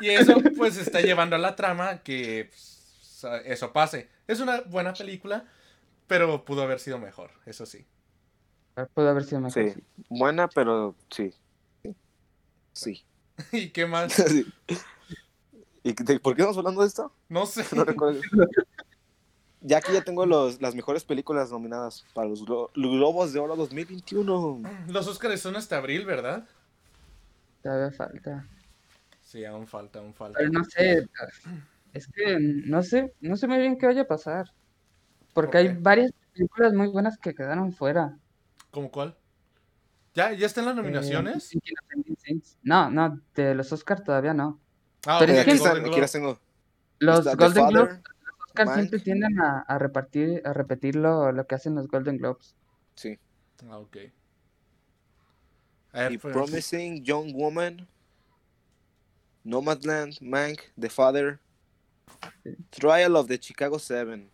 Y 0.00 0.08
eso, 0.10 0.36
pues, 0.56 0.78
está 0.78 1.00
llevando 1.02 1.36
a 1.36 1.38
la 1.38 1.54
trama 1.56 1.98
que 2.02 2.46
pues, 2.48 3.22
eso 3.44 3.72
pase. 3.72 4.08
Es 4.26 4.40
una 4.40 4.62
buena 4.62 4.94
película, 4.94 5.44
pero 6.06 6.44
pudo 6.44 6.62
haber 6.62 6.80
sido 6.80 6.98
mejor, 6.98 7.30
eso 7.44 7.66
sí. 7.66 7.84
pudo 8.94 9.10
haber 9.10 9.24
sido 9.24 9.40
mejor. 9.42 9.70
Sí. 9.74 9.74
Buena, 10.08 10.48
pero 10.48 10.96
sí. 11.10 11.34
Sí. 12.72 13.04
¿Y 13.52 13.68
qué 13.70 13.84
más? 13.86 14.12
Sí. 14.28 14.46
¿Y 15.82 15.92
de- 15.94 16.20
por 16.20 16.34
qué 16.36 16.42
estamos 16.42 16.58
hablando 16.58 16.82
de 16.82 16.88
esto? 16.88 17.12
No 17.28 17.44
sé. 17.46 17.64
No 17.74 17.84
recuerdo. 17.84 18.20
Ya 19.62 19.78
aquí 19.78 19.92
ya 19.92 20.02
tengo 20.02 20.24
los, 20.24 20.60
las 20.62 20.74
mejores 20.74 21.04
películas 21.04 21.50
nominadas 21.50 22.04
para 22.14 22.28
los 22.28 22.42
Glo- 22.44 22.70
Globos 22.74 23.32
de 23.32 23.40
Oro 23.40 23.56
2021. 23.56 24.62
Los 24.88 25.06
Oscars 25.06 25.40
son 25.40 25.56
hasta 25.56 25.76
abril, 25.76 26.06
¿verdad? 26.06 26.46
Todavía 27.62 27.90
falta. 27.94 28.46
Sí, 29.22 29.44
aún 29.44 29.66
falta, 29.66 29.98
aún 29.98 30.14
falta. 30.14 30.38
Pero 30.38 30.50
no 30.50 30.64
sé, 30.64 31.06
es 31.92 32.06
que 32.08 32.38
no 32.40 32.82
sé, 32.82 33.12
no 33.20 33.36
sé 33.36 33.46
muy 33.46 33.58
bien 33.58 33.76
qué 33.76 33.86
vaya 33.86 34.02
a 34.02 34.06
pasar. 34.06 34.50
Porque 35.34 35.50
¿Por 35.52 35.56
hay 35.58 35.76
varias 35.78 36.12
películas 36.32 36.72
muy 36.72 36.88
buenas 36.88 37.18
que 37.18 37.34
quedaron 37.34 37.72
fuera. 37.72 38.16
¿Cómo 38.70 38.90
cuál? 38.90 39.14
¿Ya, 40.14 40.32
¿Ya 40.32 40.46
están 40.46 40.64
las 40.64 40.74
Eh, 40.74 40.76
nominaciones? 40.78 41.50
Things. 42.24 42.56
No, 42.62 42.90
no, 42.90 43.20
de 43.34 43.54
los 43.54 43.72
Oscars 43.72 44.02
todavía 44.02 44.32
no. 44.34 44.58
Ah, 45.06 45.18
pero 45.20 45.32
ok, 45.32 45.36
es 45.36 45.42
aquí, 45.42 45.50
que- 45.50 45.56
están, 45.56 45.72
Golden 45.74 45.90
aquí 45.92 46.00
las 46.00 46.12
tengo. 46.12 46.38
Los 46.98 47.36
Golden 47.36 47.66
Globes, 47.68 48.00
siempre 48.66 48.98
tienden 49.00 49.40
a, 49.40 49.60
a 49.60 49.78
repartir, 49.78 50.42
a 50.44 50.52
repetir 50.52 50.96
lo, 50.96 51.32
lo 51.32 51.46
que 51.46 51.54
hacen 51.54 51.74
los 51.74 51.88
Golden 51.88 52.18
Globes. 52.18 52.56
Sí. 52.94 53.18
Ah, 53.68 53.78
ok. 53.78 53.96
Y 56.10 56.18
pues, 56.18 56.32
Promising 56.32 57.02
Young 57.02 57.32
Woman, 57.34 57.88
Nomadland, 59.42 60.14
Mank, 60.20 60.60
The 60.78 60.88
Father, 60.88 61.40
Trial 62.70 63.16
of 63.16 63.28
the 63.28 63.38
Chicago 63.38 63.78
Seven. 63.78 64.30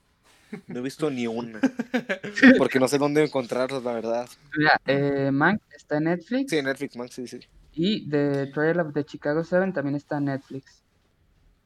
No 0.68 0.79
he 0.79 0.83
visto 0.83 1.11
ni 1.11 1.27
una. 1.27 1.61
Porque 2.59 2.79
no 2.79 2.89
sé 2.89 2.99
dónde 2.99 3.24
encontrarlas, 3.24 3.83
la 3.83 3.93
verdad. 3.93 4.29
Mira, 4.57 4.81
eh, 4.87 5.31
Mank 5.33 5.61
está 5.74 5.97
en 5.97 6.05
Netflix 6.05 6.51
Sí, 6.51 6.59
en 6.59 6.66
Netflix, 6.66 6.97
Mank, 6.97 7.11
sí, 7.11 7.27
sí. 7.27 7.41
y 7.72 8.09
The 8.09 8.47
Trial 8.49 8.81
of 8.81 8.93
the 8.95 9.05
Chicago 9.05 9.43
7 9.43 9.72
también 9.72 9.97
está 9.97 10.18
en 10.18 10.27
Netflix. 10.27 10.83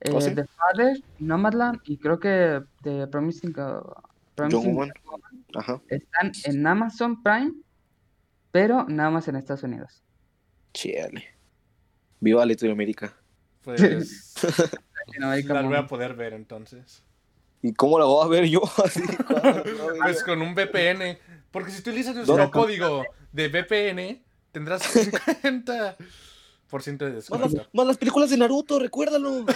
Eh, 0.01 0.11
¿Oh, 0.15 0.21
sí? 0.21 0.35
The 0.35 0.45
Father, 0.47 1.03
Nomadland 1.19 1.81
y 1.85 1.99
creo 1.99 2.19
que 2.19 2.63
The 2.83 3.07
Promising, 3.07 3.51
uh, 3.51 3.53
Young 3.53 3.85
Promising 4.35 4.75
Woman. 4.75 4.93
Ajá. 5.55 5.83
están 5.89 6.33
en 6.45 6.67
Amazon 6.67 7.23
Prime, 7.23 7.53
pero 8.51 8.87
nada 8.89 9.11
más 9.11 9.29
en 9.29 9.37
Estados 9.37 9.63
Unidos. 9.63 10.03
Chale. 10.73 11.25
Viva 12.21 12.47
Latinoamérica. 12.47 13.15
pues 13.63 13.81
Latinoamérica 15.07 15.55
las 15.55 15.65
voy 15.65 15.77
a 15.77 15.87
poder 15.87 16.15
ver 16.15 16.33
entonces. 16.33 17.03
¿Y 17.63 17.75
cómo 17.75 17.99
la 17.99 18.07
voy 18.07 18.25
a 18.25 18.29
ver 18.29 18.49
yo? 18.49 18.63
Así, 18.85 19.03
Pues 20.03 20.25
con 20.25 20.41
un 20.41 20.55
VPN. 20.55 21.19
Porque 21.51 21.71
si 21.71 21.81
utilizas 21.81 22.15
nuestro 22.15 22.51
código 22.51 23.05
de 23.33 23.49
VPN, 23.49 24.23
tendrás 24.53 24.83
50% 24.83 25.97
de 26.71 27.05
Más 27.07 27.15
descuento. 27.15 27.49
las, 27.57 27.69
más 27.73 27.87
las 27.87 27.99
películas 27.99 28.31
de 28.31 28.37
Naruto, 28.37 28.79
recuérdalo. 28.79 29.45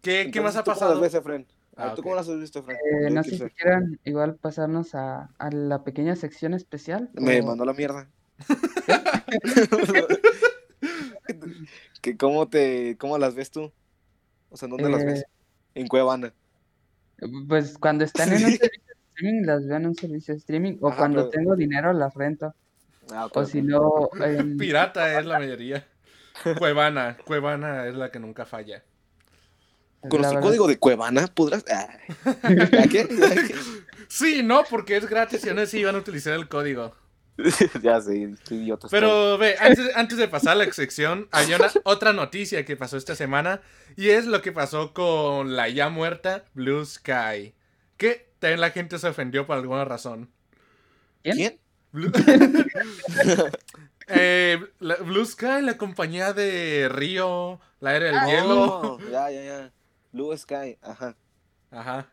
¿Qué, 0.00 0.30
¿Qué 0.32 0.40
más 0.40 0.56
ha 0.56 0.60
¿tú 0.60 0.70
cómo 0.70 0.74
pasado? 0.74 0.92
las 0.94 1.00
ves, 1.00 1.14
Efren? 1.14 1.46
Ah, 1.76 1.94
¿Tú 1.94 2.02
cómo 2.02 2.14
las 2.14 2.28
has 2.28 2.38
visto, 2.38 2.62
Frank? 2.62 2.78
Eh, 2.78 3.10
no 3.10 3.22
sé 3.24 3.38
si 3.38 3.44
quieran 3.50 3.98
igual 4.04 4.34
pasarnos 4.36 4.94
a, 4.94 5.30
a 5.38 5.50
la 5.50 5.84
pequeña 5.84 6.16
sección 6.16 6.54
especial. 6.54 7.08
Me 7.14 7.40
mandó 7.42 7.64
la 7.64 7.72
mierda. 7.72 8.08
¿Qué, 12.02 12.16
cómo, 12.16 12.48
te, 12.48 12.96
¿Cómo 12.98 13.16
las 13.18 13.34
ves 13.34 13.50
tú? 13.50 13.72
O 14.50 14.56
sea, 14.56 14.68
¿dónde 14.68 14.90
las 14.90 15.04
ves? 15.04 15.20
Eh, 15.20 15.26
en 15.76 15.88
Cuevana. 15.88 16.34
Pues 17.48 17.78
cuando 17.78 18.04
están 18.04 18.28
en 18.30 18.34
un 18.34 18.40
servicio 18.50 18.68
de 18.68 18.91
streaming, 19.22 19.46
las 19.46 19.66
veo 19.66 19.76
en 19.76 19.86
un 19.86 19.94
servicio 19.94 20.34
de 20.34 20.38
streaming. 20.38 20.76
O 20.80 20.94
cuando 20.94 21.28
tengo 21.28 21.54
dinero, 21.54 21.92
las 21.92 22.14
rento. 22.14 22.54
Ah, 23.12 23.28
o 23.32 23.44
si 23.44 23.62
no. 23.62 24.10
Pirata 24.58 25.18
es 25.18 25.26
la 25.26 25.38
mayoría. 25.38 25.86
Cuevana. 26.58 27.16
Cuevana 27.24 27.86
es 27.86 27.94
la 27.94 28.10
que 28.10 28.18
nunca 28.18 28.44
falla. 28.44 28.82
¿Con 30.08 30.24
el 30.24 30.40
código 30.40 30.66
de 30.66 30.78
Cuevana 30.78 31.28
podrás. 31.28 31.64
Ah. 31.70 31.88
qué? 32.90 33.06
Sí, 34.08 34.42
no, 34.42 34.64
porque 34.68 34.96
es 34.96 35.08
gratis 35.08 35.44
y 35.44 35.48
aún 35.48 35.60
así 35.60 35.78
iban 35.78 35.94
a 35.94 35.98
utilizar 35.98 36.32
el 36.34 36.48
código. 36.48 36.94
ya 37.82 38.00
sé, 38.00 38.24
estoy 38.24 38.58
idiota. 38.58 38.88
Pero 38.90 39.38
ve, 39.38 39.54
antes, 39.94 40.18
de 40.18 40.28
pasar 40.28 40.52
a 40.52 40.54
la 40.56 40.72
sección, 40.72 41.28
hay 41.30 41.54
una 41.54 41.70
otra 41.84 42.12
noticia 42.12 42.64
que 42.64 42.76
pasó 42.76 42.96
esta 42.96 43.14
semana 43.14 43.60
y 43.96 44.10
es 44.10 44.26
lo 44.26 44.42
que 44.42 44.52
pasó 44.52 44.92
con 44.92 45.54
la 45.54 45.68
ya 45.68 45.88
muerta 45.88 46.44
Blue 46.52 46.84
Sky. 46.84 47.54
Que 47.96 48.31
también 48.42 48.60
la 48.60 48.70
gente 48.70 48.98
se 48.98 49.06
ofendió 49.06 49.46
por 49.46 49.56
alguna 49.56 49.84
razón. 49.84 50.28
¿Quién? 51.22 51.60
Blue... 51.92 52.10
Eh, 54.08 54.58
Blue 54.80 55.24
Sky, 55.24 55.62
la 55.62 55.78
compañía 55.78 56.32
de 56.32 56.88
Río, 56.90 57.60
la 57.78 57.94
era 57.94 58.06
del 58.06 58.16
ah, 58.16 58.26
hielo. 58.26 58.80
Oh, 58.80 58.98
ya, 58.98 59.30
ya, 59.30 59.42
ya. 59.42 59.72
Blue 60.10 60.36
Sky, 60.36 60.76
ajá. 60.82 61.16
Ajá. 61.70 62.10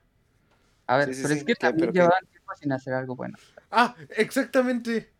A 0.85 0.97
ver, 0.97 1.09
pero 1.19 1.33
es 1.33 1.43
que 1.43 1.55
también 1.55 1.91
llevaban 1.91 2.25
tiempo 2.27 2.51
sin 2.57 2.71
hacer 2.71 2.93
algo 2.93 3.15
bueno. 3.15 3.37
Ah, 3.71 3.95
exactamente. 4.11 5.11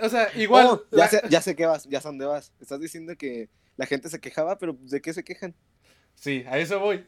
O 0.00 0.08
sea, 0.10 0.28
igual. 0.36 0.66
Oh, 0.66 0.84
ya, 0.92 1.08
sé, 1.08 1.22
ya 1.30 1.40
sé 1.40 1.56
qué 1.56 1.64
vas, 1.64 1.84
ya 1.84 2.02
sé 2.02 2.08
dónde 2.08 2.26
vas. 2.26 2.52
Estás 2.60 2.78
diciendo 2.78 3.16
que 3.16 3.48
la 3.78 3.86
gente 3.86 4.10
se 4.10 4.20
quejaba, 4.20 4.58
pero 4.58 4.76
¿de 4.78 5.00
qué 5.00 5.14
se 5.14 5.24
quejan? 5.24 5.54
Sí, 6.20 6.44
a 6.50 6.58
eso 6.58 6.78
voy. 6.78 7.02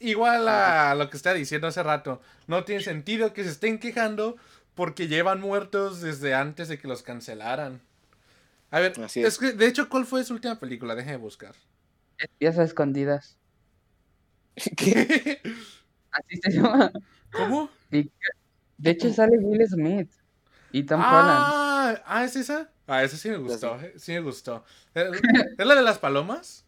igual 0.00 0.48
a 0.48 0.94
lo 0.94 1.10
que 1.10 1.18
estaba 1.18 1.36
diciendo 1.36 1.66
hace 1.66 1.82
rato. 1.82 2.22
No 2.46 2.64
tiene 2.64 2.82
sentido 2.82 3.34
que 3.34 3.44
se 3.44 3.50
estén 3.50 3.78
quejando 3.78 4.38
porque 4.74 5.06
llevan 5.06 5.38
muertos 5.38 6.00
desde 6.00 6.32
antes 6.34 6.68
de 6.68 6.78
que 6.78 6.88
los 6.88 7.02
cancelaran. 7.02 7.82
A 8.70 8.80
ver, 8.80 8.94
es. 9.14 9.38
que, 9.38 9.52
de 9.52 9.66
hecho, 9.66 9.90
¿cuál 9.90 10.06
fue 10.06 10.24
su 10.24 10.32
última 10.32 10.58
película? 10.58 10.94
Déjame 10.94 11.18
buscar. 11.18 11.54
Espías 12.16 12.56
escondidas. 12.56 13.36
¿Qué? 14.78 15.42
Así 16.10 16.40
se 16.42 16.50
llama. 16.52 16.90
¿Cómo? 17.32 17.68
De 17.90 18.90
hecho, 18.90 19.12
sale 19.12 19.36
Will 19.36 19.68
Smith 19.68 20.10
y 20.72 20.84
Tom 20.84 21.02
ah, 21.04 21.10
Holland. 21.10 22.02
Ah, 22.06 22.24
¿es 22.24 22.34
esa? 22.34 22.70
Ah, 22.86 23.04
esa 23.04 23.18
sí 23.18 23.28
me 23.28 23.36
gustó. 23.36 23.78
Sí 23.98 24.12
me 24.12 24.20
gustó. 24.20 24.64
¿Es 24.94 25.66
la 25.66 25.74
de 25.74 25.82
las 25.82 25.98
palomas? 25.98 26.64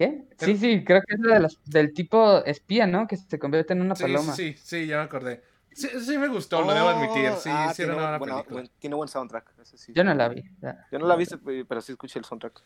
¿Qué? 0.00 0.22
Sí, 0.38 0.56
sí, 0.56 0.82
creo 0.82 1.02
que 1.02 1.14
es 1.14 1.20
la 1.20 1.34
de 1.34 1.40
las, 1.40 1.58
del 1.66 1.92
tipo 1.92 2.42
espía, 2.46 2.86
¿no? 2.86 3.06
Que 3.06 3.18
se 3.18 3.38
convierte 3.38 3.74
en 3.74 3.82
una 3.82 3.94
paloma. 3.94 4.32
Sí, 4.34 4.54
sí, 4.56 4.86
ya 4.86 4.96
me 4.96 5.02
acordé. 5.02 5.42
Sí, 5.74 5.88
sí 6.02 6.16
me 6.16 6.28
gustó, 6.28 6.62
lo 6.62 6.72
debo 6.72 6.88
admitir. 6.88 7.30
Sí, 7.38 7.50
ah, 7.52 7.70
sí, 7.76 7.82
era 7.82 7.96
una 7.96 8.16
buena, 8.16 8.36
película. 8.42 8.64
tiene 8.78 8.96
buen 8.96 9.10
soundtrack. 9.10 9.52
Yo 9.88 10.02
no 10.02 10.14
la 10.14 10.28
vi. 10.30 10.42
Yo 10.90 10.98
no 10.98 11.06
la 11.06 11.16
vi, 11.16 11.26
pero 11.68 11.82
sí 11.82 11.92
escuché 11.92 12.18
el 12.18 12.24
soundtrack. 12.24 12.62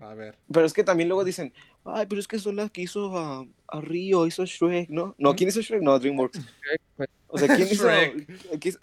A 0.00 0.14
ver. 0.14 0.36
Pero 0.52 0.66
es 0.66 0.72
que 0.72 0.82
también 0.82 1.08
luego 1.08 1.22
dicen, 1.22 1.54
ay, 1.84 2.06
pero 2.06 2.20
es 2.20 2.26
que 2.26 2.40
son 2.40 2.56
las 2.56 2.72
que 2.72 2.82
hizo 2.82 3.16
a, 3.16 3.46
a 3.68 3.80
Río, 3.80 4.26
hizo 4.26 4.44
Shrek, 4.44 4.88
¿no? 4.88 5.14
No, 5.16 5.36
¿quién 5.36 5.50
hizo 5.50 5.60
Shrek? 5.60 5.80
No, 5.80 5.96
DreamWorks. 5.96 6.40
Pues. 6.96 7.08
O 7.28 7.38
sea, 7.38 7.54
¿quién 7.54 7.68
hizo? 7.70 7.86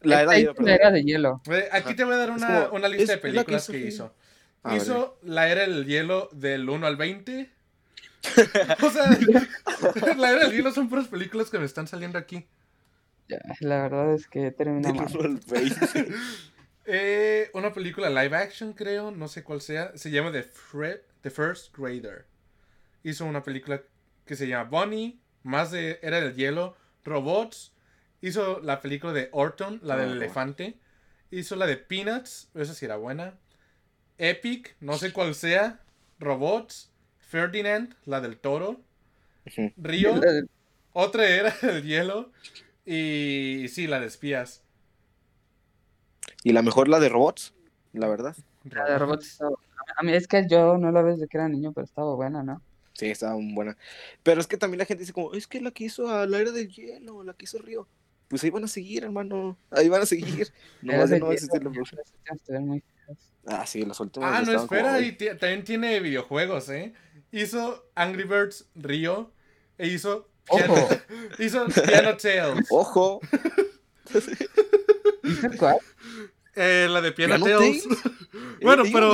La 0.04 0.22
era 0.22 0.32
de 0.32 0.40
hielo. 0.40 0.54
La 0.60 0.76
era 0.76 0.92
de 0.92 1.04
hielo. 1.04 1.42
Aquí 1.74 1.94
te 1.94 2.06
voy 2.06 2.14
a 2.14 2.18
dar 2.20 2.32
una, 2.32 2.70
una 2.72 2.88
lista 2.88 3.12
de 3.12 3.18
películas 3.18 3.68
que, 3.68 3.80
hizo. 3.80 3.88
hizo 3.88 4.27
La 5.22 5.50
Era 5.50 5.62
del 5.62 5.86
Hielo 5.86 6.30
del 6.32 6.70
1 6.70 6.88
al 6.88 6.96
20. 6.96 7.50
o 8.84 8.90
sea, 8.90 9.06
La 10.18 10.32
Era 10.32 10.48
del 10.48 10.52
Hielo 10.52 10.72
son 10.72 10.90
puras 10.90 11.08
películas 11.08 11.50
que 11.50 11.60
me 11.60 11.66
están 11.66 11.88
saliendo 11.88 12.18
aquí. 12.18 12.48
Ya, 13.28 13.40
la 13.60 13.84
verdad 13.84 14.14
es 14.14 14.28
que 14.28 14.52
termina 14.52 14.94
mal. 14.94 15.08
eh, 16.86 17.50
una 17.54 17.74
película 17.74 18.10
live 18.10 18.36
action, 18.36 18.74
creo, 18.74 19.12
no 19.12 19.28
sé 19.28 19.44
cuál 19.44 19.62
sea. 19.62 19.92
Se 19.96 20.12
llama 20.12 20.32
The, 20.32 20.50
The 21.22 21.30
First 21.30 21.76
Grader. 21.78 22.26
Hizo 23.04 23.26
una 23.26 23.44
película 23.44 23.82
que 24.26 24.36
se 24.36 24.48
llama 24.48 24.70
Bonnie, 24.70 25.20
más 25.44 25.72
de 25.72 26.00
Era 26.02 26.22
del 26.22 26.36
Hielo, 26.36 26.76
Robots. 27.04 27.74
Hizo 28.22 28.60
la 28.62 28.82
película 28.82 29.14
de 29.14 29.30
Orton, 29.32 29.80
la 29.84 29.98
del 29.98 30.10
ah, 30.10 30.14
elefante. 30.14 30.80
Hizo 31.30 31.56
la 31.56 31.68
de 31.68 31.78
Peanuts, 31.78 32.50
esa 32.56 32.74
sí 32.74 32.86
era 32.86 32.96
buena. 32.96 33.38
Epic, 34.18 34.76
no 34.80 34.98
sé 34.98 35.14
cuál 35.14 35.36
sea. 35.36 35.80
Robots. 36.20 36.92
Ferdinand, 37.20 37.94
la 38.06 38.22
del 38.22 38.38
toro. 38.38 38.80
Río, 39.78 40.20
otra 40.94 41.28
era 41.28 41.54
del 41.62 41.84
hielo. 41.84 42.32
Y 42.86 43.68
sí, 43.70 43.86
la 43.88 44.00
de 44.00 44.08
espías. 44.08 44.64
Y 46.44 46.54
la 46.54 46.62
mejor, 46.62 46.88
la 46.88 47.00
de 47.00 47.10
robots, 47.10 47.54
la 47.94 48.08
verdad. 48.08 48.36
La 48.64 48.86
de 48.86 48.98
robots 48.98 49.42
A 49.98 50.04
mí 50.04 50.14
es 50.14 50.28
que 50.28 50.48
yo 50.48 50.78
no 50.78 50.92
la 50.92 51.02
ves 51.02 51.20
de 51.20 51.28
que 51.28 51.38
era 51.38 51.50
niño, 51.50 51.74
pero 51.74 51.86
estaba 51.86 52.16
buena, 52.16 52.44
¿no? 52.44 52.62
Sí, 52.94 53.08
estaba 53.08 53.36
buena. 53.36 53.78
Pero 54.24 54.40
es 54.40 54.48
que 54.48 54.58
también 54.58 54.80
la 54.80 54.86
gente 54.86 55.02
dice 55.02 55.14
como, 55.14 55.34
es 55.34 55.48
que 55.48 55.62
la 55.62 55.72
que 55.72 55.84
hizo 55.84 56.10
al 56.10 56.34
aire 56.34 56.52
del 56.52 56.70
hielo, 56.70 57.24
la 57.24 57.34
que 57.34 57.44
hizo 57.44 57.58
Río. 57.60 57.88
Pues 58.30 58.44
ahí 58.44 58.50
van 58.50 58.64
a 58.64 58.68
seguir, 58.68 59.04
hermano. 59.04 59.58
Ahí 59.72 59.90
van 59.90 60.02
a 60.02 60.06
seguir. 60.06 60.48
No 60.82 60.94
va, 60.98 61.06
no 61.06 61.30
a 61.30 61.34
existir 61.34 61.64
la 61.64 61.72
Ah, 63.46 63.66
sí, 63.66 63.84
los 63.84 64.00
últimos. 64.00 64.30
Ah, 64.32 64.42
no, 64.42 64.52
espera, 64.52 65.00
y 65.00 65.14
también 65.14 65.64
tiene 65.64 66.00
videojuegos, 66.00 66.70
¿eh? 66.70 66.94
Hizo 67.32 67.90
Angry 67.96 68.24
Birds 68.24 68.70
Río 68.76 69.32
e 69.78 69.88
hizo 69.88 70.30
Ojo. 70.50 70.90
Hizo 71.40 71.66
Piano 71.68 72.18
Tales. 72.18 72.68
Ojo. 72.70 73.22
¿Hizo 75.24 75.50
cuál? 75.58 75.78
Eh, 76.56 76.88
la 76.90 77.02
de 77.02 77.12
Piano, 77.12 77.44
Tales. 77.44 77.86
bueno, 78.62 78.84
pero. 78.92 79.14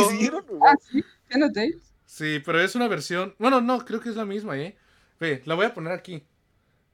Ah, 0.66 0.76
sí, 0.90 1.04
Piano 1.28 1.52
Tales. 1.52 1.94
Sí, 2.06 2.42
pero 2.46 2.62
es 2.62 2.76
una 2.76 2.88
versión. 2.88 3.36
Bueno, 3.40 3.62
no, 3.62 3.84
creo 3.84 4.00
que 4.00 4.10
es 4.10 4.16
la 4.16 4.26
misma, 4.26 4.58
¿eh? 4.58 4.78
Ve, 5.20 5.42
la 5.46 5.56
voy 5.56 5.66
a 5.66 5.74
poner 5.74 5.94
aquí. 5.94 6.24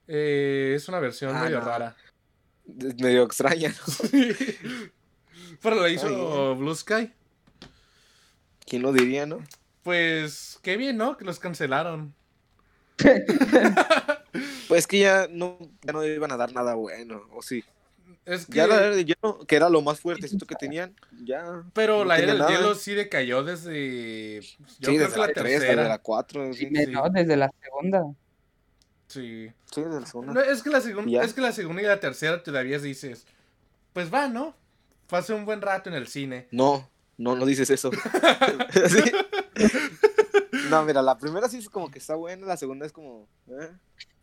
Eh, 0.08 0.72
es 0.76 0.88
una 0.88 0.98
versión 0.98 1.36
ah, 1.36 1.44
medio 1.44 1.60
rara. 1.60 1.94
Medio 2.66 3.24
extraña, 3.24 3.68
¿no? 3.68 4.10
Pero 5.62 5.76
la 5.76 5.88
hizo 5.88 6.56
Blue 6.56 6.74
Sky. 6.74 7.12
¿Quién 8.66 8.82
lo 8.82 8.92
diría, 8.92 9.26
no? 9.26 9.38
Pues 9.82 10.58
qué 10.62 10.76
bien, 10.76 10.96
¿no? 10.96 11.16
Que 11.16 11.24
los 11.24 11.38
cancelaron. 11.38 12.14
pues 14.68 14.86
que 14.86 15.00
ya 15.00 15.26
no, 15.30 15.58
ya 15.82 15.92
no 15.92 16.04
iban 16.04 16.32
a 16.32 16.36
dar 16.36 16.52
nada 16.52 16.74
bueno, 16.74 17.22
o 17.32 17.42
sí. 17.42 17.64
Es 18.26 18.46
que... 18.46 18.58
Ya 18.58 18.66
la 18.66 18.76
era 18.76 18.94
de 18.94 19.04
hielo, 19.04 19.44
que 19.46 19.56
era 19.56 19.68
lo 19.68 19.82
más 19.82 20.00
fuerte 20.00 20.28
que 20.28 20.54
tenían, 20.54 20.94
ya. 21.24 21.64
Pero 21.72 22.04
la 22.04 22.18
era 22.18 22.34
del 22.34 22.46
hielo 22.46 22.74
sí 22.74 22.94
decayó 22.94 23.42
desde. 23.42 24.40
Yo 24.78 24.90
sí, 24.90 24.98
desde 24.98 25.18
la, 25.18 25.28
tercera. 25.28 25.58
desde 25.58 25.88
la 25.88 25.98
4. 25.98 26.52
Sí, 26.52 26.68
desde 26.70 27.36
la 27.36 27.50
segunda. 27.62 28.04
Sí. 29.08 29.50
Sí, 29.72 29.80
desde 29.80 30.00
la 30.00 30.06
segunda. 30.06 30.44
es, 30.44 30.62
que 30.62 30.70
la 30.70 30.80
segunda 30.80 31.24
es 31.24 31.34
que 31.34 31.40
la 31.40 31.52
segunda 31.52 31.82
y 31.82 31.86
la 31.86 31.98
tercera 31.98 32.42
todavía 32.42 32.78
dices. 32.78 33.26
Pues 33.92 34.12
va, 34.12 34.28
¿no? 34.28 34.54
Fue 35.10 35.18
hace 35.18 35.34
un 35.34 35.44
buen 35.44 35.60
rato 35.60 35.90
en 35.90 35.96
el 35.96 36.06
cine. 36.06 36.46
No, 36.52 36.88
no, 37.18 37.34
no 37.34 37.44
dices 37.44 37.68
eso. 37.68 37.90
¿Sí? 38.88 39.02
No, 40.70 40.84
mira, 40.84 41.02
la 41.02 41.18
primera 41.18 41.48
sí 41.48 41.58
es 41.58 41.68
como 41.68 41.90
que 41.90 41.98
está 41.98 42.14
buena, 42.14 42.46
la 42.46 42.56
segunda 42.56 42.86
es 42.86 42.92
como. 42.92 43.26
¿eh? 43.48 43.72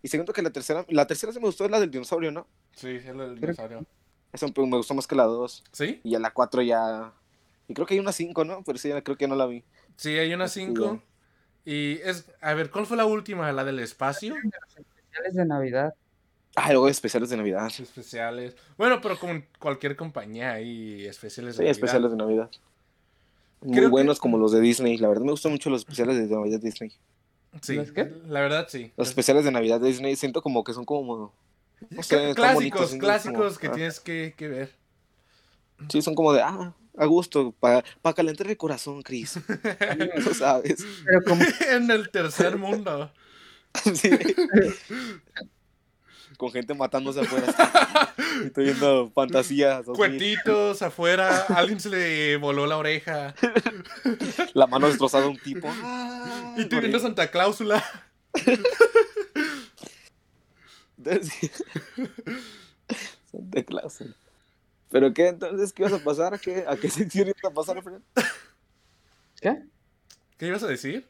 Y 0.01 0.07
segundo 0.07 0.31
que 0.31 0.41
la 0.41 0.49
tercera. 0.49 0.85
La 0.88 1.05
tercera 1.05 1.33
sí 1.33 1.39
me 1.39 1.47
gustó, 1.47 1.65
es 1.65 1.71
la 1.71 1.81
del 1.81 1.91
dinosaurio, 1.91 2.31
¿no? 2.31 2.47
Sí, 2.73 2.88
es 2.88 3.13
la 3.13 3.25
del 3.25 3.38
dinosaurio. 3.38 3.85
Esa 4.31 4.47
me 4.47 4.77
gustó 4.77 4.93
más 4.93 5.07
que 5.07 5.15
la 5.15 5.25
dos. 5.25 5.61
¿Sí? 5.73 5.99
Y 6.05 6.15
a 6.15 6.19
la 6.19 6.31
cuatro 6.31 6.61
ya. 6.61 7.11
Y 7.67 7.73
creo 7.73 7.85
que 7.85 7.95
hay 7.95 7.99
una 7.99 8.13
cinco, 8.13 8.45
¿no? 8.45 8.63
Pero 8.63 8.77
sí, 8.77 8.89
creo 9.03 9.17
que 9.17 9.27
no 9.27 9.35
la 9.35 9.45
vi. 9.45 9.65
Sí, 9.97 10.17
hay 10.17 10.33
una 10.33 10.47
cinco. 10.47 11.03
Y 11.65 11.99
es. 12.01 12.31
A 12.39 12.53
ver, 12.53 12.71
¿cuál 12.71 12.85
fue 12.85 12.95
la 12.95 13.05
última? 13.05 13.51
¿La 13.51 13.65
del 13.65 13.79
espacio? 13.79 14.35
Los 14.35 14.77
especiales 14.77 15.33
de 15.33 15.45
Navidad. 15.45 15.95
Ah, 16.60 16.72
luego 16.72 16.89
especiales 16.89 17.30
de 17.30 17.38
Navidad. 17.38 17.68
Especiales. 17.68 18.55
Bueno, 18.78 18.99
pero 18.99 19.20
con 19.20 19.45
cualquier 19.60 19.95
compañía 19.95 20.53
hay 20.53 21.05
especiales 21.05 21.55
de 21.55 21.64
Navidad. 21.64 21.74
Sí, 21.74 21.80
especiales 21.80 22.12
de 22.12 22.18
Navidad 22.18 22.49
muy 23.62 23.86
buenos 23.88 24.20
como 24.20 24.38
los 24.38 24.51
de 24.51 24.62
Disney. 24.62 24.97
La 24.97 25.08
verdad 25.08 25.24
me 25.24 25.32
gustan 25.32 25.51
mucho 25.51 25.70
los 25.70 25.82
especiales 25.82 26.18
de 26.18 26.36
Navidad 26.36 26.60
de 26.60 26.66
Disney. 26.66 26.93
Sí, 27.62 27.80
la 28.28 28.41
verdad 28.41 28.68
sí. 28.70 28.91
Los 28.97 29.10
especiales 29.10 29.45
de 29.45 29.51
Navidad 29.51 29.80
de 29.80 29.88
Disney 29.88 30.16
siento 30.16 30.41
como 30.41 30.64
que 30.64 30.74
son 30.74 30.86
como... 30.86 31.34
clásicos, 32.36 32.95
clásicos 32.95 33.58
que 33.58 33.70
tienes 33.70 33.99
que, 33.99 34.34
que, 34.38 34.47
ver. 34.47 34.72
Sí, 35.89 36.01
son 36.01 36.14
como 36.14 36.34
de, 36.34 36.41
ah, 36.41 36.74
a 36.97 37.05
gusto, 37.05 37.53
para 37.60 37.84
calentar 38.16 38.47
el 38.47 38.58
corazón, 38.58 39.01
Chris. 39.01 39.39
no 40.26 40.34
sabes. 40.34 40.86
Pero 41.05 41.24
como... 41.24 41.43
en 41.72 41.89
el 41.89 42.10
tercer 42.10 42.58
mundo. 42.58 43.12
Sí. 43.93 44.10
Con 46.38 46.51
gente 46.51 46.73
matándose 46.75 47.21
afuera. 47.21 47.47
Estoy 48.45 48.65
viendo 48.65 49.09
fantasías. 49.09 49.81
así. 49.81 49.91
Cuetitos 49.91 50.81
afuera, 50.83 51.45
a 51.49 51.55
alguien 51.55 51.79
se 51.79 51.89
le 51.89 52.38
voló 52.38 52.67
la 52.67 52.77
oreja. 52.77 53.33
La 54.53 54.67
mano 54.67 54.88
destrozada 54.88 55.23
de 55.23 55.29
un 55.29 55.38
tipo. 55.39 55.67
Y 56.55 56.65
tú 56.65 56.79
viendo 56.79 56.99
Santa 56.99 57.31
Cláusula. 57.31 57.83
Santa 63.31 63.63
Claus. 63.63 64.03
¿Pero 64.89 65.13
qué 65.13 65.27
entonces? 65.27 65.73
¿Qué 65.73 65.83
ibas 65.83 65.93
a 65.99 66.03
pasar? 66.03 66.33
¿A 66.33 66.38
qué, 66.38 66.65
a 66.67 66.75
qué 66.77 66.89
sección 66.89 67.27
ibas 67.27 67.43
a 67.43 67.51
pasar, 67.51 67.81
Fred? 67.83 68.01
¿Qué? 69.41 69.63
¿Qué 70.38 70.47
ibas 70.47 70.63
a 70.63 70.67
decir? 70.67 71.07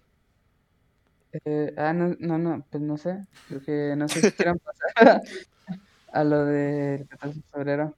Eh, 1.34 1.74
ah, 1.78 1.94
no, 1.94 2.16
no, 2.20 2.38
no, 2.38 2.66
pues 2.70 2.82
no 2.82 2.98
sé. 2.98 3.26
Creo 3.48 3.62
que 3.64 3.96
no 3.96 4.08
sé 4.08 4.22
si 4.22 4.32
quieran 4.32 4.60
pasar 4.96 5.22
a 6.14 6.24
lo 6.24 6.46
del 6.46 7.08
14 7.08 7.38
de 7.40 7.44
febrero. 7.52 7.96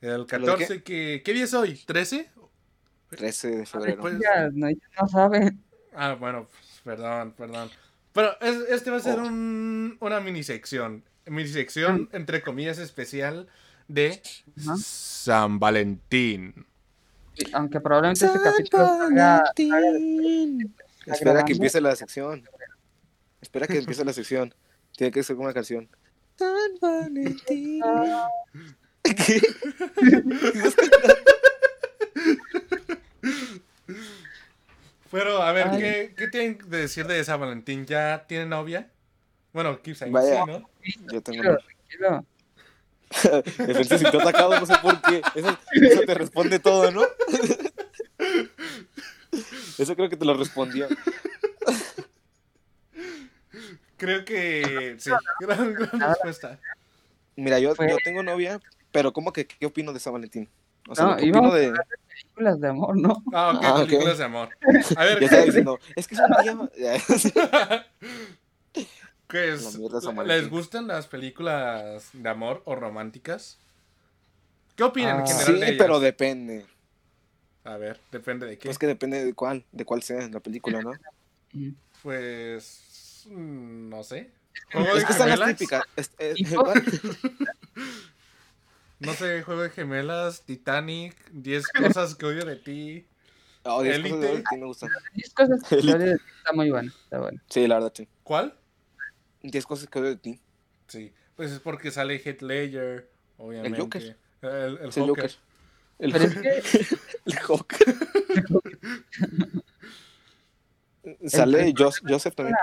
El 0.00 0.10
¿Lo 0.12 0.18
de 0.18 0.26
14, 0.26 0.82
que, 0.82 1.22
¿qué 1.24 1.32
día 1.32 1.44
es 1.44 1.54
hoy? 1.54 1.72
¿13? 1.86 2.28
13 3.10 3.48
de 3.50 3.66
febrero. 3.66 4.00
Pues- 4.00 4.18
Ya, 4.20 4.48
no, 4.52 4.68
saben. 5.08 5.60
Ah, 5.94 6.14
bueno, 6.14 6.46
pues, 6.50 6.80
perdón, 6.84 7.32
perdón. 7.36 7.70
Pero 8.12 8.38
es- 8.40 8.68
este 8.70 8.90
va 8.90 8.98
a 8.98 9.00
ser 9.00 9.18
Oh. 9.18 9.26
un, 9.26 9.96
una 10.00 10.20
minisección. 10.20 11.02
Minisección, 11.26 12.08
entre 12.12 12.42
comillas, 12.42 12.78
especial 12.78 13.48
de. 13.88 14.22
San 14.76 15.58
Valentín. 15.58 16.66
Sí, 17.34 17.46
Aunque 17.52 17.80
probablemente 17.80 18.26
este 18.26 18.38
capítulo 18.42 18.86
salga, 18.86 19.44
salga 19.56 19.80
Espera 21.06 21.44
que 21.44 21.52
empiece 21.52 21.80
la 21.80 21.94
sección. 21.96 22.42
Espera 23.40 23.66
que 23.66 23.78
empiece 23.78 24.04
la 24.04 24.12
sección. 24.12 24.54
Tiene 24.96 25.10
que 25.10 25.22
ser 25.22 25.36
con 25.36 25.44
una 25.44 25.54
canción. 25.54 25.88
San 26.36 26.78
Valentín. 26.80 27.82
¿Qué? 29.02 29.40
Pero, 35.10 35.42
a 35.42 35.52
ver. 35.52 35.70
¿qué, 35.70 36.14
¿qué 36.16 36.28
tienen 36.28 36.58
que 36.58 36.66
decir 36.66 37.06
de 37.06 37.24
San 37.24 37.40
Valentín? 37.40 37.86
¿Ya 37.86 38.26
tiene 38.26 38.46
novia? 38.46 38.90
Bueno, 39.52 39.80
Kipsa, 39.80 40.04
sí, 40.04 40.10
Vaya. 40.10 40.44
¿no? 40.46 40.68
Yo 41.10 41.22
tengo. 41.22 41.42
Tranquilo. 41.42 42.24
Efraín 43.10 43.84
se 43.84 43.98
sintió 43.98 44.20
atacado, 44.20 44.60
no 44.60 44.66
sé 44.66 44.74
por 44.82 45.00
qué. 45.00 45.22
Eso, 45.34 45.58
eso 45.72 46.00
te 46.02 46.14
responde 46.14 46.58
todo, 46.58 46.90
¿no? 46.90 47.02
Eso 49.78 49.94
creo 49.94 50.08
que 50.08 50.16
te 50.16 50.24
lo 50.24 50.34
respondió. 50.34 50.88
Creo 53.98 54.24
que 54.24 54.96
sí. 54.98 55.10
Gran, 55.40 55.74
gran 55.74 56.00
respuesta. 56.00 56.58
Mira, 57.36 57.58
yo, 57.58 57.74
yo 57.74 57.98
tengo 58.02 58.22
novia, 58.22 58.60
pero 58.90 59.12
¿cómo 59.12 59.32
que 59.32 59.46
qué 59.46 59.66
opino 59.66 59.92
de 59.92 60.00
San 60.00 60.12
Valentín? 60.12 60.48
O 60.88 60.94
sea, 60.94 61.04
No, 61.04 61.20
íbamos 61.20 61.52
opino 61.52 61.54
de. 61.54 61.72
Películas 62.08 62.60
de 62.60 62.68
amor, 62.68 62.98
¿no? 62.98 63.22
Ah, 63.32 63.50
ok, 63.54 63.60
Ah, 63.64 63.74
ok. 63.74 63.86
películas 63.86 64.18
de 64.18 64.24
amor. 64.24 64.48
A 64.96 65.04
ver, 65.04 65.20
Ya 65.20 65.26
estaba 65.26 65.42
¿qué, 65.42 65.46
diciendo, 65.46 65.78
es 65.94 66.08
que 66.08 66.14
es 66.14 66.20
un 66.20 66.32
día. 66.42 66.70
qué 69.28 69.52
es? 69.52 69.78
¿Les 70.26 70.50
gustan 70.50 70.86
las 70.88 71.06
películas 71.06 72.10
de 72.12 72.28
amor 72.28 72.62
o 72.64 72.74
románticas? 72.74 73.58
¿Qué 74.74 74.82
opinan 74.84 75.16
en 75.20 75.22
Ah, 75.22 75.26
general 75.26 75.46
Sí, 75.46 75.60
de 75.60 75.66
ellas? 75.66 75.78
pero 75.78 76.00
depende. 76.00 76.66
A 77.64 77.76
ver, 77.76 78.00
depende 78.10 78.46
de 78.46 78.56
qué. 78.58 78.70
Es 78.70 78.78
que 78.78 78.86
depende 78.86 79.24
de 79.24 79.34
cuál, 79.34 79.64
de 79.72 79.84
cuál 79.84 80.02
sea 80.02 80.28
la 80.28 80.40
película, 80.40 80.80
¿no? 80.82 80.92
Pues. 82.02 82.87
Mm, 83.28 83.88
No 83.88 84.02
sé. 84.02 84.30
¿Juego 84.72 84.92
de 84.94 84.98
Es 85.00 85.04
que 85.06 85.12
están 85.12 85.38
las 85.38 85.48
típicas. 85.56 85.82
Es- 85.96 86.12
es- 86.18 86.34
¿Tipo? 86.36 86.64
¿cuál? 86.64 86.82
No 89.00 89.12
sé, 89.14 89.42
Juego 89.42 89.62
de 89.62 89.70
Gemelas, 89.70 90.42
Titanic, 90.42 91.14
10 91.30 91.68
cosas 91.68 92.16
que 92.16 92.26
odio 92.26 92.44
de 92.44 92.56
ti. 92.56 93.06
Oh, 93.62 93.80
diez 93.82 94.00
cosas 94.00 94.20
de 94.20 94.44
me 94.58 94.66
gustan. 94.66 94.90
Diez 95.14 95.32
cosas 95.34 95.62
que 95.68 95.76
odio 95.76 95.98
de 95.98 96.16
ti, 96.16 96.22
está 96.38 96.52
muy 96.52 96.68
bueno, 96.70 96.90
está 97.04 97.20
bueno. 97.20 97.40
Sí, 97.48 97.68
la 97.68 97.76
verdad, 97.76 97.92
sí. 97.94 98.08
¿Cuál? 98.24 98.58
10 99.42 99.66
cosas 99.66 99.88
que 99.88 99.98
odio 100.00 100.08
de 100.10 100.16
ti. 100.16 100.40
Sí, 100.88 101.12
pues 101.36 101.52
es 101.52 101.60
porque 101.60 101.92
sale 101.92 102.16
Heath 102.24 102.42
Ledger, 102.42 103.08
obviamente. 103.36 103.78
Joker. 103.80 104.16
El, 104.42 104.48
el 104.50 104.78
el 104.80 104.90
Joker. 104.90 105.06
Joker. 105.06 105.30
El, 106.00 106.12
Pero 106.12 106.24
es 106.24 106.34
que 106.34 106.62
el 107.26 107.38
Joker. 107.38 107.94
Sale 111.26 111.68
El- 111.68 111.74
Jos- 111.74 112.02
Joseph 112.06 112.34
también. 112.34 112.56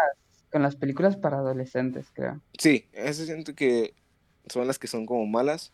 Con 0.56 0.62
las 0.64 0.78
películas 0.78 1.18
para 1.18 1.40
adolescentes, 1.40 2.08
creo. 2.14 2.40
Sí, 2.58 2.88
ese 2.94 3.26
siento 3.26 3.54
que 3.54 3.94
son 4.48 4.66
las 4.66 4.80
que 4.80 4.88
son 4.88 5.06
como 5.06 5.26
malas. 5.26 5.74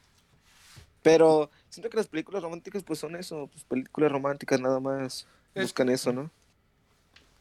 Pero 1.03 1.51
siento 1.69 1.87
que 1.91 1.97
las 1.97 2.07
películas 2.07 2.41
románticas 2.41 2.81
pues 2.81 2.97
son 2.97 3.15
eso, 3.15 3.47
pues 3.53 3.63
películas 3.63 4.11
románticas 4.11 4.59
nada 4.59 4.79
más. 4.79 5.27
Es- 5.53 5.65
Buscan 5.65 5.89
eso, 5.89 6.11
¿no? 6.11 6.31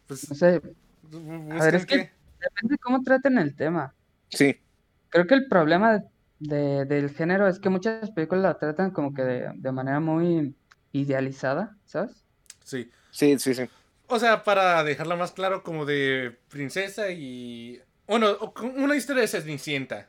Pues, 0.07 0.28
No 0.28 0.36
sé, 0.36 0.61
bu- 1.03 1.59
a 1.59 1.64
ver, 1.64 1.76
es 1.76 1.86
que 1.86 1.97
depende 1.97 2.74
de 2.74 2.78
cómo 2.78 3.03
traten 3.03 3.38
el 3.38 3.57
tema. 3.57 3.95
Sí, 4.28 4.61
Creo 5.09 5.26
que 5.26 5.32
el 5.36 5.49
problema 5.49 6.05
de- 6.41 6.84
del 6.84 7.09
género 7.09 7.49
es 7.49 7.59
que 7.59 7.70
muchas 7.70 8.11
películas 8.11 8.43
la 8.43 8.59
tratan 8.59 8.91
como 8.91 9.14
que 9.14 9.22
de, 9.22 9.51
de 9.55 9.72
manera 9.72 9.99
muy 9.99 10.55
idealizada, 10.93 11.78
¿sabes? 11.86 12.22
Sí. 12.62 12.91
sí, 13.11 13.38
sí, 13.38 13.55
sí. 13.55 13.62
O 14.11 14.19
sea, 14.19 14.43
para 14.43 14.83
dejarla 14.85 15.17
más 15.17 15.33
claro, 15.33 15.63
como 15.63 15.85
de 15.87 16.37
princesa 16.49 17.11
y. 17.11 17.81
Bueno, 18.07 18.53
una 18.77 18.97
historia 18.97 19.23
de 19.23 19.29
Cenicienta. 19.29 20.09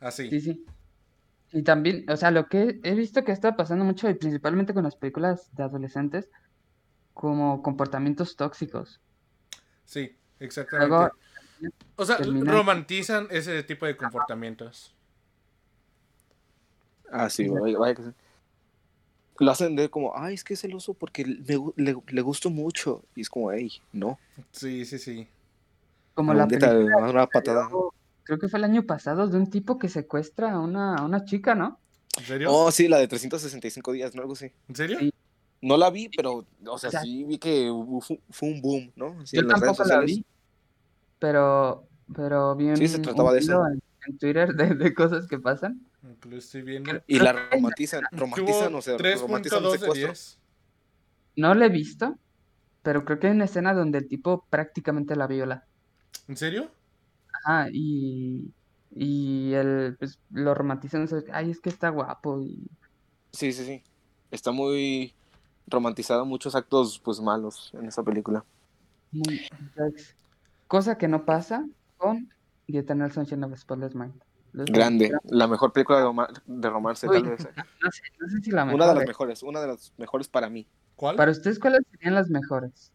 Así. 0.00 0.30
Sí, 0.30 0.40
sí. 0.40 0.64
Y 1.52 1.62
también, 1.62 2.04
o 2.10 2.16
sea, 2.16 2.30
lo 2.30 2.48
que 2.48 2.80
he 2.82 2.94
visto 2.94 3.22
que 3.24 3.30
está 3.32 3.56
pasando 3.56 3.84
mucho, 3.84 4.08
y 4.08 4.14
principalmente 4.14 4.74
con 4.74 4.84
las 4.84 4.96
películas 4.96 5.54
de 5.54 5.62
adolescentes, 5.62 6.28
como 7.12 7.62
comportamientos 7.62 8.36
tóxicos. 8.36 9.00
Sí, 9.84 10.16
exactamente. 10.40 10.88
Luego, 10.88 11.10
o 11.96 12.04
sea, 12.04 12.16
termina- 12.16 12.50
romantizan 12.50 13.28
ese 13.30 13.62
tipo 13.62 13.86
de 13.86 13.96
comportamientos. 13.96 14.94
Ah, 17.12 17.28
sí, 17.30 17.46
vaya, 17.48 17.78
vaya 17.78 17.94
que 17.94 18.02
sí. 18.02 18.10
Lo 19.38 19.50
hacen 19.50 19.74
de 19.76 19.88
como, 19.90 20.12
ay, 20.16 20.34
es 20.34 20.44
que 20.44 20.54
es 20.54 20.60
celoso 20.60 20.94
porque 20.94 21.24
le, 21.24 21.58
gu- 21.58 21.72
le, 21.76 21.96
le 22.06 22.22
gusto 22.22 22.50
mucho. 22.50 23.02
Y 23.16 23.22
es 23.22 23.28
como, 23.28 23.50
hey, 23.52 23.72
no. 23.92 24.18
Sí, 24.52 24.84
sí, 24.84 24.98
sí. 24.98 25.26
como 26.14 26.34
la 26.34 26.46
película 26.46 26.98
una 26.98 27.26
patada. 27.26 27.68
creo 28.22 28.38
que 28.38 28.48
fue 28.48 28.58
el 28.58 28.64
año 28.64 28.84
pasado, 28.84 29.26
de 29.28 29.36
un 29.36 29.50
tipo 29.50 29.78
que 29.78 29.88
secuestra 29.88 30.52
a 30.52 30.60
una, 30.60 30.96
a 30.96 31.04
una 31.04 31.24
chica, 31.24 31.54
¿no? 31.54 31.78
¿En 32.18 32.24
serio? 32.24 32.52
Oh, 32.52 32.70
sí, 32.70 32.86
la 32.86 32.98
de 32.98 33.08
365 33.08 33.90
días, 33.92 34.14
¿no? 34.14 34.22
Algo 34.22 34.34
así. 34.34 34.52
¿En 34.68 34.76
serio? 34.76 34.98
Sí. 35.00 35.12
No 35.60 35.76
la 35.76 35.90
vi, 35.90 36.08
pero, 36.14 36.44
o 36.66 36.78
sea, 36.78 36.88
O 36.88 36.92
sea, 36.92 37.00
sí 37.02 37.24
vi 37.24 37.38
que 37.38 37.70
fue 38.30 38.48
un 38.48 38.60
boom, 38.60 38.92
¿no? 38.96 39.24
Yo 39.24 39.40
en 39.40 39.48
las 39.48 39.60
redes 39.60 39.76
tampoco 39.76 39.84
la 39.88 40.00
vi, 40.00 40.24
pero, 41.18 41.88
pero 42.14 42.54
vi 42.54 42.66
un, 42.66 42.76
Sí, 42.76 42.86
se 42.86 42.98
trataba 42.98 43.30
un 43.30 43.34
de 43.36 43.40
eso. 43.40 43.66
en, 43.66 43.80
en 44.06 44.18
Twitter 44.18 44.54
de, 44.54 44.74
de 44.74 44.94
cosas 44.94 45.26
que 45.26 45.38
pasan. 45.38 45.80
Lo 46.28 46.36
estoy 46.36 46.62
viendo. 46.62 47.02
Y 47.06 47.18
la 47.18 47.32
romantizan, 47.32 48.04
romantizan, 48.12 48.74
o 48.74 48.82
sea, 48.82 48.96
romantizan 48.98 49.64
un 49.64 49.70
3.2 49.70 49.72
de 49.72 49.78
secuestro. 49.78 50.08
10. 50.08 50.38
No 51.36 51.54
la 51.54 51.66
he 51.66 51.70
visto, 51.70 52.18
pero 52.82 53.04
creo 53.04 53.18
que 53.18 53.28
hay 53.28 53.32
una 53.32 53.46
escena 53.46 53.74
donde 53.74 53.98
el 53.98 54.08
tipo 54.08 54.44
prácticamente 54.50 55.16
la 55.16 55.26
viola. 55.26 55.64
¿En 56.28 56.36
serio? 56.36 56.70
Ajá, 57.32 57.68
y, 57.72 58.52
y 58.94 59.52
él 59.54 59.96
pues, 59.98 60.18
lo 60.30 60.54
romantizan, 60.54 61.02
o 61.02 61.06
sea, 61.06 61.20
ay, 61.32 61.50
es 61.50 61.60
que 61.60 61.70
está 61.70 61.88
guapo 61.88 62.40
y 62.40 62.68
Sí, 63.34 63.52
sí, 63.52 63.64
sí. 63.64 63.82
Está 64.30 64.52
muy 64.52 65.12
romantizado 65.66 66.24
muchos 66.24 66.54
actos, 66.54 67.00
pues, 67.00 67.20
malos 67.20 67.72
en 67.74 67.86
esa 67.86 68.02
película. 68.02 68.44
muy. 69.10 69.40
Cosa 70.68 70.96
que 70.96 71.08
no 71.08 71.24
pasa 71.24 71.66
con 71.98 72.32
The 72.68 72.78
Eternal 72.78 73.10
Sunshine 73.12 73.44
of 73.44 73.50
the 73.52 73.56
Spotless 73.58 73.94
Mind. 73.94 74.14
Grande. 74.52 75.10
La 75.24 75.48
mejor 75.48 75.72
película 75.72 75.98
de, 75.98 76.04
roma- 76.04 76.28
de 76.46 76.70
romance, 76.70 77.08
Uy, 77.08 77.14
tal 77.20 77.30
vez. 77.30 77.48
No 77.82 77.90
sé, 77.90 78.02
no 78.20 78.28
sé 78.28 78.40
si 78.40 78.50
la 78.52 78.62
Una 78.64 78.72
de 78.72 78.76
mejor. 78.78 78.94
las 78.94 79.02
eh. 79.04 79.06
mejores, 79.08 79.42
una 79.42 79.60
de 79.60 79.66
las 79.66 79.92
mejores 79.98 80.28
para 80.28 80.48
mí. 80.48 80.66
¿Cuál? 80.94 81.16
Para 81.16 81.32
ustedes, 81.32 81.58
¿cuáles 81.58 81.80
serían 81.90 82.14
las 82.14 82.30
mejores? 82.30 82.92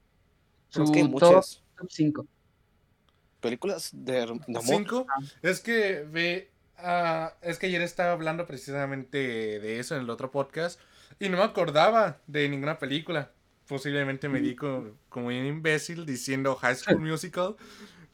Pero 0.71 0.85
es 0.85 0.91
que 0.91 0.99
hay 0.99 1.05
Su 1.05 1.11
top, 1.17 1.21
muchas 1.33 1.63
top 1.77 1.87
5. 1.91 2.27
películas 3.41 3.89
de, 3.93 4.13
de 4.13 4.21
amor. 4.21 4.63
¿Cinco? 4.63 5.05
Es 5.41 5.59
que 5.59 6.05
ve. 6.09 6.51
ah, 6.77 7.33
es 7.41 7.59
que 7.59 7.67
ayer 7.67 7.81
estaba 7.81 8.11
hablando 8.13 8.45
precisamente 8.45 9.17
de 9.59 9.79
eso 9.79 9.95
en 9.95 10.01
el 10.03 10.09
otro 10.09 10.31
podcast. 10.31 10.79
Y 11.19 11.27
no 11.29 11.37
me 11.37 11.43
acordaba 11.43 12.19
de 12.27 12.47
ninguna 12.47 12.79
película. 12.79 13.31
Posiblemente 13.67 14.29
me 14.29 14.39
di 14.39 14.55
co- 14.55 14.95
como, 15.09 15.27
un 15.27 15.33
imbécil 15.33 16.05
diciendo 16.05 16.55
High 16.55 16.75
School 16.75 16.99
Musical. 17.01 17.55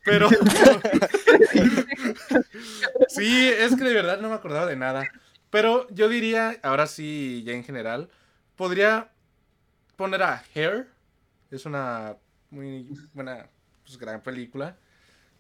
Pero. 0.06 0.30
sí, 3.10 3.50
es 3.50 3.76
que 3.76 3.84
de 3.84 3.94
verdad 3.94 4.22
no 4.22 4.30
me 4.30 4.36
acordaba 4.36 4.68
de 4.68 4.78
nada. 4.78 5.04
Pero 5.50 5.90
yo 5.90 6.08
diría, 6.08 6.60
ahora 6.64 6.88
sí, 6.88 7.44
ya 7.46 7.54
en 7.54 7.64
general, 7.64 8.10
podría 8.56 9.12
poner 9.96 10.24
a 10.24 10.44
Hair. 10.54 10.88
Es 11.50 11.66
una 11.66 12.18
muy 12.52 12.88
buena, 13.14 13.50
pues, 13.84 13.98
gran 13.98 14.22
película. 14.22 14.78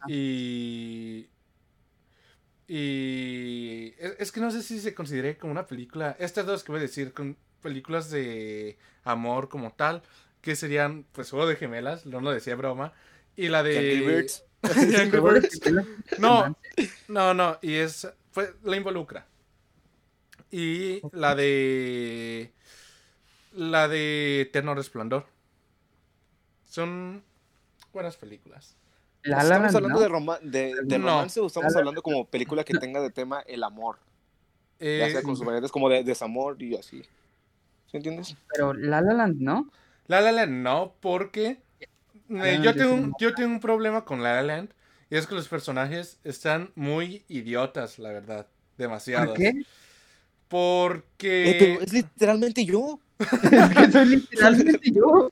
Y. 0.08 1.28
Y. 2.68 3.94
Es, 4.00 4.32
que 4.32 4.40
no 4.40 4.50
sé 4.50 4.64
si 4.64 4.80
se 4.80 4.96
considere 4.96 5.38
como 5.38 5.52
una 5.52 5.68
película. 5.68 6.16
Estas 6.20 6.48
dos 6.48 6.64
que 6.64 6.72
voy 6.72 6.80
a 6.80 6.84
decir, 6.84 7.14
con 7.14 7.38
películas 7.62 8.10
de 8.10 8.80
amor 9.04 9.48
como 9.48 9.74
tal, 9.74 10.02
que 10.42 10.56
serían, 10.56 11.06
pues, 11.12 11.30
Juego 11.30 11.48
de 11.48 11.56
Gemelas, 11.56 12.08
no 12.08 12.20
lo 12.20 12.32
decía 12.32 12.56
broma. 12.56 12.94
Y 13.36 13.50
la 13.50 13.62
de. 13.62 14.26
no, 16.20 16.56
no, 17.08 17.34
no. 17.34 17.58
Y 17.62 17.76
es. 17.76 18.08
Pues 18.34 18.50
la 18.64 18.76
involucra. 18.76 19.26
Y 20.52 21.02
la 21.12 21.36
de. 21.36 22.52
La 23.54 23.88
de 23.88 24.42
Eterno 24.42 24.76
Resplandor. 24.76 25.26
Son 26.66 27.24
buenas 27.94 28.18
películas. 28.18 28.76
¿Estamos 29.24 29.74
hablando 29.74 30.00
de, 30.00 30.08
romance 31.00 31.40
o 31.40 31.48
estamos 31.48 31.76
hablando 31.76 32.02
como 32.04 32.28
película 32.28 32.64
que 32.64 32.78
tenga 32.78 33.02
de 33.02 33.10
tema 33.10 33.42
el 33.48 33.64
amor? 33.64 33.98
ya 34.80 35.10
sea 35.10 35.24
con 35.24 35.32
eh, 35.32 35.38
sus 35.38 35.46
variantes 35.46 35.72
como 35.72 35.90
de 35.90 36.04
desamor 36.04 36.62
y 36.62 36.76
así. 36.76 37.02
¿Sí 37.88 37.98
entiendes? 37.98 38.36
Pero 38.54 38.74
La 38.74 39.02
La 39.02 39.14
Land 39.14 39.38
no. 39.40 39.72
La 40.08 40.22
La 40.22 40.32
Land 40.32 40.52
no, 40.52 40.94
porque 41.00 41.60
eh, 42.30 42.60
yo, 42.62 42.74
tengo 42.76 42.94
un, 42.94 43.14
yo 43.20 43.34
tengo 43.34 43.50
un 43.50 43.60
problema 43.60 44.06
con 44.06 44.24
La 44.24 44.36
La 44.36 44.44
Land 44.44 44.70
y 45.10 45.18
es 45.18 45.28
que 45.28 45.36
los 45.36 45.48
personajes 45.48 46.20
están 46.24 46.72
muy 46.76 47.24
idiotas, 47.28 48.00
la 48.00 48.12
verdad. 48.12 48.48
Demasiados. 48.78 49.30
¿Por 49.30 49.38
qué? 49.38 49.66
Porque. 50.48 51.50
Eh, 51.52 51.80
es 51.82 51.94
literalmente 51.94 52.66
yo. 52.66 53.00
es 53.20 53.78
que 53.78 53.92
soy 53.92 54.06
literalmente 54.08 54.92
yo. 54.92 55.30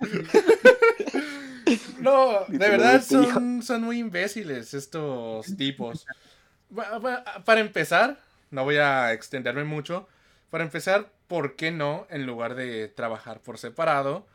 No, 1.99 2.45
de 2.47 2.57
verdad 2.57 3.01
son, 3.01 3.63
son 3.63 3.83
muy 3.83 3.99
imbéciles 3.99 4.73
estos 4.73 5.55
tipos. 5.57 6.05
Para 7.45 7.61
empezar, 7.61 8.19
no 8.51 8.63
voy 8.63 8.77
a 8.77 9.13
extenderme 9.13 9.63
mucho. 9.63 10.07
Para 10.49 10.63
empezar, 10.63 11.11
¿por 11.27 11.55
qué 11.55 11.71
no, 11.71 12.05
en 12.09 12.25
lugar 12.25 12.55
de 12.55 12.87
trabajar 12.89 13.41
por 13.41 13.57
separado, 13.57 14.27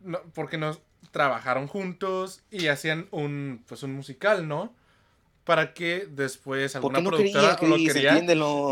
no, 0.00 0.20
porque 0.32 0.56
no 0.56 0.78
trabajaron 1.10 1.66
juntos 1.66 2.42
y 2.50 2.68
hacían 2.68 3.08
un, 3.10 3.64
pues, 3.66 3.82
un 3.82 3.92
musical, 3.92 4.46
¿no? 4.46 4.74
Para 5.44 5.74
que 5.74 6.06
después 6.08 6.76
alguna 6.76 7.00
productora 7.00 7.58
lo 7.62 7.76
quería, 7.76 8.20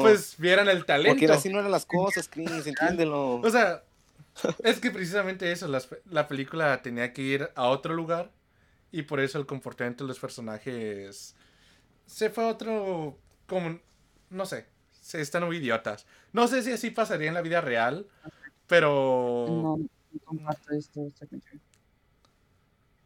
pues 0.01 0.37
vieran 0.39 0.69
el 0.69 0.85
talento. 0.85 1.19
Porque 1.19 1.33
así 1.33 1.49
no 1.49 1.59
eran 1.59 1.73
las 1.73 1.87
cosas, 1.87 2.29
Chris, 2.29 2.51
entiéndelo. 2.67 3.37
O 3.37 3.51
sea, 3.51 3.83
es 4.63 4.79
que 4.79 4.91
precisamente 4.91 5.51
eso, 5.51 5.69
la, 6.07 6.29
película 6.29 6.81
tenía 6.83 7.13
que 7.13 7.23
ir 7.23 7.51
a 7.55 7.69
otro 7.69 7.95
lugar 7.95 8.31
y 8.93 9.03
por 9.03 9.21
eso 9.21 9.39
el 9.39 9.47
comportamiento 9.47 10.05
de 10.05 10.09
los 10.09 10.19
personajes 10.19 11.35
se 12.07 12.31
fue 12.31 12.45
a 12.45 12.49
otro, 12.49 13.19
como, 13.47 13.79
no 14.31 14.47
sé, 14.47 14.67
se 15.01 15.21
están 15.21 15.45
muy 15.45 15.57
idiotas. 15.57 16.07
No 16.33 16.47
sé 16.47 16.63
si 16.63 16.73
así 16.73 16.91
pasaría 16.91 17.29
en 17.29 17.35
la 17.35 17.43
vida 17.43 17.61
real, 17.61 18.07
pero... 18.67 19.79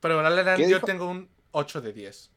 Pero 0.02 0.20
la 0.20 0.58
yo 0.58 0.80
tengo 0.80 1.08
un 1.08 1.28
8 1.52 1.80
de 1.80 1.92
10. 1.92 2.30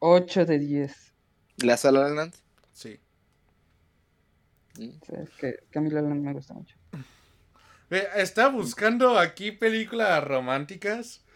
8 0.00 0.44
de 0.44 0.58
10. 0.58 1.14
¿La 1.58 1.76
sala 1.76 2.08
Land? 2.08 2.34
Sí. 2.72 2.98
Mm. 4.76 4.90
es 5.22 5.30
que, 5.38 5.60
a 5.72 5.80
mí 5.80 5.88
La 5.88 6.02
Land 6.02 6.20
me 6.20 6.32
gusta 6.32 6.52
mucho. 6.52 6.76
Está 8.16 8.48
buscando 8.48 9.16
aquí 9.20 9.52
películas 9.52 10.24
románticas 10.24 11.23